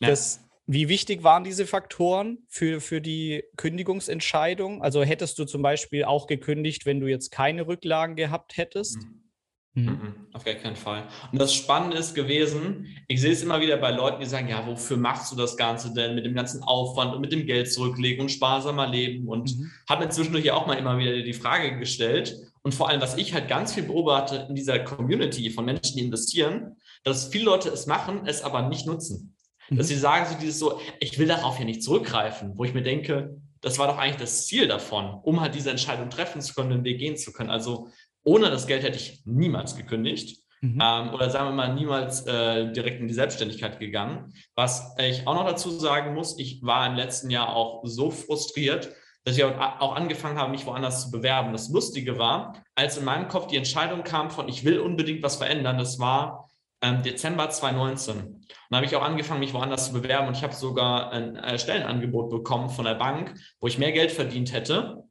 Ja. 0.00 0.08
Das, 0.08 0.40
wie 0.66 0.88
wichtig 0.88 1.24
waren 1.24 1.44
diese 1.44 1.66
Faktoren 1.66 2.38
für, 2.48 2.80
für 2.80 3.02
die 3.02 3.44
Kündigungsentscheidung? 3.56 4.82
Also 4.82 5.02
hättest 5.02 5.38
du 5.38 5.44
zum 5.44 5.60
Beispiel 5.60 6.04
auch 6.04 6.26
gekündigt, 6.26 6.86
wenn 6.86 7.00
du 7.00 7.06
jetzt 7.06 7.30
keine 7.30 7.66
Rücklagen 7.66 8.16
gehabt 8.16 8.56
hättest? 8.56 9.02
Mhm. 9.02 9.23
Mhm. 9.74 9.86
mhm. 9.86 10.14
Auf 10.32 10.44
gar 10.44 10.54
keinen 10.54 10.76
Fall. 10.76 11.04
Und 11.32 11.40
das 11.40 11.54
Spannende 11.54 11.96
ist 11.96 12.14
gewesen, 12.14 12.86
ich 13.08 13.20
sehe 13.20 13.32
es 13.32 13.42
immer 13.42 13.60
wieder 13.60 13.76
bei 13.76 13.90
Leuten, 13.90 14.20
die 14.20 14.26
sagen, 14.26 14.48
ja, 14.48 14.66
wofür 14.66 14.96
machst 14.96 15.32
du 15.32 15.36
das 15.36 15.56
Ganze 15.56 15.92
denn 15.92 16.14
mit 16.14 16.24
dem 16.24 16.34
ganzen 16.34 16.62
Aufwand 16.62 17.14
und 17.14 17.20
mit 17.20 17.32
dem 17.32 17.46
Geld 17.46 17.72
zurücklegen 17.72 18.22
und 18.22 18.30
sparsamer 18.30 18.86
leben? 18.86 19.28
Und 19.28 19.56
mhm. 19.56 19.70
habe 19.88 20.04
mir 20.04 20.10
zwischendurch 20.10 20.50
auch 20.52 20.66
mal 20.66 20.74
immer 20.74 20.98
wieder 20.98 21.22
die 21.22 21.32
Frage 21.32 21.78
gestellt. 21.78 22.36
Und 22.62 22.74
vor 22.74 22.88
allem, 22.88 23.00
was 23.00 23.16
ich 23.16 23.34
halt 23.34 23.48
ganz 23.48 23.74
viel 23.74 23.82
beobachte 23.82 24.46
in 24.48 24.54
dieser 24.54 24.78
Community 24.78 25.50
von 25.50 25.64
Menschen, 25.64 25.96
die 25.96 26.04
investieren, 26.04 26.76
dass 27.02 27.28
viele 27.28 27.44
Leute 27.44 27.68
es 27.68 27.86
machen, 27.86 28.22
es 28.26 28.42
aber 28.42 28.62
nicht 28.68 28.86
nutzen. 28.86 29.36
Mhm. 29.70 29.76
Dass 29.76 29.88
sie 29.88 29.96
sagen 29.96 30.26
so 30.30 30.38
dieses 30.38 30.58
so, 30.58 30.80
ich 31.00 31.18
will 31.18 31.26
darauf 31.26 31.58
ja 31.58 31.64
nicht 31.64 31.82
zurückgreifen, 31.82 32.56
wo 32.56 32.64
ich 32.64 32.74
mir 32.74 32.82
denke, 32.82 33.36
das 33.64 33.78
war 33.78 33.86
doch 33.86 33.96
eigentlich 33.96 34.20
das 34.20 34.46
Ziel 34.46 34.68
davon, 34.68 35.20
um 35.22 35.40
halt 35.40 35.54
diese 35.54 35.70
Entscheidung 35.70 36.10
treffen 36.10 36.42
zu 36.42 36.52
können, 36.52 36.68
den 36.68 36.84
Weg 36.84 36.98
gehen 36.98 37.16
zu 37.16 37.32
können. 37.32 37.48
Also 37.48 37.88
ohne 38.24 38.50
das 38.50 38.66
Geld 38.66 38.82
hätte 38.82 38.98
ich 38.98 39.22
niemals 39.24 39.76
gekündigt. 39.76 40.42
Mhm. 40.60 40.78
Ähm, 40.82 41.14
oder 41.14 41.30
sagen 41.30 41.50
wir 41.50 41.54
mal, 41.54 41.74
niemals 41.74 42.26
äh, 42.26 42.72
direkt 42.72 43.00
in 43.00 43.08
die 43.08 43.14
Selbstständigkeit 43.14 43.78
gegangen. 43.78 44.32
Was 44.54 44.96
ich 44.98 45.26
auch 45.26 45.34
noch 45.34 45.46
dazu 45.46 45.70
sagen 45.70 46.14
muss, 46.14 46.38
ich 46.38 46.62
war 46.62 46.86
im 46.86 46.94
letzten 46.94 47.30
Jahr 47.30 47.54
auch 47.54 47.82
so 47.84 48.10
frustriert, 48.10 48.90
dass 49.24 49.36
ich 49.38 49.44
auch 49.44 49.94
angefangen 49.94 50.38
habe, 50.38 50.50
mich 50.50 50.66
woanders 50.66 51.04
zu 51.04 51.10
bewerben. 51.10 51.52
Das 51.52 51.70
Lustige 51.70 52.18
war, 52.18 52.62
als 52.74 52.98
in 52.98 53.04
meinem 53.04 53.28
Kopf 53.28 53.46
die 53.46 53.56
Entscheidung 53.56 54.04
kam 54.04 54.30
von, 54.30 54.48
ich 54.48 54.64
will 54.64 54.78
unbedingt 54.78 55.22
was 55.22 55.36
verändern, 55.36 55.78
das 55.78 55.98
war 55.98 56.50
ähm, 56.82 57.02
Dezember 57.02 57.48
2019. 57.48 58.20
Und 58.20 58.46
da 58.70 58.76
habe 58.76 58.86
ich 58.86 58.94
auch 58.96 59.02
angefangen, 59.02 59.40
mich 59.40 59.54
woanders 59.54 59.86
zu 59.86 59.92
bewerben 59.94 60.28
und 60.28 60.36
ich 60.36 60.42
habe 60.42 60.54
sogar 60.54 61.10
ein 61.10 61.36
äh, 61.36 61.58
Stellenangebot 61.58 62.30
bekommen 62.30 62.68
von 62.68 62.84
der 62.84 62.94
Bank, 62.94 63.34
wo 63.60 63.66
ich 63.66 63.78
mehr 63.78 63.92
Geld 63.92 64.12
verdient 64.12 64.52
hätte 64.52 65.02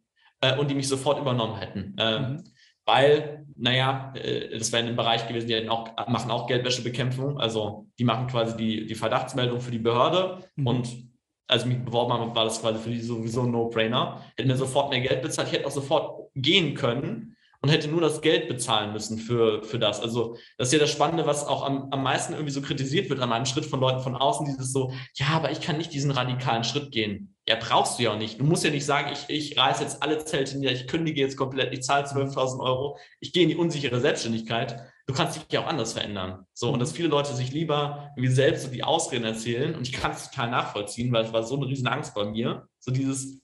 äh, 0.41 0.55
und 0.57 0.69
die 0.69 0.75
mich 0.75 0.87
sofort 0.87 1.19
übernommen 1.19 1.57
hätten. 1.57 1.95
Ähm, 1.97 2.21
mhm. 2.21 2.43
Weil, 2.85 3.45
naja, 3.55 4.13
äh, 4.15 4.57
das 4.57 4.71
wäre 4.71 4.85
ein 4.85 4.95
Bereich 4.95 5.27
gewesen, 5.27 5.47
die 5.47 5.69
auch, 5.69 5.89
machen 6.07 6.31
auch 6.31 6.47
Geldwäschebekämpfung. 6.47 7.39
Also 7.39 7.87
die 7.97 8.03
machen 8.03 8.27
quasi 8.27 8.57
die, 8.57 8.85
die 8.85 8.95
Verdachtsmeldung 8.95 9.61
für 9.61 9.71
die 9.71 9.79
Behörde 9.79 10.39
mhm. 10.55 10.67
und 10.67 11.13
als 11.47 11.63
ich 11.63 11.69
mich 11.69 11.83
beworben 11.83 12.13
habe, 12.13 12.35
war 12.35 12.45
das 12.45 12.61
quasi 12.61 12.79
für 12.79 12.89
die 12.89 13.01
sowieso 13.01 13.43
ein 13.43 13.51
No-Brainer. 13.51 14.23
Hätten 14.37 14.49
mir 14.49 14.55
sofort 14.55 14.89
mehr 14.89 15.01
Geld 15.01 15.21
bezahlt, 15.21 15.49
ich 15.49 15.53
hätte 15.53 15.67
auch 15.67 15.71
sofort 15.71 16.29
gehen 16.35 16.73
können 16.73 17.35
und 17.61 17.69
hätte 17.69 17.87
nur 17.87 18.01
das 18.01 18.21
Geld 18.21 18.47
bezahlen 18.47 18.91
müssen 18.91 19.17
für, 19.17 19.63
für 19.63 19.79
das. 19.79 20.01
Also 20.01 20.37
das 20.57 20.67
ist 20.67 20.73
ja 20.73 20.79
das 20.79 20.91
Spannende, 20.91 21.25
was 21.25 21.45
auch 21.45 21.63
am, 21.63 21.89
am 21.91 22.03
meisten 22.03 22.33
irgendwie 22.33 22.51
so 22.51 22.61
kritisiert 22.61 23.09
wird 23.09 23.21
an 23.21 23.31
einem 23.31 23.45
Schritt 23.45 23.65
von 23.65 23.79
Leuten 23.79 24.01
von 24.01 24.15
außen, 24.15 24.45
dieses 24.45 24.71
so, 24.71 24.91
ja, 25.15 25.27
aber 25.27 25.51
ich 25.51 25.61
kann 25.61 25.77
nicht 25.77 25.93
diesen 25.93 26.11
radikalen 26.11 26.63
Schritt 26.63 26.91
gehen. 26.91 27.32
Ja, 27.47 27.57
brauchst 27.59 27.99
du 27.99 28.03
ja 28.03 28.11
auch 28.13 28.17
nicht. 28.17 28.39
Du 28.39 28.45
musst 28.45 28.63
ja 28.63 28.69
nicht 28.69 28.85
sagen, 28.85 29.11
ich, 29.11 29.25
ich 29.27 29.57
reiße 29.57 29.83
jetzt 29.83 30.01
alle 30.01 30.23
Zelte 30.23 30.57
nieder, 30.57 30.71
ich 30.71 30.87
kündige 30.87 31.19
jetzt 31.19 31.35
komplett, 31.35 31.73
ich 31.73 31.83
zahle 31.83 32.05
12.000 32.05 32.61
Euro, 32.61 32.97
ich 33.19 33.33
gehe 33.33 33.43
in 33.43 33.49
die 33.49 33.57
unsichere 33.57 33.99
Selbstständigkeit. 33.99 34.79
Du 35.07 35.13
kannst 35.13 35.35
dich 35.35 35.43
ja 35.51 35.61
auch 35.61 35.67
anders 35.67 35.91
verändern. 35.91 36.45
So, 36.53 36.71
und 36.71 36.79
dass 36.79 36.93
viele 36.93 37.09
Leute 37.09 37.33
sich 37.33 37.51
lieber 37.51 38.11
irgendwie 38.15 38.33
selbst 38.33 38.63
so 38.63 38.69
die 38.69 38.83
Ausreden 38.83 39.25
erzählen 39.25 39.75
und 39.75 39.85
ich 39.85 39.91
kann 39.91 40.11
es 40.11 40.29
total 40.29 40.51
nachvollziehen, 40.51 41.11
weil 41.11 41.25
es 41.25 41.33
war 41.33 41.43
so 41.43 41.57
eine 41.57 41.67
riesen 41.67 41.87
Angst 41.87 42.15
bei 42.15 42.23
mir. 42.23 42.69
So 42.79 42.91
dieses, 42.91 43.41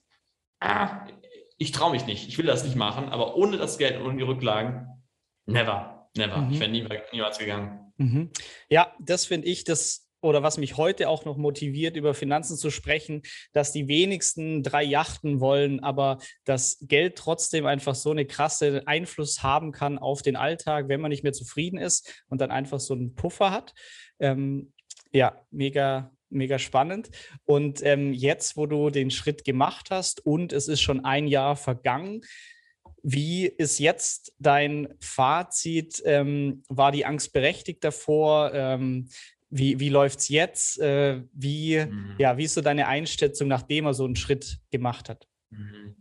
ah, 0.60 1.06
ich 1.58 1.72
traue 1.72 1.90
mich 1.90 2.06
nicht, 2.06 2.26
ich 2.26 2.38
will 2.38 2.46
das 2.46 2.64
nicht 2.64 2.76
machen, 2.76 3.10
aber 3.10 3.36
ohne 3.36 3.58
das 3.58 3.76
Geld 3.76 4.00
und 4.00 4.06
ohne 4.06 4.16
die 4.16 4.22
Rücklagen, 4.22 4.86
never, 5.44 6.08
never. 6.16 6.38
Mhm. 6.38 6.52
Ich 6.52 6.60
wäre 6.60 6.70
nie, 6.70 6.88
niemals 7.12 7.36
gegangen. 7.36 7.92
Mhm. 7.98 8.30
Ja, 8.70 8.94
das 8.98 9.26
finde 9.26 9.48
ich, 9.48 9.64
das 9.64 10.09
oder 10.20 10.42
was 10.42 10.58
mich 10.58 10.76
heute 10.76 11.08
auch 11.08 11.24
noch 11.24 11.36
motiviert, 11.36 11.96
über 11.96 12.14
Finanzen 12.14 12.56
zu 12.56 12.70
sprechen, 12.70 13.22
dass 13.52 13.72
die 13.72 13.88
wenigsten 13.88 14.62
drei 14.62 14.82
Yachten 14.82 15.40
wollen, 15.40 15.80
aber 15.80 16.18
das 16.44 16.78
Geld 16.82 17.16
trotzdem 17.16 17.66
einfach 17.66 17.94
so 17.94 18.10
eine 18.10 18.26
krasse 18.26 18.82
Einfluss 18.86 19.42
haben 19.42 19.72
kann 19.72 19.98
auf 19.98 20.22
den 20.22 20.36
Alltag, 20.36 20.88
wenn 20.88 21.00
man 21.00 21.10
nicht 21.10 21.22
mehr 21.22 21.32
zufrieden 21.32 21.78
ist 21.78 22.24
und 22.28 22.40
dann 22.40 22.50
einfach 22.50 22.80
so 22.80 22.94
einen 22.94 23.14
Puffer 23.14 23.50
hat. 23.50 23.74
Ähm, 24.18 24.72
ja, 25.12 25.40
mega, 25.50 26.12
mega 26.28 26.58
spannend. 26.58 27.10
Und 27.44 27.84
ähm, 27.84 28.12
jetzt, 28.12 28.56
wo 28.56 28.66
du 28.66 28.90
den 28.90 29.10
Schritt 29.10 29.44
gemacht 29.44 29.88
hast 29.90 30.24
und 30.24 30.52
es 30.52 30.68
ist 30.68 30.80
schon 30.80 31.04
ein 31.04 31.26
Jahr 31.26 31.56
vergangen, 31.56 32.22
wie 33.02 33.46
ist 33.46 33.78
jetzt 33.78 34.34
dein 34.38 34.88
Fazit? 35.00 36.02
Ähm, 36.04 36.62
war 36.68 36.92
die 36.92 37.06
Angst 37.06 37.32
berechtigt 37.32 37.82
davor? 37.82 38.52
Ähm, 38.52 39.08
wie, 39.50 39.80
wie 39.80 39.88
läuft 39.88 40.20
es 40.20 40.28
jetzt? 40.28 40.78
Äh, 40.80 41.22
wie, 41.32 41.84
mhm. 41.84 42.14
ja, 42.18 42.36
wie 42.38 42.44
ist 42.44 42.54
so 42.54 42.60
deine 42.60 42.86
Einschätzung, 42.86 43.48
nachdem 43.48 43.86
er 43.86 43.94
so 43.94 44.04
einen 44.04 44.16
Schritt 44.16 44.60
gemacht 44.70 45.08
hat? 45.08 45.28
Mhm. 45.50 45.96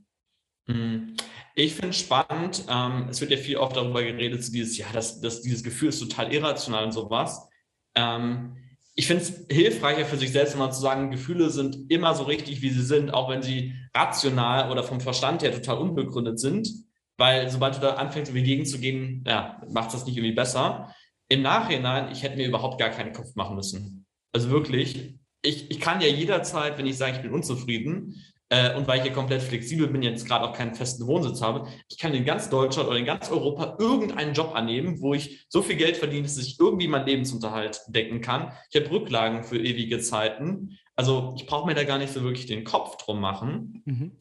mhm. 0.68 1.16
Ich 1.56 1.74
finde 1.74 1.90
es 1.90 2.00
spannend. 2.00 2.64
Ähm, 2.70 3.08
es 3.10 3.20
wird 3.20 3.32
ja 3.32 3.38
viel 3.38 3.58
oft 3.58 3.76
darüber 3.76 4.02
geredet, 4.02 4.44
so 4.44 4.52
dieses, 4.52 4.78
ja, 4.78 4.86
das, 4.94 5.20
das, 5.20 5.42
dieses 5.42 5.64
Gefühl 5.64 5.90
ist 5.90 6.00
total 6.00 6.32
irrational 6.34 6.86
und 6.86 6.94
sowas. 6.94 7.50
Ähm, 7.96 8.56
ich 8.96 9.08
finde 9.08 9.24
es 9.24 9.46
hilfreicher 9.50 10.06
für 10.06 10.18
sich 10.18 10.32
selbst, 10.32 10.56
immer 10.56 10.72
zu 10.72 10.80
sagen, 10.80 11.12
Gefühle 11.12 11.50
sind 11.50 11.92
immer 11.92 12.16
so 12.16 12.24
richtig, 12.24 12.62
wie 12.62 12.70
sie 12.70 12.84
sind, 12.84 13.14
auch 13.14 13.30
wenn 13.30 13.42
sie 13.42 13.74
rational 13.94 14.72
oder 14.72 14.84
vom 14.84 15.02
Verstand 15.02 15.42
her 15.42 15.52
total 15.52 15.80
unbegründet 15.80 16.40
sind. 16.40 16.70
Weil 17.18 17.50
sobald 17.50 17.76
du 17.76 17.82
da 17.82 17.96
anfängst, 17.96 18.32
irgendwie 18.32 18.48
gegenzugehen, 18.48 19.24
ja, 19.28 19.62
macht 19.70 19.94
das 19.94 20.06
nicht 20.06 20.16
irgendwie 20.16 20.36
besser. 20.36 20.94
Im 21.30 21.42
Nachhinein, 21.44 22.12
ich 22.12 22.24
hätte 22.24 22.38
mir 22.38 22.48
überhaupt 22.48 22.80
gar 22.80 22.90
keinen 22.90 23.14
Kopf 23.14 23.36
machen 23.36 23.56
müssen. 23.56 24.06
Also 24.34 24.50
wirklich, 24.50 25.20
ich, 25.42 25.70
ich 25.72 25.80
kann 25.80 26.02
ja 26.02 26.08
jederzeit, 26.08 26.78
wenn 26.78 26.88
ich 26.88 26.98
sage, 26.98 27.18
ich 27.18 27.22
bin 27.22 27.32
unzufrieden, 27.32 28.16
äh, 28.52 28.76
und 28.76 28.88
weil 28.88 28.98
ich 28.98 29.04
hier 29.04 29.14
komplett 29.14 29.44
flexibel 29.44 29.88
bin, 29.88 30.02
jetzt 30.02 30.28
gerade 30.28 30.50
auch 30.50 30.54
keinen 30.54 30.74
festen 30.74 31.06
Wohnsitz 31.06 31.42
habe, 31.42 31.68
ich 31.88 32.00
kann 32.00 32.16
in 32.16 32.26
ganz 32.26 32.50
Deutschland 32.50 32.90
oder 32.90 32.98
in 32.98 33.06
ganz 33.06 33.30
Europa 33.30 33.78
irgendeinen 33.80 34.34
Job 34.34 34.56
annehmen, 34.56 35.02
wo 35.02 35.14
ich 35.14 35.46
so 35.50 35.62
viel 35.62 35.76
Geld 35.76 35.98
verdiene, 35.98 36.24
dass 36.24 36.38
ich 36.38 36.60
irgendwie 36.60 36.88
meinen 36.88 37.06
Lebensunterhalt 37.06 37.82
decken 37.88 38.22
kann. 38.22 38.52
Ich 38.72 38.82
habe 38.82 38.92
Rücklagen 38.92 39.44
für 39.44 39.58
ewige 39.58 40.00
Zeiten. 40.00 40.80
Also 40.96 41.36
ich 41.38 41.46
brauche 41.46 41.68
mir 41.68 41.76
da 41.76 41.84
gar 41.84 42.00
nicht 42.00 42.12
so 42.12 42.24
wirklich 42.24 42.48
den 42.48 42.64
Kopf 42.64 42.98
drum 42.98 43.22
machen. 43.22 43.84
Mhm. 43.86 44.12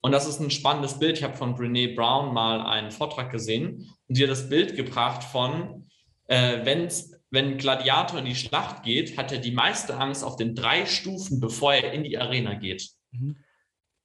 Und 0.00 0.12
das 0.12 0.26
ist 0.26 0.40
ein 0.40 0.50
spannendes 0.50 0.98
Bild. 0.98 1.18
Ich 1.18 1.24
habe 1.24 1.36
von 1.36 1.54
Brene 1.54 1.88
Brown 1.88 2.32
mal 2.32 2.62
einen 2.62 2.92
Vortrag 2.92 3.30
gesehen 3.30 3.90
und 4.08 4.14
sie 4.14 4.22
hat 4.22 4.30
das 4.30 4.48
Bild 4.48 4.74
gebracht 4.74 5.22
von, 5.22 5.85
äh, 6.28 6.64
wenn's, 6.64 7.12
wenn 7.30 7.58
Gladiator 7.58 8.18
in 8.18 8.24
die 8.24 8.34
Schlacht 8.34 8.82
geht, 8.82 9.16
hat 9.16 9.32
er 9.32 9.38
die 9.38 9.52
meiste 9.52 9.96
Angst 9.96 10.24
auf 10.24 10.36
den 10.36 10.54
drei 10.54 10.86
Stufen, 10.86 11.40
bevor 11.40 11.74
er 11.74 11.92
in 11.92 12.04
die 12.04 12.18
Arena 12.18 12.54
geht. 12.54 12.90
Mhm. 13.12 13.36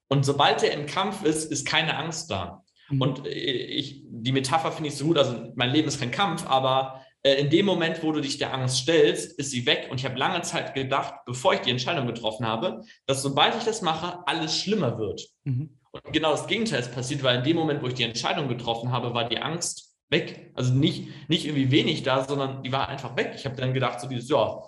Und 0.09 0.25
sobald 0.25 0.63
er 0.63 0.73
im 0.73 0.87
Kampf 0.87 1.23
ist, 1.23 1.51
ist 1.51 1.65
keine 1.65 1.95
Angst 1.95 2.29
da. 2.29 2.63
Mhm. 2.89 3.01
Und 3.01 3.25
äh, 3.25 3.29
ich, 3.29 4.03
die 4.07 4.31
Metapher 4.31 4.71
finde 4.71 4.89
ich 4.89 4.95
so 4.95 5.05
gut. 5.05 5.17
Also 5.17 5.53
mein 5.55 5.71
Leben 5.71 5.87
ist 5.87 5.99
kein 5.99 6.11
Kampf, 6.11 6.45
aber 6.47 7.05
äh, 7.23 7.35
in 7.35 7.49
dem 7.49 7.65
Moment, 7.65 8.03
wo 8.03 8.11
du 8.11 8.21
dich 8.21 8.37
der 8.37 8.53
Angst 8.53 8.77
stellst, 8.77 9.37
ist 9.39 9.51
sie 9.51 9.65
weg. 9.65 9.87
Und 9.89 9.99
ich 9.99 10.05
habe 10.05 10.17
lange 10.17 10.41
Zeit 10.41 10.73
gedacht, 10.73 11.13
bevor 11.25 11.53
ich 11.53 11.61
die 11.61 11.71
Entscheidung 11.71 12.07
getroffen 12.07 12.45
habe, 12.45 12.83
dass 13.05 13.21
sobald 13.21 13.55
ich 13.55 13.63
das 13.63 13.81
mache, 13.81 14.19
alles 14.25 14.57
schlimmer 14.57 14.97
wird. 14.97 15.27
Mhm. 15.43 15.77
Und 15.91 16.13
genau 16.13 16.31
das 16.31 16.47
Gegenteil 16.47 16.79
ist 16.79 16.93
passiert, 16.93 17.21
weil 17.23 17.37
in 17.37 17.43
dem 17.43 17.57
Moment, 17.57 17.83
wo 17.83 17.87
ich 17.87 17.93
die 17.93 18.03
Entscheidung 18.03 18.47
getroffen 18.47 18.91
habe, 18.91 19.13
war 19.13 19.27
die 19.27 19.39
Angst 19.39 19.90
weg. 20.11 20.51
Also 20.53 20.73
nicht, 20.73 21.07
nicht 21.29 21.45
irgendwie 21.45 21.71
wenig 21.71 22.03
da, 22.03 22.23
sondern 22.23 22.61
die 22.63 22.71
war 22.71 22.89
einfach 22.89 23.15
weg. 23.15 23.33
Ich 23.35 23.45
habe 23.45 23.55
dann 23.55 23.73
gedacht, 23.73 23.99
so 23.99 24.07
dieses, 24.07 24.29
ja, 24.29 24.61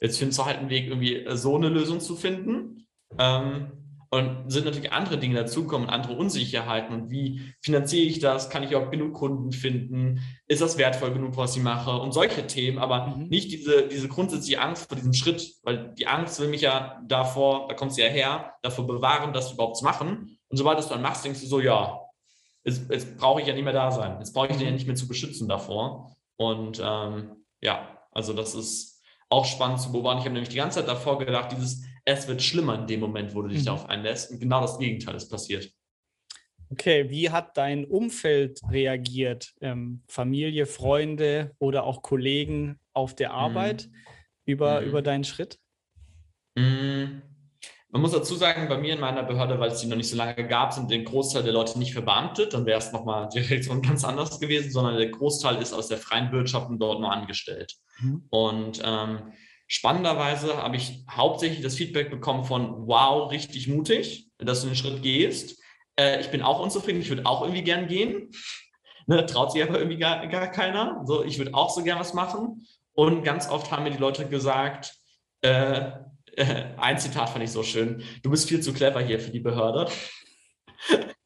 jetzt 0.00 0.18
findest 0.18 0.38
du 0.38 0.44
halt 0.44 0.58
einen 0.58 0.70
Weg, 0.70 0.88
irgendwie 0.88 1.16
äh, 1.16 1.36
so 1.36 1.54
eine 1.56 1.68
Lösung 1.68 2.00
zu 2.00 2.16
finden. 2.16 2.86
Ähm, 3.18 3.72
und 4.08 4.50
sind 4.50 4.64
natürlich 4.64 4.92
andere 4.92 5.18
Dinge 5.18 5.34
dazukommen, 5.34 5.88
andere 5.88 6.14
Unsicherheiten. 6.14 6.94
Und 6.94 7.10
wie 7.10 7.52
finanziere 7.60 8.06
ich 8.06 8.20
das? 8.20 8.50
Kann 8.50 8.62
ich 8.62 8.76
auch 8.76 8.90
genug 8.90 9.14
Kunden 9.14 9.52
finden? 9.52 10.20
Ist 10.46 10.62
das 10.62 10.78
wertvoll 10.78 11.12
genug, 11.12 11.36
was 11.36 11.56
ich 11.56 11.62
mache? 11.62 11.90
Und 11.90 12.12
solche 12.12 12.46
Themen, 12.46 12.78
aber 12.78 13.08
mhm. 13.08 13.28
nicht 13.28 13.50
diese, 13.50 13.88
diese 13.88 14.08
grundsätzliche 14.08 14.60
Angst 14.60 14.88
vor 14.88 14.96
diesem 14.96 15.12
Schritt, 15.12 15.54
weil 15.64 15.92
die 15.98 16.06
Angst 16.06 16.40
will 16.40 16.48
mich 16.48 16.60
ja 16.60 17.02
davor, 17.06 17.66
da 17.68 17.74
kommt 17.74 17.92
sie 17.94 18.02
ja 18.02 18.08
her, 18.08 18.54
davor 18.62 18.86
bewahren, 18.86 19.32
das 19.32 19.52
überhaupt 19.52 19.76
zu 19.76 19.84
machen. 19.84 20.38
Und 20.48 20.56
sobald 20.56 20.78
du 20.78 20.82
es 20.82 20.88
dann 20.88 21.02
machst, 21.02 21.24
denkst 21.24 21.40
du 21.40 21.46
so, 21.46 21.60
ja, 21.60 22.00
jetzt, 22.66 22.90
jetzt 22.90 23.16
brauche 23.16 23.40
ich 23.40 23.46
ja 23.46 23.54
nicht 23.54 23.64
mehr 23.64 23.72
da 23.72 23.90
sein. 23.90 24.16
Jetzt 24.18 24.32
brauche 24.32 24.48
ich 24.48 24.56
den 24.56 24.66
ja 24.66 24.72
nicht 24.72 24.86
mehr 24.86 24.96
zu 24.96 25.08
beschützen 25.08 25.48
davor. 25.48 26.16
Und 26.36 26.82
ähm, 26.84 27.36
ja, 27.62 28.02
also 28.12 28.32
das 28.32 28.54
ist 28.54 29.02
auch 29.30 29.44
spannend 29.44 29.80
zu 29.80 29.92
beobachten. 29.92 30.18
Ich 30.18 30.24
habe 30.24 30.34
nämlich 30.34 30.50
die 30.50 30.56
ganze 30.56 30.80
Zeit 30.80 30.88
davor 30.88 31.18
gedacht, 31.18 31.52
dieses 31.52 31.84
es 32.08 32.28
wird 32.28 32.40
schlimmer 32.40 32.78
in 32.78 32.86
dem 32.86 33.00
Moment, 33.00 33.34
wo 33.34 33.42
du 33.42 33.48
dich 33.48 33.62
mhm. 33.62 33.66
darauf 33.66 33.88
einlässt. 33.88 34.30
Und 34.30 34.38
genau 34.38 34.60
das 34.60 34.78
Gegenteil 34.78 35.16
ist 35.16 35.28
passiert. 35.28 35.70
Okay, 36.70 37.10
wie 37.10 37.30
hat 37.30 37.56
dein 37.56 37.84
Umfeld 37.84 38.60
reagiert? 38.70 39.52
Ähm, 39.60 40.02
Familie, 40.08 40.66
Freunde 40.66 41.54
oder 41.58 41.84
auch 41.84 42.02
Kollegen 42.02 42.78
auf 42.92 43.14
der 43.14 43.30
mhm. 43.30 43.34
Arbeit 43.34 43.88
mhm. 43.88 43.94
über, 44.44 44.80
mhm. 44.80 44.88
über 44.88 45.02
deinen 45.02 45.24
Schritt? 45.24 45.58
Mhm. 46.56 47.22
Man 47.96 48.02
muss 48.02 48.12
dazu 48.12 48.34
sagen, 48.34 48.68
bei 48.68 48.76
mir 48.76 48.92
in 48.92 49.00
meiner 49.00 49.22
Behörde, 49.22 49.58
weil 49.58 49.70
es 49.70 49.80
die 49.80 49.86
noch 49.86 49.96
nicht 49.96 50.10
so 50.10 50.18
lange 50.18 50.46
gab, 50.46 50.74
sind 50.74 50.90
der 50.90 50.98
Großteil 50.98 51.44
der 51.44 51.54
Leute 51.54 51.78
nicht 51.78 51.94
verbeamtet. 51.94 52.52
Dann 52.52 52.66
wäre 52.66 52.78
es 52.78 52.92
nochmal 52.92 53.26
direkt 53.30 53.68
ganz 53.82 54.04
anders 54.04 54.38
gewesen, 54.38 54.70
sondern 54.70 54.98
der 54.98 55.08
Großteil 55.08 55.62
ist 55.62 55.72
aus 55.72 55.88
der 55.88 55.96
freien 55.96 56.30
Wirtschaft 56.30 56.68
und 56.68 56.78
dort 56.78 57.00
nur 57.00 57.10
angestellt. 57.10 57.74
Mhm. 58.00 58.26
Und 58.28 58.82
ähm, 58.84 59.32
Spannenderweise 59.66 60.62
habe 60.62 60.76
ich 60.76 61.06
hauptsächlich 61.10 61.62
das 61.62 61.74
Feedback 61.74 62.10
bekommen 62.10 62.44
von, 62.44 62.86
wow, 62.86 63.30
richtig 63.32 63.66
mutig, 63.66 64.28
dass 64.36 64.60
du 64.60 64.66
den 64.66 64.76
Schritt 64.76 65.02
gehst. 65.02 65.58
Äh, 65.98 66.20
ich 66.20 66.30
bin 66.30 66.42
auch 66.42 66.60
unzufrieden, 66.60 67.00
ich 67.00 67.08
würde 67.08 67.24
auch 67.24 67.40
irgendwie 67.40 67.64
gern 67.64 67.86
gehen. 67.86 68.30
Ne, 69.08 69.24
traut 69.24 69.52
sich 69.52 69.62
aber 69.62 69.78
irgendwie 69.78 69.98
gar, 69.98 70.26
gar 70.26 70.50
keiner. 70.50 71.02
So, 71.04 71.22
ich 71.22 71.38
würde 71.38 71.54
auch 71.54 71.70
so 71.70 71.84
gern 71.84 72.00
was 72.00 72.12
machen. 72.12 72.66
Und 72.92 73.22
ganz 73.22 73.48
oft 73.48 73.70
haben 73.70 73.84
mir 73.84 73.92
die 73.92 73.98
Leute 73.98 74.28
gesagt, 74.28 74.96
äh, 75.42 75.92
ein 76.78 76.98
Zitat 76.98 77.30
fand 77.30 77.44
ich 77.44 77.50
so 77.50 77.62
schön, 77.62 78.02
du 78.22 78.30
bist 78.30 78.48
viel 78.48 78.60
zu 78.60 78.72
clever 78.72 79.00
hier 79.00 79.20
für 79.20 79.30
die 79.30 79.40
Behörde. 79.40 79.88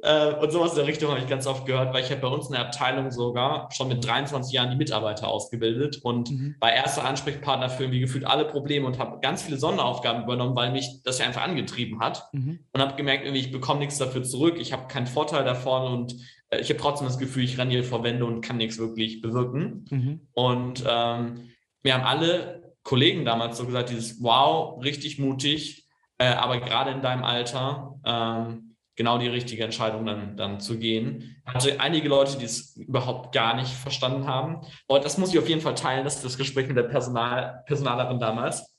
Äh, 0.00 0.34
und 0.34 0.52
sowas 0.52 0.70
in 0.70 0.76
der 0.78 0.86
Richtung 0.86 1.10
habe 1.10 1.20
ich 1.20 1.26
ganz 1.26 1.46
oft 1.46 1.66
gehört, 1.66 1.92
weil 1.92 2.04
ich 2.04 2.10
habe 2.10 2.20
bei 2.20 2.28
uns 2.28 2.46
in 2.46 2.52
der 2.52 2.62
Abteilung 2.62 3.10
sogar 3.10 3.68
schon 3.72 3.88
mit 3.88 4.04
23 4.04 4.52
Jahren 4.52 4.70
die 4.70 4.76
Mitarbeiter 4.76 5.28
ausgebildet 5.28 5.98
und 6.02 6.30
mhm. 6.30 6.54
war 6.60 6.72
erster 6.72 7.04
Ansprechpartner 7.04 7.68
für 7.68 7.82
irgendwie 7.82 8.00
gefühlt 8.00 8.24
alle 8.24 8.44
Probleme 8.44 8.86
und 8.86 8.98
habe 8.98 9.18
ganz 9.20 9.42
viele 9.42 9.56
Sonderaufgaben 9.56 10.22
übernommen, 10.22 10.54
weil 10.54 10.72
mich 10.72 11.02
das 11.02 11.18
ja 11.18 11.26
einfach 11.26 11.42
angetrieben 11.42 12.00
hat 12.00 12.28
mhm. 12.32 12.60
und 12.72 12.80
habe 12.80 12.94
gemerkt, 12.94 13.24
irgendwie 13.24 13.40
ich 13.40 13.50
bekomme 13.50 13.80
nichts 13.80 13.98
dafür 13.98 14.22
zurück, 14.22 14.56
ich 14.58 14.72
habe 14.72 14.86
keinen 14.86 15.08
Vorteil 15.08 15.44
davon 15.44 15.92
und 15.92 16.14
äh, 16.50 16.60
ich 16.60 16.70
habe 16.70 16.80
trotzdem 16.80 17.08
das 17.08 17.18
Gefühl, 17.18 17.44
ich 17.44 17.58
renne 17.58 17.72
hier 17.72 17.84
vor 17.84 18.04
Wände 18.04 18.24
und 18.24 18.40
kann 18.40 18.56
nichts 18.56 18.78
wirklich 18.78 19.20
bewirken. 19.20 19.84
Mhm. 19.90 20.28
Und 20.32 20.84
ähm, 20.88 21.50
wir 21.82 21.94
haben 21.94 22.04
alle 22.04 22.67
Kollegen 22.82 23.24
damals 23.24 23.58
so 23.58 23.66
gesagt, 23.66 23.90
dieses 23.90 24.22
Wow, 24.22 24.82
richtig 24.82 25.18
mutig, 25.18 25.86
äh, 26.18 26.26
aber 26.28 26.60
gerade 26.60 26.90
in 26.90 27.02
deinem 27.02 27.24
Alter 27.24 27.94
ähm, 28.04 28.76
genau 28.96 29.18
die 29.18 29.28
richtige 29.28 29.62
Entscheidung 29.64 30.04
dann, 30.06 30.36
dann 30.36 30.60
zu 30.60 30.78
gehen. 30.78 31.40
Hatte 31.46 31.80
einige 31.80 32.08
Leute, 32.08 32.38
die 32.38 32.44
es 32.44 32.76
überhaupt 32.76 33.32
gar 33.32 33.54
nicht 33.54 33.70
verstanden 33.70 34.26
haben. 34.26 34.66
Und 34.88 35.04
das 35.04 35.18
muss 35.18 35.32
ich 35.32 35.38
auf 35.38 35.48
jeden 35.48 35.60
Fall 35.60 35.74
teilen, 35.74 36.04
das 36.04 36.16
ist 36.16 36.24
das 36.24 36.38
Gespräch 36.38 36.66
mit 36.66 36.76
der 36.76 36.84
Personal, 36.84 37.62
Personalerin 37.66 38.18
damals 38.18 38.74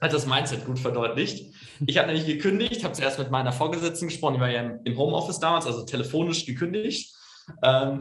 hat 0.00 0.12
das 0.12 0.26
Mindset 0.26 0.64
gut 0.64 0.78
verdeutlicht. 0.78 1.54
Ich 1.86 1.98
habe 1.98 2.08
nämlich 2.08 2.26
gekündigt, 2.26 2.84
habe 2.84 2.94
zuerst 2.94 3.18
mit 3.18 3.30
meiner 3.30 3.52
Vorgesetzten 3.52 4.08
gesprochen, 4.08 4.34
die 4.34 4.40
war 4.40 4.50
ja 4.50 4.62
im 4.82 4.96
Homeoffice 4.96 5.40
damals, 5.40 5.66
also 5.66 5.84
telefonisch 5.84 6.46
gekündigt. 6.46 7.14
Ähm, 7.62 8.00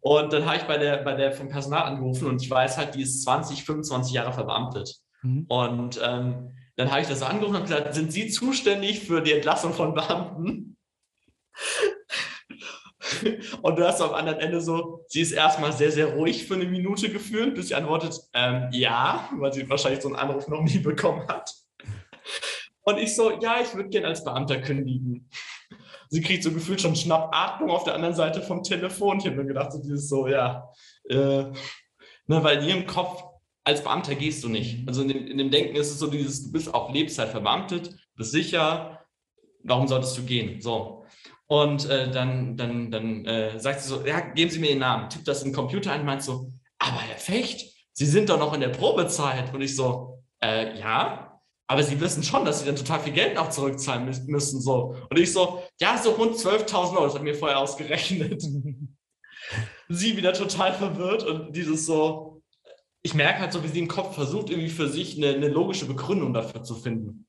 und 0.00 0.32
dann 0.32 0.46
habe 0.46 0.56
ich 0.56 0.64
bei 0.64 0.78
der, 0.78 0.98
bei 0.98 1.14
der 1.14 1.32
vom 1.32 1.48
Personal 1.48 1.84
angerufen 1.84 2.28
und 2.28 2.42
ich 2.42 2.50
weiß 2.50 2.78
halt, 2.78 2.94
die 2.94 3.02
ist 3.02 3.22
20, 3.22 3.64
25 3.64 4.12
Jahre 4.12 4.32
verbeamtet. 4.32 4.96
Mhm. 5.22 5.46
Und 5.48 6.00
ähm, 6.02 6.56
dann 6.76 6.90
habe 6.90 7.00
ich 7.00 7.08
das 7.08 7.22
angerufen 7.22 7.56
und 7.56 7.62
gesagt, 7.62 7.94
sind 7.94 8.12
Sie 8.12 8.28
zuständig 8.28 9.00
für 9.00 9.20
die 9.20 9.32
Entlassung 9.32 9.72
von 9.72 9.94
Beamten? 9.94 10.76
Und 13.62 13.78
du 13.78 13.86
hast 13.86 14.00
am 14.00 14.14
anderen 14.14 14.40
Ende 14.40 14.60
so, 14.60 15.04
sie 15.08 15.20
ist 15.20 15.32
erstmal 15.32 15.72
sehr, 15.72 15.92
sehr 15.92 16.14
ruhig 16.14 16.46
für 16.46 16.54
eine 16.54 16.64
Minute 16.64 17.10
gefühlt, 17.10 17.54
bis 17.54 17.68
sie 17.68 17.74
antwortet, 17.74 18.18
ähm, 18.32 18.68
ja, 18.72 19.28
weil 19.38 19.52
sie 19.52 19.68
wahrscheinlich 19.68 20.02
so 20.02 20.08
einen 20.08 20.16
Anruf 20.16 20.48
noch 20.48 20.62
nie 20.62 20.78
bekommen 20.78 21.26
hat. 21.28 21.52
Und 22.82 22.98
ich 22.98 23.14
so, 23.14 23.38
ja, 23.40 23.60
ich 23.60 23.74
würde 23.74 23.90
gerne 23.90 24.08
als 24.08 24.24
Beamter 24.24 24.60
kündigen. 24.60 25.28
Sie 26.12 26.20
kriegt 26.20 26.42
so 26.42 26.52
gefühlt 26.52 26.78
schon 26.78 26.94
Schnappatmung 26.94 27.70
auf 27.70 27.84
der 27.84 27.94
anderen 27.94 28.14
Seite 28.14 28.42
vom 28.42 28.62
Telefon. 28.62 29.18
Ich 29.18 29.24
habe 29.24 29.36
mir 29.36 29.46
gedacht, 29.46 29.72
so 29.72 29.78
dieses 29.78 30.10
so, 30.10 30.28
ja, 30.28 30.68
äh, 31.08 31.16
ne, 31.46 31.54
weil 32.26 32.58
in 32.58 32.68
ihrem 32.68 32.86
Kopf 32.86 33.24
als 33.64 33.82
Beamter 33.82 34.14
gehst 34.14 34.44
du 34.44 34.50
nicht. 34.50 34.86
Also 34.86 35.00
in 35.00 35.08
dem, 35.08 35.26
in 35.26 35.38
dem, 35.38 35.50
Denken 35.50 35.74
ist 35.74 35.90
es 35.90 35.98
so 35.98 36.08
dieses, 36.08 36.44
du 36.44 36.52
bist 36.52 36.74
auf 36.74 36.92
Lebzeit 36.92 37.30
verbeamtet, 37.30 37.96
bist 38.14 38.30
sicher, 38.30 39.00
warum 39.62 39.88
solltest 39.88 40.18
du 40.18 40.24
gehen? 40.24 40.60
So. 40.60 41.06
Und 41.46 41.88
äh, 41.88 42.10
dann, 42.10 42.58
dann, 42.58 42.90
dann 42.90 43.24
äh, 43.24 43.58
sagt 43.58 43.80
sie 43.80 43.88
so, 43.88 44.04
ja, 44.04 44.20
geben 44.20 44.50
Sie 44.50 44.58
mir 44.58 44.68
den 44.68 44.80
Namen, 44.80 45.08
tippt 45.08 45.26
das 45.26 45.42
in 45.42 45.48
den 45.48 45.54
Computer 45.54 45.92
ein 45.92 46.00
und 46.00 46.06
meint 46.06 46.22
so, 46.22 46.52
aber 46.78 47.00
Herr 47.00 47.16
Fecht, 47.16 47.72
Sie 47.94 48.06
sind 48.06 48.28
doch 48.28 48.38
noch 48.38 48.52
in 48.52 48.60
der 48.60 48.68
Probezeit. 48.68 49.54
Und 49.54 49.62
ich 49.62 49.74
so, 49.74 50.22
äh, 50.42 50.78
ja, 50.78 51.31
aber 51.72 51.82
Sie 51.82 52.00
wissen 52.00 52.22
schon, 52.22 52.44
dass 52.44 52.60
Sie 52.60 52.66
dann 52.66 52.76
total 52.76 53.00
viel 53.00 53.12
Geld 53.12 53.36
auch 53.38 53.50
zurückzahlen 53.50 54.04
müssen. 54.26 54.60
So. 54.60 54.96
Und 55.08 55.18
ich 55.18 55.32
so, 55.32 55.62
ja, 55.80 55.96
so 55.96 56.10
rund 56.10 56.36
12.000 56.36 56.94
Euro, 56.94 57.04
das 57.04 57.14
hat 57.14 57.22
mir 57.22 57.34
vorher 57.34 57.58
ausgerechnet. 57.58 58.42
sie 59.88 60.16
wieder 60.16 60.32
total 60.32 60.72
verwirrt 60.72 61.24
und 61.24 61.54
dieses 61.54 61.86
so, 61.86 62.42
ich 63.02 63.14
merke 63.14 63.40
halt 63.40 63.52
so, 63.52 63.62
wie 63.64 63.68
sie 63.68 63.80
im 63.80 63.88
Kopf 63.88 64.14
versucht, 64.14 64.50
irgendwie 64.50 64.70
für 64.70 64.88
sich 64.88 65.16
eine, 65.16 65.34
eine 65.34 65.48
logische 65.48 65.86
Begründung 65.86 66.32
dafür 66.32 66.62
zu 66.62 66.76
finden. 66.76 67.26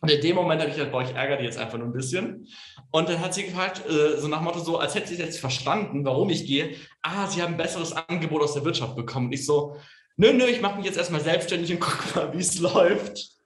Und 0.00 0.10
in 0.10 0.20
dem 0.20 0.34
Moment 0.34 0.60
habe 0.60 0.72
ich 0.72 0.78
halt, 0.78 0.90
boah, 0.90 1.02
ich 1.02 1.14
ärgere 1.14 1.36
die 1.36 1.44
jetzt 1.44 1.58
einfach 1.58 1.78
nur 1.78 1.86
ein 1.86 1.92
bisschen. 1.92 2.48
Und 2.90 3.08
dann 3.08 3.20
hat 3.20 3.34
sie 3.34 3.44
gefragt, 3.44 3.82
äh, 3.88 4.18
so 4.18 4.26
nach 4.26 4.40
Motto 4.40 4.58
so, 4.58 4.78
als 4.78 4.94
hätte 4.96 5.08
sie 5.08 5.22
jetzt 5.22 5.38
verstanden, 5.38 6.04
warum 6.04 6.28
ich 6.30 6.44
gehe. 6.44 6.74
Ah, 7.02 7.28
sie 7.28 7.40
haben 7.40 7.54
ein 7.54 7.58
besseres 7.58 7.92
Angebot 7.92 8.42
aus 8.42 8.54
der 8.54 8.64
Wirtschaft 8.64 8.96
bekommen. 8.96 9.26
Und 9.26 9.32
ich 9.32 9.46
so, 9.46 9.76
nö, 10.16 10.32
nö, 10.32 10.44
ich 10.46 10.60
mache 10.60 10.76
mich 10.76 10.86
jetzt 10.86 10.98
erstmal 10.98 11.20
selbstständig 11.20 11.72
und 11.72 11.80
gucke 11.80 12.18
mal, 12.18 12.32
wie 12.32 12.40
es 12.40 12.58
läuft. 12.58 13.41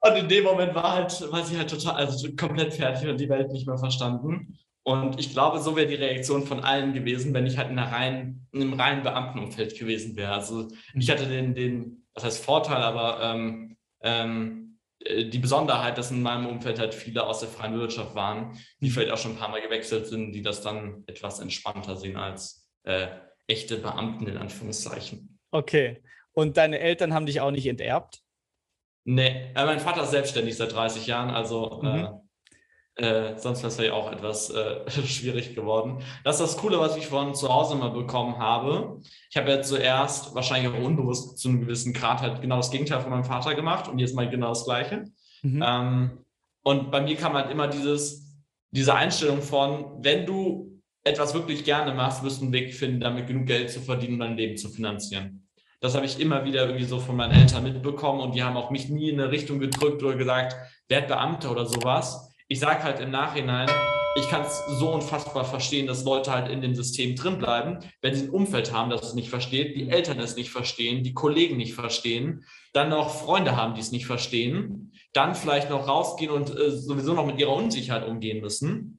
Und 0.00 0.16
in 0.16 0.28
dem 0.28 0.44
Moment 0.44 0.74
war 0.74 0.94
halt, 0.94 1.32
war 1.32 1.44
sie 1.44 1.58
halt 1.58 1.70
total, 1.70 1.96
also 1.96 2.28
komplett 2.36 2.74
fertig 2.74 3.08
und 3.08 3.18
die 3.18 3.28
Welt 3.28 3.50
nicht 3.50 3.66
mehr 3.66 3.78
verstanden. 3.78 4.58
Und 4.84 5.18
ich 5.18 5.32
glaube, 5.32 5.58
so 5.60 5.76
wäre 5.76 5.86
die 5.86 5.96
Reaktion 5.96 6.46
von 6.46 6.60
allen 6.60 6.94
gewesen, 6.94 7.34
wenn 7.34 7.46
ich 7.46 7.58
halt 7.58 7.70
in, 7.70 7.78
einer 7.78 7.92
reinen, 7.92 8.46
in 8.52 8.62
einem 8.62 8.74
reinen 8.74 9.02
Beamtenumfeld 9.02 9.78
gewesen 9.78 10.16
wäre. 10.16 10.32
Also 10.32 10.68
ich 10.94 11.08
mhm. 11.08 11.12
hatte 11.12 11.26
den, 11.26 11.54
den 11.54 12.06
das 12.14 12.24
heißt 12.24 12.44
Vorteil, 12.44 12.82
aber 12.82 13.20
ähm, 13.22 13.76
ähm, 14.00 14.78
äh, 15.04 15.26
die 15.26 15.38
Besonderheit, 15.38 15.98
dass 15.98 16.10
in 16.10 16.22
meinem 16.22 16.46
Umfeld 16.46 16.78
halt 16.78 16.94
viele 16.94 17.24
aus 17.26 17.40
der 17.40 17.48
freien 17.48 17.78
Wirtschaft 17.78 18.14
waren, 18.14 18.58
die 18.80 18.86
mhm. 18.86 18.92
vielleicht 18.92 19.12
auch 19.12 19.18
schon 19.18 19.32
ein 19.32 19.38
paar 19.38 19.50
Mal 19.50 19.60
gewechselt 19.60 20.06
sind, 20.06 20.32
die 20.32 20.42
das 20.42 20.62
dann 20.62 21.04
etwas 21.06 21.40
entspannter 21.40 21.96
sehen 21.96 22.16
als 22.16 22.68
äh, 22.84 23.08
echte 23.46 23.76
Beamten 23.76 24.26
in 24.26 24.36
Anführungszeichen. 24.36 25.38
Okay. 25.50 26.02
Und 26.32 26.56
deine 26.56 26.78
Eltern 26.78 27.14
haben 27.14 27.26
dich 27.26 27.40
auch 27.40 27.50
nicht 27.50 27.66
enterbt? 27.66 28.22
Nee, 29.10 29.52
äh, 29.54 29.64
mein 29.64 29.80
Vater 29.80 30.02
ist 30.02 30.10
selbstständig 30.10 30.58
seit 30.58 30.74
30 30.74 31.06
Jahren, 31.06 31.30
also 31.30 31.80
mhm. 31.82 32.08
äh, 32.96 33.30
äh, 33.32 33.38
sonst 33.38 33.60
wäre 33.60 33.68
es 33.68 33.78
ja 33.78 33.94
auch 33.94 34.12
etwas 34.12 34.50
äh, 34.50 34.90
schwierig 35.06 35.54
geworden. 35.54 36.02
Das 36.24 36.38
ist 36.38 36.42
das 36.42 36.56
Coole, 36.58 36.78
was 36.78 36.94
ich 36.94 37.06
von 37.06 37.34
zu 37.34 37.48
Hause 37.48 37.76
mal 37.76 37.88
bekommen 37.88 38.36
habe. 38.36 39.00
Ich 39.30 39.38
habe 39.38 39.48
ja 39.48 39.62
zuerst 39.62 40.34
wahrscheinlich 40.34 40.70
auch 40.70 40.84
unbewusst 40.84 41.38
zu 41.38 41.48
einem 41.48 41.60
gewissen 41.60 41.94
Grad 41.94 42.20
halt 42.20 42.42
genau 42.42 42.58
das 42.58 42.70
Gegenteil 42.70 43.00
von 43.00 43.08
meinem 43.08 43.24
Vater 43.24 43.54
gemacht 43.54 43.88
und 43.88 43.98
jetzt 43.98 44.14
mal 44.14 44.28
genau 44.28 44.50
das 44.50 44.66
Gleiche. 44.66 45.04
Mhm. 45.40 45.64
Ähm, 45.66 46.24
und 46.62 46.90
bei 46.90 47.00
mir 47.00 47.16
kam 47.16 47.32
halt 47.32 47.50
immer 47.50 47.66
dieses, 47.66 48.44
diese 48.72 48.94
Einstellung 48.94 49.40
von, 49.40 50.04
wenn 50.04 50.26
du 50.26 50.82
etwas 51.02 51.32
wirklich 51.32 51.64
gerne 51.64 51.94
machst, 51.94 52.22
wirst 52.22 52.40
du 52.40 52.44
einen 52.44 52.52
Weg 52.52 52.74
finden, 52.74 53.00
damit 53.00 53.26
genug 53.26 53.46
Geld 53.46 53.70
zu 53.70 53.80
verdienen 53.80 54.14
und 54.14 54.20
dein 54.20 54.36
Leben 54.36 54.58
zu 54.58 54.68
finanzieren. 54.68 55.47
Das 55.80 55.94
habe 55.94 56.06
ich 56.06 56.18
immer 56.18 56.44
wieder 56.44 56.62
irgendwie 56.62 56.84
so 56.84 56.98
von 56.98 57.14
meinen 57.16 57.38
Eltern 57.40 57.62
mitbekommen 57.62 58.20
und 58.20 58.34
die 58.34 58.42
haben 58.42 58.56
auch 58.56 58.70
mich 58.70 58.88
nie 58.88 59.10
in 59.10 59.20
eine 59.20 59.30
Richtung 59.30 59.60
gedrückt 59.60 60.02
oder 60.02 60.16
gesagt, 60.16 60.56
werd 60.88 61.06
Beamter 61.06 61.52
oder 61.52 61.66
sowas. 61.66 62.34
Ich 62.48 62.58
sage 62.58 62.82
halt 62.82 62.98
im 62.98 63.10
Nachhinein, 63.10 63.68
ich 64.16 64.28
kann 64.28 64.42
es 64.42 64.64
so 64.66 64.92
unfassbar 64.92 65.44
verstehen, 65.44 65.86
dass 65.86 66.04
Leute 66.04 66.32
halt 66.32 66.50
in 66.50 66.60
dem 66.60 66.74
System 66.74 67.14
drin 67.14 67.38
bleiben, 67.38 67.78
wenn 68.02 68.14
sie 68.14 68.24
ein 68.24 68.30
Umfeld 68.30 68.72
haben, 68.72 68.90
das 68.90 69.02
es 69.02 69.14
nicht 69.14 69.30
versteht, 69.30 69.76
die 69.76 69.88
Eltern 69.88 70.18
es 70.18 70.34
nicht 70.34 70.50
verstehen, 70.50 71.04
die 71.04 71.14
Kollegen 71.14 71.56
nicht 71.56 71.74
verstehen, 71.74 72.44
dann 72.72 72.88
noch 72.88 73.10
Freunde 73.10 73.54
haben, 73.54 73.74
die 73.74 73.80
es 73.80 73.92
nicht 73.92 74.06
verstehen, 74.06 74.92
dann 75.12 75.36
vielleicht 75.36 75.70
noch 75.70 75.86
rausgehen 75.86 76.32
und 76.32 76.50
äh, 76.50 76.70
sowieso 76.70 77.14
noch 77.14 77.26
mit 77.26 77.38
ihrer 77.38 77.54
Unsicherheit 77.54 78.06
umgehen 78.06 78.40
müssen 78.40 78.98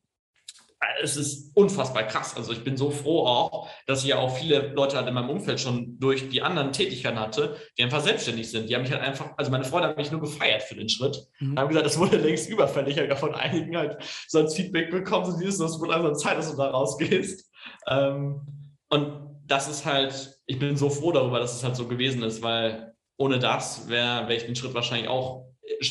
es 1.01 1.17
ist 1.17 1.55
unfassbar 1.55 2.03
krass. 2.03 2.35
Also 2.37 2.53
ich 2.53 2.63
bin 2.63 2.77
so 2.77 2.89
froh 2.89 3.25
auch, 3.25 3.69
dass 3.85 4.03
ich 4.03 4.09
ja 4.09 4.17
auch 4.17 4.35
viele 4.37 4.73
Leute 4.73 4.97
halt 4.97 5.07
in 5.07 5.13
meinem 5.13 5.29
Umfeld 5.29 5.59
schon 5.59 5.99
durch 5.99 6.29
die 6.29 6.41
anderen 6.41 6.71
Tätigkeiten 6.71 7.19
hatte, 7.19 7.57
die 7.77 7.83
einfach 7.83 8.01
selbstständig 8.01 8.49
sind. 8.49 8.69
Die 8.69 8.75
haben 8.75 8.83
mich 8.83 8.91
halt 8.91 9.01
einfach, 9.01 9.31
also 9.37 9.51
meine 9.51 9.65
Freunde 9.65 9.89
haben 9.89 9.97
mich 9.97 10.11
nur 10.11 10.21
gefeiert 10.21 10.63
für 10.63 10.75
den 10.75 10.89
Schritt. 10.89 11.17
Mhm. 11.39 11.59
Haben 11.59 11.67
gesagt, 11.69 11.85
das 11.85 11.99
wurde 11.99 12.17
längst 12.17 12.49
überfällig. 12.49 12.97
Ich 12.97 13.09
habe 13.09 13.15
von 13.17 13.35
einigen 13.35 13.75
halt 13.75 13.97
so 14.27 14.39
ein 14.39 14.49
Feedback 14.49 14.89
bekommen, 14.89 15.25
so 15.25 15.37
dieses, 15.37 15.57
das 15.57 15.79
wurde 15.79 15.95
einfach 15.95 16.13
Zeit, 16.13 16.37
dass 16.37 16.51
du 16.51 16.57
da 16.57 16.69
rausgehst. 16.69 17.51
Ähm, 17.87 18.41
und 18.89 19.41
das 19.45 19.67
ist 19.67 19.85
halt, 19.85 20.39
ich 20.45 20.59
bin 20.59 20.77
so 20.77 20.89
froh 20.89 21.11
darüber, 21.11 21.39
dass 21.39 21.55
es 21.55 21.63
halt 21.63 21.75
so 21.75 21.87
gewesen 21.87 22.23
ist, 22.23 22.41
weil 22.41 22.93
ohne 23.17 23.39
das 23.39 23.89
wäre 23.89 24.27
wär 24.29 24.37
ich 24.37 24.45
den 24.45 24.55
Schritt 24.55 24.73
wahrscheinlich 24.73 25.09
auch, 25.09 25.45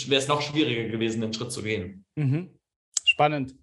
wäre 0.07 0.21
es 0.21 0.29
noch 0.29 0.41
schwieriger 0.41 0.89
gewesen, 0.89 1.21
den 1.21 1.35
Schritt 1.35 1.53
zu 1.53 1.63
gehen. 1.63 2.07
Mhm. 2.15 2.59
Spannend. 3.05 3.55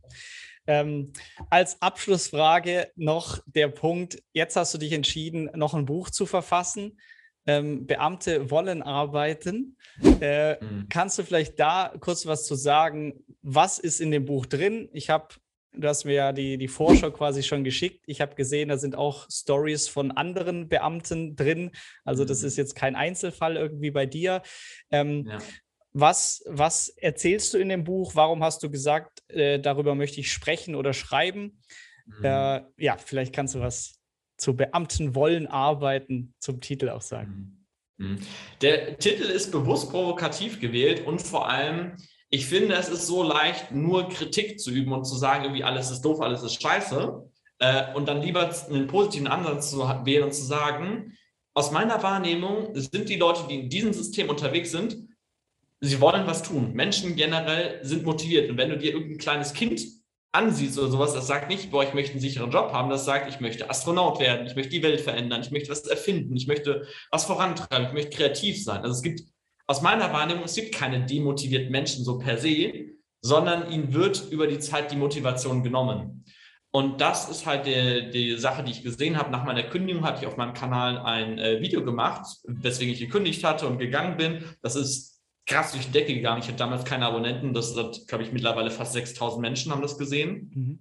Ähm, 0.68 1.12
als 1.50 1.82
Abschlussfrage 1.82 2.92
noch 2.96 3.40
der 3.46 3.68
Punkt, 3.68 4.22
jetzt 4.34 4.56
hast 4.56 4.74
du 4.74 4.78
dich 4.78 4.94
entschieden, 4.94 5.50
noch 5.56 5.74
ein 5.74 5.86
Buch 5.86 6.10
zu 6.10 6.26
verfassen. 6.26 7.00
Ähm, 7.48 7.86
Beamte 7.86 8.50
wollen 8.50 8.82
arbeiten. 8.82 9.78
Äh, 10.20 10.64
mhm. 10.64 10.88
Kannst 10.90 11.20
du 11.20 11.24
vielleicht 11.24 11.60
da 11.60 11.94
kurz 12.00 12.26
was 12.26 12.48
zu 12.48 12.56
sagen? 12.56 13.24
Was 13.44 13.78
ist 13.78 14.02
in 14.02 14.10
dem 14.10 14.26
Buch 14.26 14.48
drin? 14.48 14.90
Ich 14.94 15.12
habe, 15.12 15.28
du 15.72 15.88
hast 15.88 16.06
mir 16.06 16.14
ja 16.14 16.34
die, 16.34 16.58
die 16.58 16.68
Vorschau 16.68 17.12
quasi 17.12 17.44
schon 17.44 17.64
geschickt. 17.64 18.04
Ich 18.08 18.20
habe 18.20 18.34
gesehen, 18.34 18.70
da 18.70 18.78
sind 18.78 18.96
auch 18.96 19.28
Stories 19.30 19.88
von 19.88 20.10
anderen 20.10 20.70
Beamten 20.70 21.36
drin. 21.36 21.70
Also 22.04 22.26
das 22.26 22.42
mhm. 22.42 22.48
ist 22.48 22.58
jetzt 22.58 22.76
kein 22.76 22.96
Einzelfall 22.96 23.58
irgendwie 23.58 23.92
bei 23.92 24.08
dir. 24.08 24.42
Ähm, 24.90 25.28
ja. 25.28 25.38
Was, 25.98 26.44
was 26.46 26.90
erzählst 26.90 27.54
du 27.54 27.58
in 27.58 27.70
dem 27.70 27.86
Buch? 27.86 28.16
Warum 28.16 28.44
hast 28.44 28.62
du 28.62 28.70
gesagt, 28.70 29.24
äh, 29.30 29.62
darüber 29.62 29.96
möchte 29.96 30.20
ich 30.20 30.30
sprechen 30.30 30.76
oder 30.76 30.92
schreiben? 30.92 31.62
Mhm. 32.06 32.26
Äh, 32.26 32.62
ja, 32.76 32.98
vielleicht 32.98 33.32
kannst 33.32 33.56
du 33.56 33.62
was 33.62 34.02
zu 34.36 34.58
Beamten 34.58 35.16
wollen 35.16 35.48
arbeiten 35.48 36.34
zum 36.40 36.60
Titel 36.60 36.90
auch 36.90 37.02
sagen. 37.02 37.66
Mhm. 37.96 38.08
mhm. 38.08 38.20
Der 38.62 38.98
Titel 38.98 39.24
ist 39.24 39.54
bewusst 39.54 39.90
provokativ 39.90 40.60
gewählt 40.60 41.08
und 41.08 41.22
vor 41.22 41.48
allem, 41.48 41.96
ich 42.30 42.46
finde, 42.46 42.76
es 42.76 42.90
ist 42.90 43.08
so 43.08 43.24
leicht, 43.24 43.72
nur 43.72 44.10
Kritik 44.10 44.60
zu 44.60 44.72
üben 44.72 44.92
und 44.92 45.06
zu 45.06 45.16
sagen, 45.16 45.46
irgendwie 45.46 45.64
alles 45.64 45.92
ist 45.92 46.02
doof, 46.02 46.20
alles 46.20 46.44
ist 46.44 46.62
scheiße. 46.62 47.24
Äh, 47.60 47.94
und 47.94 48.10
dann 48.10 48.22
lieber 48.22 48.54
einen 48.70 48.88
positiven 48.88 49.28
Ansatz 49.28 49.72
zu 49.72 49.80
wählen 49.80 50.26
und 50.26 50.34
zu 50.34 50.44
sagen, 50.44 51.18
aus 51.54 51.72
meiner 51.72 52.04
Wahrnehmung 52.04 52.76
sind 52.76 53.08
die 53.08 53.16
Leute, 53.16 53.48
die 53.50 53.62
in 53.62 53.70
diesem 53.70 53.94
System 53.94 54.28
unterwegs 54.28 54.72
sind, 54.72 55.15
sie 55.86 56.02
wollen 56.02 56.28
was 56.28 56.44
tun. 56.44 56.74
Menschen 56.74 57.16
generell 57.16 57.80
sind 57.84 58.06
motiviert. 58.06 58.50
Und 58.50 58.58
wenn 58.58 58.70
du 58.70 58.78
dir 58.78 58.94
irgendein 58.94 59.18
kleines 59.18 59.54
Kind 59.54 59.82
ansiehst 60.32 60.78
oder 60.78 60.90
sowas, 60.90 61.14
das 61.14 61.28
sagt 61.28 61.50
nicht, 61.50 61.72
boah, 61.72 61.84
ich 61.84 61.94
möchte 61.94 62.12
einen 62.12 62.22
sicheren 62.22 62.52
Job 62.52 62.74
haben, 62.74 62.90
das 62.90 63.06
sagt, 63.06 63.30
ich 63.30 63.40
möchte 63.40 63.70
Astronaut 63.70 64.20
werden, 64.20 64.46
ich 64.46 64.56
möchte 64.56 64.72
die 64.72 64.84
Welt 64.84 65.02
verändern, 65.02 65.42
ich 65.42 65.52
möchte 65.52 65.70
was 65.70 65.86
erfinden, 65.88 66.36
ich 66.36 66.48
möchte 66.48 66.88
was 67.12 67.26
vorantreiben, 67.26 67.88
ich 67.88 67.94
möchte 67.94 68.18
kreativ 68.18 68.64
sein. 68.64 68.82
Also 68.82 68.94
es 68.94 69.02
gibt 69.02 69.22
aus 69.68 69.82
meiner 69.82 70.12
Wahrnehmung, 70.14 70.44
es 70.44 70.56
gibt 70.56 70.76
keine 70.76 71.06
demotivierten 71.06 71.72
Menschen 71.72 72.04
so 72.04 72.20
per 72.20 72.38
se, 72.38 72.92
sondern 73.22 73.72
ihnen 73.72 73.94
wird 73.94 74.30
über 74.30 74.48
die 74.48 74.60
Zeit 74.60 74.92
die 74.92 74.98
Motivation 74.98 75.64
genommen. 75.64 76.26
Und 76.72 77.00
das 77.00 77.30
ist 77.30 77.46
halt 77.46 77.66
die, 77.66 78.12
die 78.12 78.38
Sache, 78.38 78.62
die 78.62 78.72
ich 78.72 78.84
gesehen 78.84 79.18
habe. 79.18 79.32
Nach 79.32 79.46
meiner 79.46 79.64
Kündigung 79.64 80.04
hatte 80.04 80.22
ich 80.22 80.28
auf 80.28 80.36
meinem 80.36 80.54
Kanal 80.54 80.98
ein 80.98 81.40
äh, 81.40 81.62
Video 81.62 81.86
gemacht, 81.86 82.28
weswegen 82.44 82.94
ich 82.94 83.00
gekündigt 83.00 83.46
hatte 83.46 83.66
und 83.66 83.78
gegangen 83.78 84.18
bin. 84.18 84.44
Das 84.62 84.76
ist 84.76 85.15
krass 85.46 85.72
durch 85.72 85.86
die 85.86 85.92
Decke 85.92 86.14
gegangen. 86.14 86.42
Ich 86.42 86.48
hatte 86.48 86.58
damals 86.58 86.86
keine 86.86 87.06
Abonnenten. 87.06 87.54
Das 87.54 87.76
hat, 87.76 88.08
glaube 88.08 88.24
ich, 88.24 88.32
mittlerweile 88.32 88.72
fast 88.72 88.94
6000 88.94 89.42
Menschen 89.42 89.72
haben 89.72 89.82
das 89.82 89.98
gesehen. 89.98 90.52
Mhm. 90.54 90.80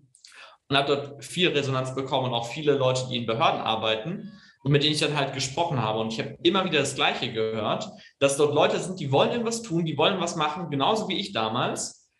Und 0.68 0.76
habe 0.76 0.96
dort 0.96 1.24
viel 1.24 1.48
Resonanz 1.48 1.94
bekommen 1.94 2.28
und 2.28 2.34
auch 2.34 2.48
viele 2.48 2.74
Leute, 2.74 3.06
die 3.10 3.18
in 3.18 3.26
Behörden 3.26 3.60
arbeiten 3.60 4.32
und 4.62 4.72
mit 4.72 4.82
denen 4.82 4.94
ich 4.94 5.00
dann 5.00 5.16
halt 5.16 5.34
gesprochen 5.34 5.82
habe. 5.82 5.98
Und 5.98 6.12
ich 6.12 6.18
habe 6.18 6.38
immer 6.42 6.64
wieder 6.64 6.80
das 6.80 6.94
Gleiche 6.94 7.30
gehört, 7.32 7.86
dass 8.18 8.38
dort 8.38 8.54
Leute 8.54 8.80
sind, 8.80 8.98
die 8.98 9.12
wollen 9.12 9.30
irgendwas 9.30 9.60
tun, 9.60 9.84
die 9.84 9.98
wollen 9.98 10.20
was 10.20 10.36
machen, 10.36 10.70
genauso 10.70 11.08
wie 11.08 11.18
ich 11.18 11.32
damals. 11.32 12.10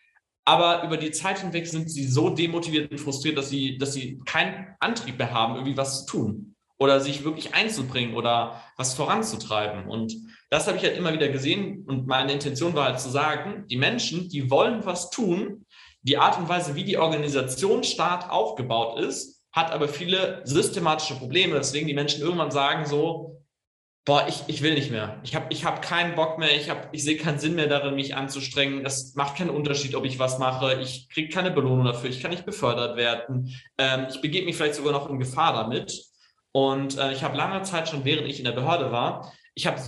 Aber 0.44 0.85
über 0.85 0.98
die 0.98 1.11
Zeit 1.11 1.38
hinweg 1.38 1.66
sind 1.66 1.90
sie 1.90 2.07
so 2.07 2.28
demotiviert 2.28 2.90
und 2.90 2.98
frustriert, 2.98 3.38
dass 3.38 3.48
sie, 3.48 3.78
dass 3.78 3.94
sie 3.94 4.20
keinen 4.26 4.76
Antrieb 4.78 5.16
mehr 5.16 5.33
haben, 5.33 5.54
irgendwie 5.54 5.78
was 5.78 6.04
zu 6.04 6.18
tun 6.18 6.54
oder 6.79 7.01
sich 7.01 7.25
wirklich 7.25 7.55
einzubringen 7.55 8.15
oder 8.15 8.63
was 8.77 8.95
voranzutreiben. 8.95 9.89
Und 9.89 10.15
das 10.51 10.67
habe 10.67 10.77
ich 10.77 10.83
halt 10.83 10.97
immer 10.97 11.13
wieder 11.13 11.29
gesehen 11.29 11.85
und 11.87 12.07
meine 12.07 12.33
Intention 12.33 12.75
war 12.75 12.87
halt 12.87 13.01
zu 13.01 13.11
sagen, 13.11 13.67
die 13.69 13.77
Menschen, 13.77 14.29
die 14.29 14.51
wollen 14.51 14.85
was 14.85 15.11
tun, 15.11 15.67
die 16.03 16.19
Art 16.19 16.39
und 16.39 16.49
Weise, 16.49 16.75
wie 16.75 16.85
die 16.85 16.99
Organisation 16.99 17.83
Staat 17.83 18.31
aufgebaut 18.31 18.99
ist, 19.01 19.43
hat 19.53 19.73
aber 19.73 19.89
viele 19.89 20.43
systematische 20.45 21.15
Probleme, 21.15 21.55
deswegen 21.55 21.87
die 21.87 21.95
Menschen 21.95 22.23
irgendwann 22.23 22.51
sagen 22.51 22.87
so, 22.87 23.43
boah, 24.05 24.27
ich, 24.29 24.43
ich 24.49 24.63
will 24.63 24.75
nicht 24.75 24.91
mehr. 24.91 25.19
Ich 25.23 25.35
habe 25.35 25.47
ich 25.49 25.65
hab 25.65 25.81
keinen 25.81 26.15
Bock 26.15 26.39
mehr, 26.39 26.55
ich, 26.55 26.71
ich 26.93 27.05
sehe 27.05 27.17
keinen 27.17 27.39
Sinn 27.39 27.55
mehr 27.55 27.69
darin, 27.69 27.95
mich 27.95 28.15
anzustrengen. 28.15 28.85
Das 28.85 29.15
macht 29.15 29.37
keinen 29.37 29.51
Unterschied, 29.51 29.95
ob 29.95 30.05
ich 30.05 30.19
was 30.19 30.39
mache. 30.39 30.81
Ich 30.83 31.09
kriege 31.09 31.33
keine 31.33 31.51
Belohnung 31.51 31.87
dafür, 31.87 32.11
ich 32.11 32.21
kann 32.21 32.31
nicht 32.31 32.45
befördert 32.45 32.97
werden. 32.97 33.55
Ähm, 33.79 34.07
ich 34.11 34.21
begebe 34.21 34.45
mich 34.45 34.57
vielleicht 34.57 34.75
sogar 34.75 34.93
noch 34.93 35.09
in 35.09 35.19
Gefahr 35.19 35.55
damit. 35.55 36.05
Und 36.57 36.97
äh, 36.99 37.12
ich 37.12 37.25
habe 37.25 37.37
lange 37.37 37.62
Zeit 37.62 37.88
schon, 37.88 38.05
während 38.05 38.29
ich 38.29 38.38
in 38.38 38.45
der 38.45 38.53
Behörde 38.53 38.93
war, 38.93 39.33
ich 39.55 39.67
habe 39.67 39.81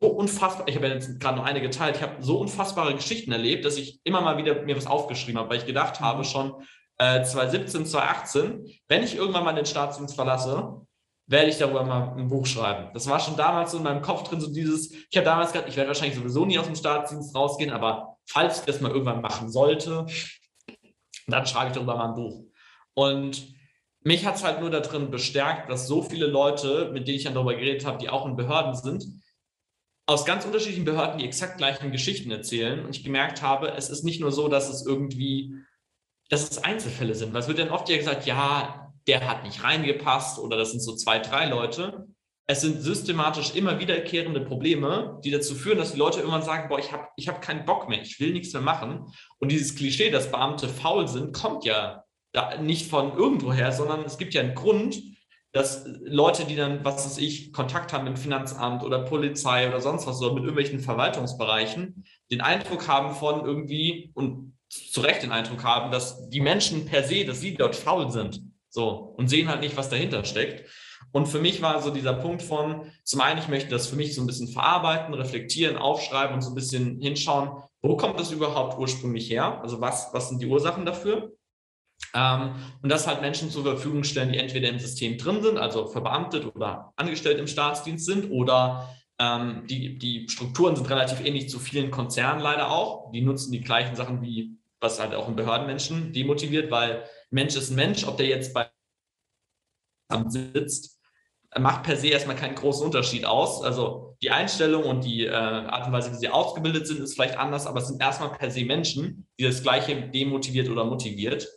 so 0.00 0.08
unfassbar, 0.08 0.66
ich 0.66 0.74
habe 0.74 0.88
ja 0.88 0.94
jetzt 0.94 1.20
gerade 1.20 1.36
noch 1.36 1.44
eine 1.44 1.60
geteilt, 1.60 1.96
ich 1.96 2.02
habe 2.02 2.22
so 2.22 2.38
unfassbare 2.38 2.94
Geschichten 2.94 3.32
erlebt, 3.32 3.66
dass 3.66 3.76
ich 3.76 4.00
immer 4.02 4.22
mal 4.22 4.38
wieder 4.38 4.62
mir 4.62 4.76
was 4.76 4.86
aufgeschrieben 4.86 5.38
habe, 5.38 5.50
weil 5.50 5.58
ich 5.58 5.66
gedacht 5.66 6.00
habe, 6.00 6.20
mhm. 6.20 6.24
schon 6.24 6.54
äh, 6.98 7.22
2017, 7.22 7.84
2018, 7.84 8.66
wenn 8.88 9.02
ich 9.02 9.14
irgendwann 9.14 9.44
mal 9.44 9.54
den 9.54 9.66
Staatsdienst 9.66 10.14
verlasse, 10.14 10.80
werde 11.26 11.50
ich 11.50 11.58
darüber 11.58 11.84
mal 11.84 12.14
ein 12.16 12.28
Buch 12.28 12.46
schreiben. 12.46 12.88
Das 12.94 13.08
war 13.08 13.20
schon 13.20 13.36
damals 13.36 13.72
so 13.72 13.78
in 13.78 13.84
meinem 13.84 14.00
Kopf 14.00 14.26
drin, 14.26 14.40
so 14.40 14.50
dieses, 14.50 14.92
ich 14.92 15.16
habe 15.16 15.26
damals 15.26 15.52
gedacht, 15.52 15.68
ich 15.68 15.76
werde 15.76 15.88
wahrscheinlich 15.88 16.16
sowieso 16.16 16.46
nie 16.46 16.58
aus 16.58 16.66
dem 16.66 16.76
Staatsdienst 16.76 17.34
rausgehen, 17.34 17.72
aber 17.72 18.16
falls 18.26 18.60
ich 18.60 18.64
das 18.64 18.80
mal 18.80 18.90
irgendwann 18.90 19.20
machen 19.20 19.50
sollte, 19.50 20.06
dann 21.26 21.46
schreibe 21.46 21.68
ich 21.68 21.74
darüber 21.74 21.96
mal 21.96 22.08
ein 22.08 22.14
Buch. 22.14 22.44
Und 22.94 23.55
mich 24.06 24.24
hat 24.24 24.36
es 24.36 24.44
halt 24.44 24.60
nur 24.60 24.70
darin 24.70 25.10
bestärkt, 25.10 25.68
dass 25.68 25.88
so 25.88 26.00
viele 26.00 26.28
Leute, 26.28 26.90
mit 26.92 27.08
denen 27.08 27.16
ich 27.16 27.24
dann 27.24 27.34
darüber 27.34 27.56
geredet 27.56 27.84
habe, 27.84 27.98
die 27.98 28.08
auch 28.08 28.24
in 28.24 28.36
Behörden 28.36 28.76
sind, 28.76 29.04
aus 30.08 30.24
ganz 30.24 30.44
unterschiedlichen 30.44 30.84
Behörden 30.84 31.18
die 31.18 31.24
exakt 31.24 31.58
gleichen 31.58 31.90
Geschichten 31.90 32.30
erzählen 32.30 32.84
und 32.84 32.94
ich 32.94 33.02
gemerkt 33.02 33.42
habe, 33.42 33.72
es 33.72 33.90
ist 33.90 34.04
nicht 34.04 34.20
nur 34.20 34.30
so, 34.30 34.46
dass 34.46 34.68
es 34.68 34.86
irgendwie, 34.86 35.56
dass 36.28 36.48
es 36.48 36.62
Einzelfälle 36.62 37.16
sind, 37.16 37.34
weil 37.34 37.40
es 37.40 37.48
wird 37.48 37.58
dann 37.58 37.70
oft 37.70 37.88
ja 37.88 37.96
gesagt, 37.96 38.26
ja, 38.26 38.92
der 39.08 39.28
hat 39.28 39.42
nicht 39.42 39.64
reingepasst 39.64 40.38
oder 40.38 40.56
das 40.56 40.70
sind 40.70 40.80
so 40.80 40.94
zwei, 40.94 41.18
drei 41.18 41.46
Leute. 41.46 42.06
Es 42.46 42.60
sind 42.60 42.80
systematisch 42.80 43.56
immer 43.56 43.80
wiederkehrende 43.80 44.40
Probleme, 44.40 45.20
die 45.24 45.32
dazu 45.32 45.56
führen, 45.56 45.78
dass 45.78 45.94
die 45.94 45.98
Leute 45.98 46.20
irgendwann 46.20 46.42
sagen, 46.42 46.68
boah, 46.68 46.78
ich 46.78 46.92
habe 46.92 47.08
ich 47.16 47.26
hab 47.26 47.42
keinen 47.42 47.64
Bock 47.64 47.88
mehr, 47.88 48.02
ich 48.02 48.20
will 48.20 48.32
nichts 48.32 48.52
mehr 48.52 48.62
machen. 48.62 49.12
Und 49.40 49.50
dieses 49.50 49.74
Klischee, 49.74 50.10
dass 50.10 50.30
Beamte 50.30 50.68
faul 50.68 51.08
sind, 51.08 51.34
kommt 51.34 51.64
ja 51.64 52.04
nicht 52.60 52.90
von 52.90 53.16
irgendwoher, 53.16 53.72
sondern 53.72 54.04
es 54.04 54.18
gibt 54.18 54.34
ja 54.34 54.42
einen 54.42 54.54
Grund, 54.54 55.02
dass 55.52 55.86
Leute, 56.02 56.44
die 56.44 56.54
dann, 56.54 56.84
was 56.84 57.06
weiß 57.06 57.18
ich, 57.18 57.52
Kontakt 57.52 57.92
haben 57.92 58.04
mit 58.04 58.18
Finanzamt 58.18 58.82
oder 58.82 59.04
Polizei 59.04 59.66
oder 59.68 59.80
sonst 59.80 60.06
was 60.06 60.20
oder 60.20 60.34
mit 60.34 60.42
irgendwelchen 60.42 60.80
Verwaltungsbereichen, 60.80 62.04
den 62.30 62.42
Eindruck 62.42 62.88
haben 62.88 63.14
von 63.14 63.44
irgendwie 63.44 64.10
und 64.14 64.56
zu 64.68 65.00
Recht 65.00 65.22
den 65.22 65.32
Eindruck 65.32 65.64
haben, 65.64 65.90
dass 65.90 66.28
die 66.28 66.40
Menschen 66.40 66.84
per 66.86 67.04
se, 67.04 67.24
dass 67.24 67.40
sie 67.40 67.54
dort 67.54 67.74
faul 67.74 68.10
sind. 68.10 68.42
So 68.68 69.14
und 69.16 69.28
sehen 69.28 69.48
halt 69.48 69.60
nicht, 69.60 69.76
was 69.76 69.88
dahinter 69.88 70.24
steckt. 70.24 70.68
Und 71.12 71.26
für 71.26 71.38
mich 71.38 71.62
war 71.62 71.80
so 71.80 71.90
dieser 71.90 72.12
Punkt 72.12 72.42
von, 72.42 72.92
zum 73.04 73.20
einen, 73.22 73.38
ich 73.38 73.48
möchte 73.48 73.70
das 73.70 73.86
für 73.86 73.96
mich 73.96 74.14
so 74.14 74.20
ein 74.20 74.26
bisschen 74.26 74.48
verarbeiten, 74.48 75.14
reflektieren, 75.14 75.78
aufschreiben 75.78 76.34
und 76.34 76.42
so 76.42 76.50
ein 76.50 76.54
bisschen 76.54 77.00
hinschauen, 77.00 77.62
wo 77.80 77.96
kommt 77.96 78.20
das 78.20 78.32
überhaupt 78.32 78.78
ursprünglich 78.78 79.30
her? 79.30 79.60
Also 79.62 79.80
was, 79.80 80.10
was 80.12 80.28
sind 80.28 80.42
die 80.42 80.46
Ursachen 80.46 80.84
dafür? 80.84 81.32
Ähm, 82.14 82.54
und 82.82 82.88
das 82.88 83.06
halt 83.06 83.20
Menschen 83.20 83.50
zur 83.50 83.64
Verfügung 83.64 84.04
stellen, 84.04 84.32
die 84.32 84.38
entweder 84.38 84.68
im 84.68 84.78
System 84.78 85.18
drin 85.18 85.42
sind, 85.42 85.58
also 85.58 85.86
verbeamtet 85.86 86.46
oder 86.54 86.92
angestellt 86.96 87.38
im 87.38 87.46
Staatsdienst 87.46 88.06
sind, 88.06 88.30
oder 88.30 88.94
ähm, 89.18 89.64
die, 89.68 89.98
die 89.98 90.28
Strukturen 90.28 90.76
sind 90.76 90.88
relativ 90.88 91.24
ähnlich 91.24 91.48
zu 91.48 91.58
vielen 91.58 91.90
Konzernen 91.90 92.40
leider 92.40 92.70
auch. 92.70 93.12
Die 93.12 93.22
nutzen 93.22 93.52
die 93.52 93.60
gleichen 93.60 93.96
Sachen 93.96 94.22
wie 94.22 94.56
was 94.80 95.00
halt 95.00 95.14
auch 95.14 95.26
ein 95.26 95.36
Behördenmenschen 95.36 96.12
demotiviert, 96.12 96.70
weil 96.70 97.04
Mensch 97.30 97.56
ist 97.56 97.70
Mensch, 97.70 98.06
ob 98.06 98.16
der 98.18 98.26
jetzt 98.26 98.52
bei 98.54 98.68
sitzt, 100.28 101.00
macht 101.58 101.82
per 101.82 101.96
se 101.96 102.08
erstmal 102.08 102.36
keinen 102.36 102.54
großen 102.54 102.84
Unterschied 102.84 103.24
aus. 103.24 103.62
Also 103.62 104.16
die 104.22 104.30
Einstellung 104.30 104.84
und 104.84 105.04
die 105.04 105.24
äh, 105.24 105.32
Art 105.32 105.86
und 105.86 105.92
Weise, 105.92 106.12
wie 106.12 106.16
sie 106.16 106.28
ausgebildet 106.28 106.86
sind, 106.86 107.00
ist 107.00 107.14
vielleicht 107.14 107.38
anders, 107.38 107.66
aber 107.66 107.80
es 107.80 107.88
sind 107.88 108.00
erstmal 108.00 108.30
per 108.30 108.50
se 108.50 108.64
Menschen, 108.64 109.26
die 109.38 109.44
das 109.44 109.62
Gleiche 109.62 110.08
demotiviert 110.10 110.68
oder 110.68 110.84
motiviert. 110.84 111.48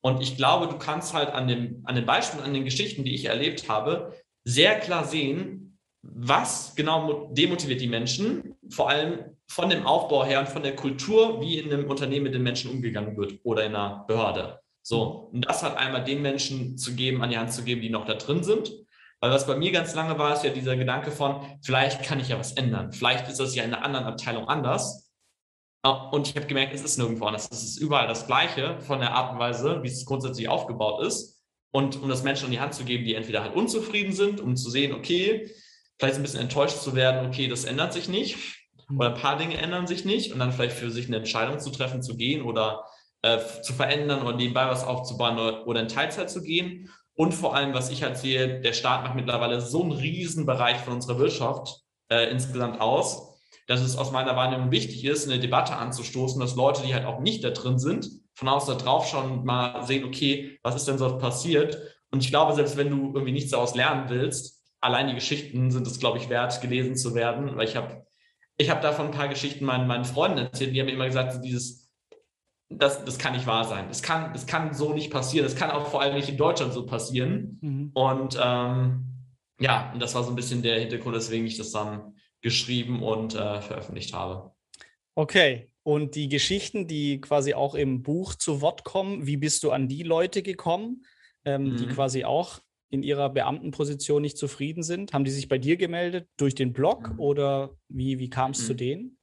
Und 0.00 0.22
ich 0.22 0.36
glaube, 0.36 0.68
du 0.68 0.78
kannst 0.78 1.14
halt 1.14 1.30
an 1.30 1.48
dem, 1.48 1.82
an 1.84 1.94
den 1.94 2.06
Beispielen, 2.06 2.44
an 2.44 2.54
den 2.54 2.64
Geschichten, 2.64 3.04
die 3.04 3.14
ich 3.14 3.26
erlebt 3.26 3.68
habe, 3.68 4.14
sehr 4.44 4.78
klar 4.78 5.04
sehen, 5.04 5.78
was 6.02 6.74
genau 6.76 7.30
demotiviert 7.32 7.80
die 7.80 7.88
Menschen, 7.88 8.54
vor 8.70 8.88
allem 8.88 9.36
von 9.50 9.68
dem 9.70 9.86
Aufbau 9.86 10.24
her 10.24 10.40
und 10.40 10.48
von 10.48 10.62
der 10.62 10.76
Kultur, 10.76 11.40
wie 11.40 11.58
in 11.58 11.72
einem 11.72 11.88
Unternehmen 11.88 12.24
mit 12.24 12.34
den 12.34 12.42
Menschen 12.42 12.70
umgegangen 12.70 13.16
wird 13.16 13.40
oder 13.42 13.64
in 13.64 13.74
einer 13.74 14.04
Behörde. 14.06 14.60
So, 14.82 15.30
und 15.32 15.46
das 15.46 15.62
halt 15.62 15.76
einmal 15.76 16.04
den 16.04 16.22
Menschen 16.22 16.78
zu 16.78 16.94
geben, 16.94 17.22
an 17.22 17.30
die 17.30 17.38
Hand 17.38 17.52
zu 17.52 17.64
geben, 17.64 17.82
die 17.82 17.90
noch 17.90 18.06
da 18.06 18.14
drin 18.14 18.42
sind. 18.42 18.72
Weil 19.20 19.32
was 19.32 19.46
bei 19.46 19.56
mir 19.56 19.72
ganz 19.72 19.94
lange 19.94 20.18
war, 20.18 20.32
ist 20.32 20.44
ja 20.44 20.50
dieser 20.50 20.76
Gedanke 20.76 21.10
von, 21.10 21.40
vielleicht 21.62 22.04
kann 22.04 22.20
ich 22.20 22.28
ja 22.28 22.38
was 22.38 22.52
ändern. 22.52 22.92
Vielleicht 22.92 23.28
ist 23.28 23.40
das 23.40 23.54
ja 23.54 23.64
in 23.64 23.74
einer 23.74 23.84
anderen 23.84 24.06
Abteilung 24.06 24.48
anders. 24.48 25.07
Ah, 25.82 26.10
und 26.10 26.28
ich 26.28 26.36
habe 26.36 26.46
gemerkt, 26.46 26.74
es 26.74 26.82
ist 26.82 26.98
nirgendwo 26.98 27.26
anders. 27.26 27.48
Es 27.50 27.62
ist 27.62 27.78
überall 27.78 28.08
das 28.08 28.26
Gleiche 28.26 28.80
von 28.80 29.00
der 29.00 29.12
Art 29.12 29.32
und 29.32 29.38
Weise, 29.38 29.82
wie 29.82 29.88
es 29.88 30.04
grundsätzlich 30.04 30.48
aufgebaut 30.48 31.04
ist. 31.06 31.40
Und 31.70 32.02
um 32.02 32.08
das 32.08 32.22
Menschen 32.22 32.46
in 32.46 32.52
die 32.52 32.60
Hand 32.60 32.74
zu 32.74 32.84
geben, 32.84 33.04
die 33.04 33.14
entweder 33.14 33.42
halt 33.42 33.54
unzufrieden 33.54 34.12
sind, 34.12 34.40
um 34.40 34.56
zu 34.56 34.70
sehen, 34.70 34.92
okay, 34.92 35.50
vielleicht 35.98 36.16
ein 36.16 36.22
bisschen 36.22 36.40
enttäuscht 36.40 36.78
zu 36.78 36.94
werden, 36.94 37.28
okay, 37.28 37.46
das 37.48 37.64
ändert 37.64 37.92
sich 37.92 38.08
nicht. 38.08 38.36
Mhm. 38.88 38.98
Oder 38.98 39.14
ein 39.14 39.20
paar 39.20 39.36
Dinge 39.36 39.56
ändern 39.58 39.86
sich 39.86 40.04
nicht. 40.04 40.32
Und 40.32 40.40
dann 40.40 40.52
vielleicht 40.52 40.76
für 40.76 40.90
sich 40.90 41.06
eine 41.06 41.18
Entscheidung 41.18 41.60
zu 41.60 41.70
treffen, 41.70 42.02
zu 42.02 42.16
gehen 42.16 42.42
oder 42.42 42.84
äh, 43.22 43.38
zu 43.62 43.72
verändern 43.72 44.22
oder 44.22 44.36
nebenbei 44.36 44.66
was 44.66 44.84
aufzubauen 44.84 45.38
oder, 45.38 45.66
oder 45.66 45.80
in 45.80 45.88
Teilzeit 45.88 46.30
zu 46.30 46.42
gehen. 46.42 46.90
Und 47.14 47.32
vor 47.32 47.54
allem, 47.54 47.74
was 47.74 47.90
ich 47.90 48.02
halt 48.02 48.16
sehe, 48.16 48.60
der 48.60 48.72
Staat 48.72 49.02
macht 49.02 49.16
mittlerweile 49.16 49.60
so 49.60 49.82
einen 49.82 49.92
riesen 49.92 50.46
Bereich 50.46 50.78
von 50.78 50.94
unserer 50.94 51.18
Wirtschaft 51.18 51.82
äh, 52.10 52.30
insgesamt 52.30 52.80
aus, 52.80 53.27
dass 53.66 53.80
es 53.80 53.96
aus 53.96 54.12
meiner 54.12 54.36
Wahrnehmung 54.36 54.70
wichtig 54.70 55.04
ist, 55.04 55.28
eine 55.28 55.40
Debatte 55.40 55.76
anzustoßen, 55.76 56.40
dass 56.40 56.56
Leute, 56.56 56.82
die 56.82 56.94
halt 56.94 57.04
auch 57.04 57.20
nicht 57.20 57.44
da 57.44 57.50
drin 57.50 57.78
sind, 57.78 58.08
von 58.34 58.48
außen 58.48 58.76
da 58.76 58.82
drauf 58.82 59.08
schauen 59.08 59.30
und 59.30 59.44
mal 59.44 59.84
sehen, 59.84 60.04
okay, 60.04 60.58
was 60.62 60.74
ist 60.74 60.88
denn 60.88 60.98
so 60.98 61.18
passiert? 61.18 61.78
Und 62.10 62.22
ich 62.22 62.30
glaube, 62.30 62.54
selbst 62.54 62.76
wenn 62.76 62.90
du 62.90 63.12
irgendwie 63.12 63.32
nichts 63.32 63.50
daraus 63.50 63.74
lernen 63.74 64.08
willst, 64.08 64.62
allein 64.80 65.08
die 65.08 65.14
Geschichten 65.14 65.70
sind 65.70 65.86
es, 65.86 65.98
glaube 65.98 66.18
ich, 66.18 66.28
wert, 66.28 66.60
gelesen 66.60 66.96
zu 66.96 67.14
werden, 67.14 67.56
weil 67.56 67.68
ich 67.68 67.76
habe 67.76 68.06
ich 68.58 68.70
habe 68.70 68.82
davon 68.82 69.06
ein 69.06 69.12
paar 69.12 69.28
Geschichten 69.28 69.64
meinen, 69.64 69.86
meinen 69.86 70.04
Freunden 70.04 70.38
erzählt, 70.38 70.74
die 70.74 70.80
haben 70.80 70.86
mir 70.86 70.92
immer 70.92 71.06
gesagt, 71.06 71.32
so 71.32 71.40
dieses, 71.40 71.88
das, 72.68 73.04
das 73.04 73.18
kann 73.18 73.32
nicht 73.32 73.46
wahr 73.46 73.64
sein. 73.64 73.86
Das 73.88 74.02
kann, 74.02 74.32
das 74.32 74.46
kann 74.46 74.74
so 74.74 74.92
nicht 74.92 75.10
passieren. 75.10 75.46
Das 75.46 75.56
kann 75.56 75.70
auch 75.70 75.86
vor 75.86 76.02
allem 76.02 76.16
nicht 76.16 76.28
in 76.28 76.36
Deutschland 76.36 76.74
so 76.74 76.84
passieren. 76.84 77.58
Mhm. 77.62 77.90
Und 77.94 78.38
ähm, 78.42 79.04
ja, 79.60 79.92
und 79.92 80.02
das 80.02 80.14
war 80.14 80.24
so 80.24 80.30
ein 80.30 80.36
bisschen 80.36 80.62
der 80.62 80.80
Hintergrund, 80.80 81.14
weswegen 81.14 81.46
ich 81.46 81.56
das 81.56 81.70
dann 81.70 82.14
geschrieben 82.40 83.02
und 83.02 83.34
äh, 83.34 83.60
veröffentlicht 83.60 84.14
habe. 84.14 84.52
Okay, 85.14 85.70
und 85.82 86.14
die 86.14 86.28
Geschichten, 86.28 86.86
die 86.86 87.20
quasi 87.20 87.54
auch 87.54 87.74
im 87.74 88.02
Buch 88.02 88.34
zu 88.34 88.60
Wort 88.60 88.84
kommen, 88.84 89.26
wie 89.26 89.36
bist 89.36 89.64
du 89.64 89.70
an 89.70 89.88
die 89.88 90.02
Leute 90.02 90.42
gekommen, 90.42 91.04
ähm, 91.44 91.72
mhm. 91.72 91.76
die 91.76 91.86
quasi 91.86 92.24
auch 92.24 92.60
in 92.90 93.02
ihrer 93.02 93.30
Beamtenposition 93.30 94.22
nicht 94.22 94.38
zufrieden 94.38 94.82
sind? 94.82 95.12
Haben 95.12 95.24
die 95.24 95.30
sich 95.30 95.48
bei 95.48 95.58
dir 95.58 95.76
gemeldet 95.76 96.28
durch 96.36 96.54
den 96.54 96.72
Blog 96.72 97.14
mhm. 97.14 97.20
oder 97.20 97.70
wie, 97.88 98.18
wie 98.18 98.30
kam 98.30 98.52
es 98.52 98.62
mhm. 98.62 98.66
zu 98.66 98.74
denen? 98.74 99.18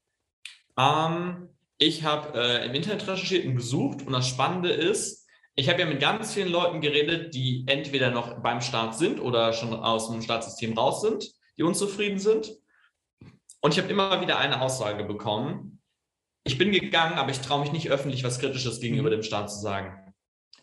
Ähm, 0.78 1.50
ich 1.78 2.04
habe 2.04 2.38
äh, 2.38 2.66
im 2.66 2.74
Internet 2.74 3.08
recherchiert 3.08 3.46
und 3.46 3.56
gesucht 3.56 4.06
und 4.06 4.14
das 4.14 4.28
Spannende 4.28 4.70
ist, 4.70 5.26
ich 5.56 5.70
habe 5.70 5.80
ja 5.80 5.86
mit 5.86 6.02
ganz 6.02 6.34
vielen 6.34 6.50
Leuten 6.50 6.82
geredet, 6.82 7.34
die 7.34 7.64
entweder 7.68 8.12
noch 8.12 8.42
beim 8.42 8.60
Staat 8.60 8.98
sind 8.98 9.22
oder 9.22 9.54
schon 9.54 9.74
aus 9.74 10.12
dem 10.12 10.22
Staatssystem 10.22 10.78
raus 10.78 11.02
sind, 11.02 11.32
die 11.58 11.64
unzufrieden 11.64 12.20
sind. 12.20 12.52
Und 13.66 13.72
ich 13.72 13.80
habe 13.80 13.90
immer 13.90 14.22
wieder 14.22 14.38
eine 14.38 14.62
Aussage 14.62 15.06
bekommen. 15.06 15.82
Ich 16.44 16.60
bin 16.60 16.72
gegangen, 16.72 17.18
aber 17.18 17.32
ich 17.32 17.40
traue 17.40 17.62
mich 17.62 17.72
nicht 17.72 17.90
öffentlich 17.90 18.24
was 18.24 18.38
Kritisches 18.38 18.80
gegenüber 18.80 19.10
mhm. 19.10 19.14
dem 19.14 19.24
Staat 19.24 19.50
zu 19.50 19.60
sagen. 19.60 20.14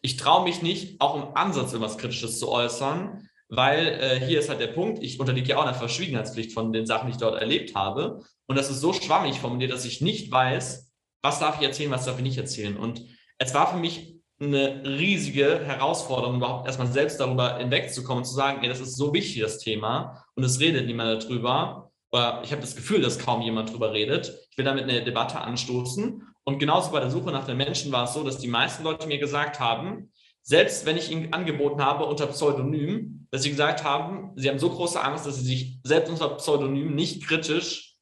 Ich 0.02 0.18
traue 0.18 0.44
mich 0.44 0.62
nicht, 0.62 1.00
auch 1.00 1.16
im 1.16 1.34
Ansatz 1.36 1.72
etwas 1.72 1.98
Kritisches 1.98 2.38
zu 2.38 2.48
äußern, 2.48 3.28
weil 3.48 3.88
äh, 3.88 4.24
hier 4.24 4.38
ist 4.38 4.48
halt 4.48 4.60
der 4.60 4.68
Punkt, 4.68 5.02
ich 5.02 5.18
unterliege 5.18 5.48
ja 5.48 5.56
auch 5.56 5.64
einer 5.64 5.74
Verschwiegenheitspflicht 5.74 6.52
von 6.52 6.72
den 6.72 6.86
Sachen, 6.86 7.08
die 7.08 7.14
ich 7.14 7.18
dort 7.18 7.40
erlebt 7.40 7.74
habe. 7.74 8.20
Und 8.46 8.56
das 8.56 8.70
ist 8.70 8.80
so 8.80 8.92
schwammig 8.92 9.40
formuliert, 9.40 9.72
dass 9.72 9.84
ich 9.84 10.00
nicht 10.00 10.30
weiß, 10.30 10.92
was 11.22 11.40
darf 11.40 11.60
ich 11.60 11.66
erzählen, 11.66 11.90
was 11.90 12.04
darf 12.04 12.18
ich 12.18 12.22
nicht 12.22 12.38
erzählen. 12.38 12.76
Und 12.76 13.04
es 13.38 13.52
war 13.52 13.68
für 13.68 13.78
mich 13.78 14.14
eine 14.38 14.84
riesige 14.84 15.64
Herausforderung, 15.64 16.36
überhaupt 16.36 16.68
erstmal 16.68 16.86
selbst 16.86 17.18
darüber 17.18 17.58
hinwegzukommen, 17.58 18.24
zu 18.24 18.34
sagen, 18.34 18.62
ey, 18.62 18.68
das 18.68 18.78
ist 18.78 18.96
so 18.96 19.12
wichtig, 19.12 19.42
das 19.42 19.58
Thema, 19.58 20.24
und 20.36 20.44
es 20.44 20.60
redet 20.60 20.86
niemand 20.86 21.24
darüber 21.24 21.91
oder 22.12 22.42
ich 22.44 22.52
habe 22.52 22.60
das 22.60 22.76
Gefühl, 22.76 23.00
dass 23.00 23.18
kaum 23.18 23.40
jemand 23.40 23.70
darüber 23.70 23.92
redet. 23.92 24.46
Ich 24.50 24.58
will 24.58 24.64
damit 24.64 24.84
eine 24.84 25.02
Debatte 25.02 25.40
anstoßen. 25.40 26.22
Und 26.44 26.58
genauso 26.58 26.90
bei 26.90 27.00
der 27.00 27.10
Suche 27.10 27.30
nach 27.30 27.46
den 27.46 27.56
Menschen 27.56 27.90
war 27.90 28.04
es 28.04 28.12
so, 28.12 28.22
dass 28.22 28.38
die 28.38 28.48
meisten 28.48 28.84
Leute 28.84 29.06
mir 29.06 29.18
gesagt 29.18 29.60
haben, 29.60 30.12
selbst 30.42 30.84
wenn 30.84 30.96
ich 30.96 31.10
ihnen 31.10 31.32
angeboten 31.32 31.82
habe 31.82 32.04
unter 32.04 32.26
Pseudonym, 32.26 33.26
dass 33.30 33.44
sie 33.44 33.50
gesagt 33.50 33.84
haben, 33.84 34.32
sie 34.36 34.48
haben 34.48 34.58
so 34.58 34.68
große 34.68 35.02
Angst, 35.02 35.26
dass 35.26 35.36
sie 35.36 35.44
sich 35.44 35.78
selbst 35.84 36.10
unter 36.10 36.28
Pseudonym 36.36 36.94
nicht 36.94 37.26
kritisch 37.26 37.96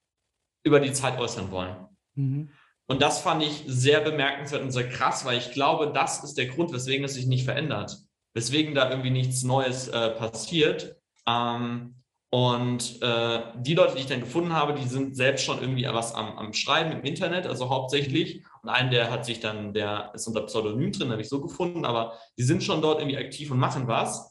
über 0.64 0.81
die 0.81 0.92
Zeit 0.92 1.18
äußern 1.18 1.51
wollen. 1.51 1.77
Mhm. 2.14 2.51
Und 2.87 3.03
das 3.03 3.20
fand 3.20 3.44
ich 3.44 3.62
sehr 3.66 4.01
bemerkenswert 4.01 4.62
und 4.62 4.73
sehr 4.73 4.88
krass, 4.88 5.25
weil 5.25 5.38
ich 5.38 5.53
glaube, 5.53 5.92
das 5.92 6.25
ist 6.25 6.37
der 6.37 6.46
Grund, 6.46 6.73
weswegen 6.73 7.05
es 7.05 7.14
sich 7.14 7.27
nicht 7.27 7.44
verändert, 7.44 7.96
weswegen 8.35 8.75
da 8.75 8.90
irgendwie 8.90 9.11
nichts 9.11 9.44
Neues 9.44 9.87
äh, 9.87 10.11
passiert. 10.11 10.96
Ähm, 11.29 12.00
und 12.33 13.03
äh, 13.03 13.43
die 13.57 13.75
Leute, 13.75 13.95
die 13.97 14.03
ich 14.03 14.07
dann 14.07 14.21
gefunden 14.21 14.53
habe, 14.53 14.75
die 14.75 14.87
sind 14.87 15.16
selbst 15.16 15.45
schon 15.45 15.61
irgendwie 15.61 15.85
was 15.87 16.14
am, 16.14 16.38
am 16.38 16.53
Schreiben 16.53 16.93
im 16.93 17.03
Internet, 17.03 17.47
also 17.47 17.69
hauptsächlich. 17.69 18.45
Und 18.62 18.69
einen, 18.69 18.93
der 18.93 19.11
hat 19.11 19.27
sich 19.27 19.40
dann, 19.40 19.75
der 19.75 20.12
ist 20.14 20.29
unter 20.29 20.43
Pseudonym 20.43 20.93
drin, 20.93 21.11
habe 21.11 21.21
ich 21.21 21.29
so 21.29 21.40
gefunden, 21.40 21.85
aber 21.85 22.16
die 22.38 22.45
sind 22.45 22.62
schon 22.62 22.83
dort 22.83 23.01
irgendwie 23.01 23.19
aktiv 23.19 23.51
und 23.51 23.59
machen 23.59 23.88
was. 23.88 24.31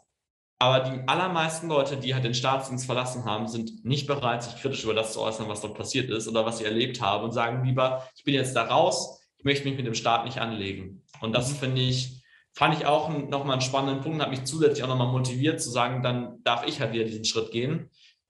Aber 0.60 0.80
die 0.90 1.08
allermeisten 1.08 1.68
Leute, 1.68 1.98
die 1.98 2.14
halt 2.14 2.24
den 2.24 2.34
Staatsdienst 2.34 2.86
verlassen 2.86 3.26
haben, 3.26 3.48
sind 3.48 3.84
nicht 3.84 4.08
bereit, 4.08 4.44
sich 4.44 4.56
kritisch 4.62 4.84
über 4.86 4.94
das 4.94 5.14
zu 5.14 5.22
äußern, 5.22 5.50
was 5.50 5.62
dort 5.62 5.76
passiert 5.78 6.10
ist 6.10 6.28
oder 6.28 6.46
was 6.46 6.60
sie 6.60 6.66
erlebt 6.66 7.02
haben 7.02 7.26
und 7.26 7.32
sagen 7.32 7.66
lieber, 7.66 8.08
ich 8.16 8.24
bin 8.24 8.34
jetzt 8.34 8.56
da 8.56 8.64
raus, 8.64 9.22
ich 9.38 9.44
möchte 9.46 9.68
mich 9.68 9.78
mit 9.78 9.86
dem 9.86 9.94
Staat 9.94 10.26
nicht 10.26 10.40
anlegen. 10.40 11.04
Und 11.20 11.34
das 11.34 11.52
mhm. 11.52 11.56
finde 11.56 11.82
ich 11.82 12.19
fand 12.60 12.78
ich 12.78 12.86
auch 12.86 13.08
nochmal 13.08 13.54
einen 13.54 13.62
spannenden 13.62 14.04
Punkt, 14.04 14.22
hat 14.22 14.32
mich 14.32 14.44
zusätzlich 14.44 14.84
auch 14.84 14.90
nochmal 14.90 15.08
motiviert 15.08 15.62
zu 15.62 15.70
sagen, 15.70 16.04
dann 16.04 16.44
darf 16.44 16.68
ich 16.68 16.82
halt 16.82 16.92
wieder 16.92 17.06
diesen 17.06 17.24
Schritt 17.24 17.52
gehen. 17.52 17.90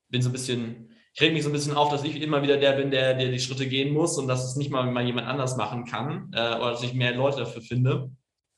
Bin 0.10 0.22
so 0.22 0.30
ein 0.30 0.34
bisschen, 0.34 0.92
ich 1.16 1.22
reg 1.22 1.34
mich 1.34 1.42
so 1.42 1.50
ein 1.50 1.54
bisschen 1.54 1.76
auf, 1.76 1.90
dass 1.90 2.04
ich 2.04 2.22
immer 2.22 2.44
wieder 2.44 2.58
der 2.58 2.74
bin, 2.74 2.92
der, 2.92 3.16
der 3.16 3.32
die 3.32 3.40
Schritte 3.40 3.68
gehen 3.68 3.92
muss 3.92 4.20
und 4.20 4.28
dass 4.28 4.46
es 4.46 4.56
nicht 4.56 4.70
mal, 4.70 4.86
mal 4.92 5.04
jemand 5.04 5.26
anders 5.26 5.58
machen 5.58 5.86
kann 5.86 6.32
äh, 6.36 6.58
oder 6.58 6.70
dass 6.70 6.84
ich 6.84 6.94
mehr 6.94 7.16
Leute 7.16 7.40
dafür 7.40 7.64
finde. 7.64 8.12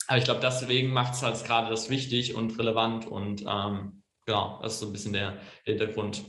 Aber 0.07 0.17
ich 0.17 0.25
glaube, 0.25 0.41
deswegen 0.41 0.91
macht 0.91 1.13
es 1.13 1.23
halt 1.23 1.41
gerade 1.45 1.69
das 1.69 1.89
wichtig 1.89 2.35
und 2.35 2.59
relevant 2.59 3.07
und 3.07 3.45
ähm, 3.47 4.03
genau, 4.25 4.59
das 4.61 4.73
ist 4.73 4.79
so 4.81 4.87
ein 4.87 4.91
bisschen 4.91 5.13
der 5.13 5.37
Hintergrund. 5.63 6.25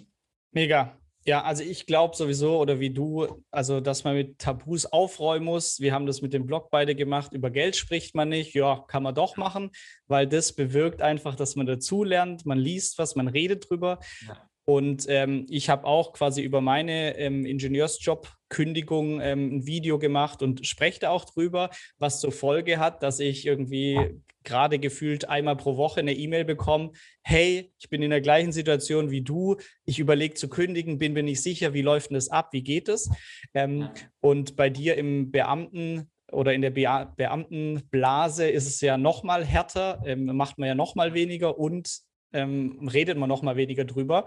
Mega. 0.52 1.01
Ja, 1.24 1.42
also 1.42 1.62
ich 1.62 1.86
glaube 1.86 2.16
sowieso 2.16 2.58
oder 2.58 2.80
wie 2.80 2.90
du, 2.90 3.42
also 3.50 3.80
dass 3.80 4.02
man 4.02 4.14
mit 4.14 4.38
Tabus 4.38 4.86
aufräumen 4.86 5.44
muss. 5.44 5.78
Wir 5.78 5.94
haben 5.94 6.06
das 6.06 6.20
mit 6.20 6.32
dem 6.32 6.46
Blog 6.46 6.70
beide 6.70 6.94
gemacht. 6.96 7.32
Über 7.32 7.50
Geld 7.50 7.76
spricht 7.76 8.14
man 8.14 8.28
nicht. 8.28 8.54
Ja, 8.54 8.84
kann 8.88 9.04
man 9.04 9.14
doch 9.14 9.36
machen, 9.36 9.70
weil 10.08 10.26
das 10.26 10.52
bewirkt 10.52 11.00
einfach, 11.00 11.36
dass 11.36 11.54
man 11.54 11.66
dazulernt, 11.66 12.44
man 12.44 12.58
liest 12.58 12.98
was, 12.98 13.14
man 13.14 13.28
redet 13.28 13.70
drüber. 13.70 14.00
Ja. 14.26 14.48
Und 14.64 15.06
ähm, 15.08 15.46
ich 15.48 15.68
habe 15.68 15.86
auch 15.86 16.12
quasi 16.12 16.42
über 16.42 16.60
meine 16.60 17.18
ähm, 17.18 17.44
Ingenieursjob-Kündigung 17.44 19.20
ähm, 19.20 19.56
ein 19.56 19.66
Video 19.66 19.98
gemacht 19.98 20.42
und 20.42 20.66
spreche 20.66 21.00
da 21.00 21.10
auch 21.10 21.24
drüber, 21.24 21.70
was 21.98 22.20
zur 22.20 22.32
Folge 22.32 22.78
hat, 22.78 23.02
dass 23.02 23.18
ich 23.18 23.44
irgendwie 23.46 23.98
gerade 24.44 24.78
gefühlt 24.78 25.28
einmal 25.28 25.56
pro 25.56 25.76
Woche 25.76 26.00
eine 26.00 26.14
E-Mail 26.14 26.44
bekomme, 26.44 26.92
hey, 27.22 27.72
ich 27.78 27.88
bin 27.88 28.02
in 28.02 28.10
der 28.10 28.20
gleichen 28.20 28.52
Situation 28.52 29.10
wie 29.10 29.22
du, 29.22 29.56
ich 29.84 29.98
überlege 29.98 30.34
zu 30.34 30.48
kündigen, 30.48 30.98
bin 30.98 31.12
mir 31.12 31.22
nicht 31.22 31.42
sicher, 31.42 31.74
wie 31.74 31.82
läuft 31.82 32.10
denn 32.10 32.16
das 32.16 32.28
ab, 32.28 32.48
wie 32.52 32.62
geht 32.62 32.88
es? 32.88 33.10
Ähm, 33.54 33.88
und 34.20 34.56
bei 34.56 34.70
dir 34.70 34.96
im 34.96 35.30
Beamten 35.30 36.10
oder 36.30 36.54
in 36.54 36.62
der 36.62 36.70
Be 36.70 37.12
Beamtenblase 37.16 38.48
ist 38.48 38.66
es 38.66 38.80
ja 38.80 38.96
noch 38.96 39.22
mal 39.22 39.44
härter, 39.44 40.02
ähm, 40.06 40.24
macht 40.36 40.58
man 40.58 40.68
ja 40.68 40.74
noch 40.74 40.94
mal 40.94 41.14
weniger 41.14 41.58
und 41.58 42.00
ähm, 42.32 42.88
redet 42.88 43.18
man 43.18 43.28
noch 43.28 43.42
mal 43.42 43.56
weniger 43.56 43.84
drüber. 43.84 44.24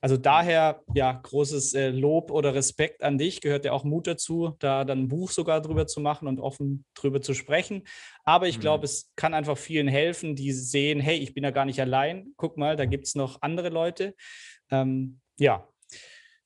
Also 0.00 0.16
daher, 0.16 0.82
ja, 0.94 1.12
großes 1.12 1.74
äh, 1.74 1.90
Lob 1.90 2.30
oder 2.30 2.54
Respekt 2.54 3.02
an 3.02 3.18
dich. 3.18 3.40
Gehört 3.40 3.64
ja 3.64 3.72
auch 3.72 3.82
Mut 3.82 4.06
dazu, 4.06 4.54
da 4.60 4.84
dann 4.84 5.00
ein 5.00 5.08
Buch 5.08 5.30
sogar 5.30 5.60
drüber 5.60 5.88
zu 5.88 6.00
machen 6.00 6.28
und 6.28 6.38
offen 6.38 6.84
drüber 6.94 7.20
zu 7.20 7.34
sprechen. 7.34 7.82
Aber 8.22 8.46
ich 8.46 8.58
mhm. 8.58 8.62
glaube, 8.62 8.84
es 8.84 9.10
kann 9.16 9.34
einfach 9.34 9.58
vielen 9.58 9.88
helfen, 9.88 10.36
die 10.36 10.52
sehen, 10.52 11.00
hey, 11.00 11.18
ich 11.18 11.34
bin 11.34 11.42
ja 11.42 11.50
gar 11.50 11.64
nicht 11.64 11.80
allein. 11.80 12.32
Guck 12.36 12.56
mal, 12.56 12.76
da 12.76 12.84
gibt 12.84 13.06
es 13.06 13.16
noch 13.16 13.42
andere 13.42 13.70
Leute. 13.70 14.14
Ähm, 14.70 15.18
ja, 15.36 15.68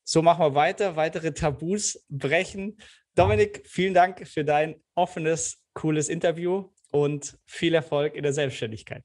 so 0.02 0.22
machen 0.22 0.44
wir 0.44 0.54
weiter. 0.54 0.96
Weitere 0.96 1.32
Tabus 1.34 2.02
brechen. 2.08 2.78
Dominik, 3.14 3.62
vielen 3.66 3.92
Dank 3.92 4.26
für 4.26 4.44
dein 4.44 4.76
offenes, 4.94 5.62
cooles 5.74 6.08
Interview 6.08 6.70
und 6.90 7.38
viel 7.44 7.74
Erfolg 7.74 8.14
in 8.14 8.22
der 8.22 8.32
Selbstständigkeit. 8.32 9.04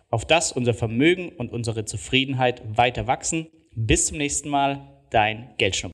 Auf 0.11 0.25
das 0.25 0.51
unser 0.51 0.73
Vermögen 0.73 1.29
und 1.29 1.53
unsere 1.53 1.85
Zufriedenheit 1.85 2.61
weiter 2.77 3.07
wachsen. 3.07 3.47
Bis 3.75 4.07
zum 4.07 4.17
nächsten 4.17 4.49
Mal, 4.49 4.81
dein 5.09 5.53
Geldschnurrbart. 5.57 5.89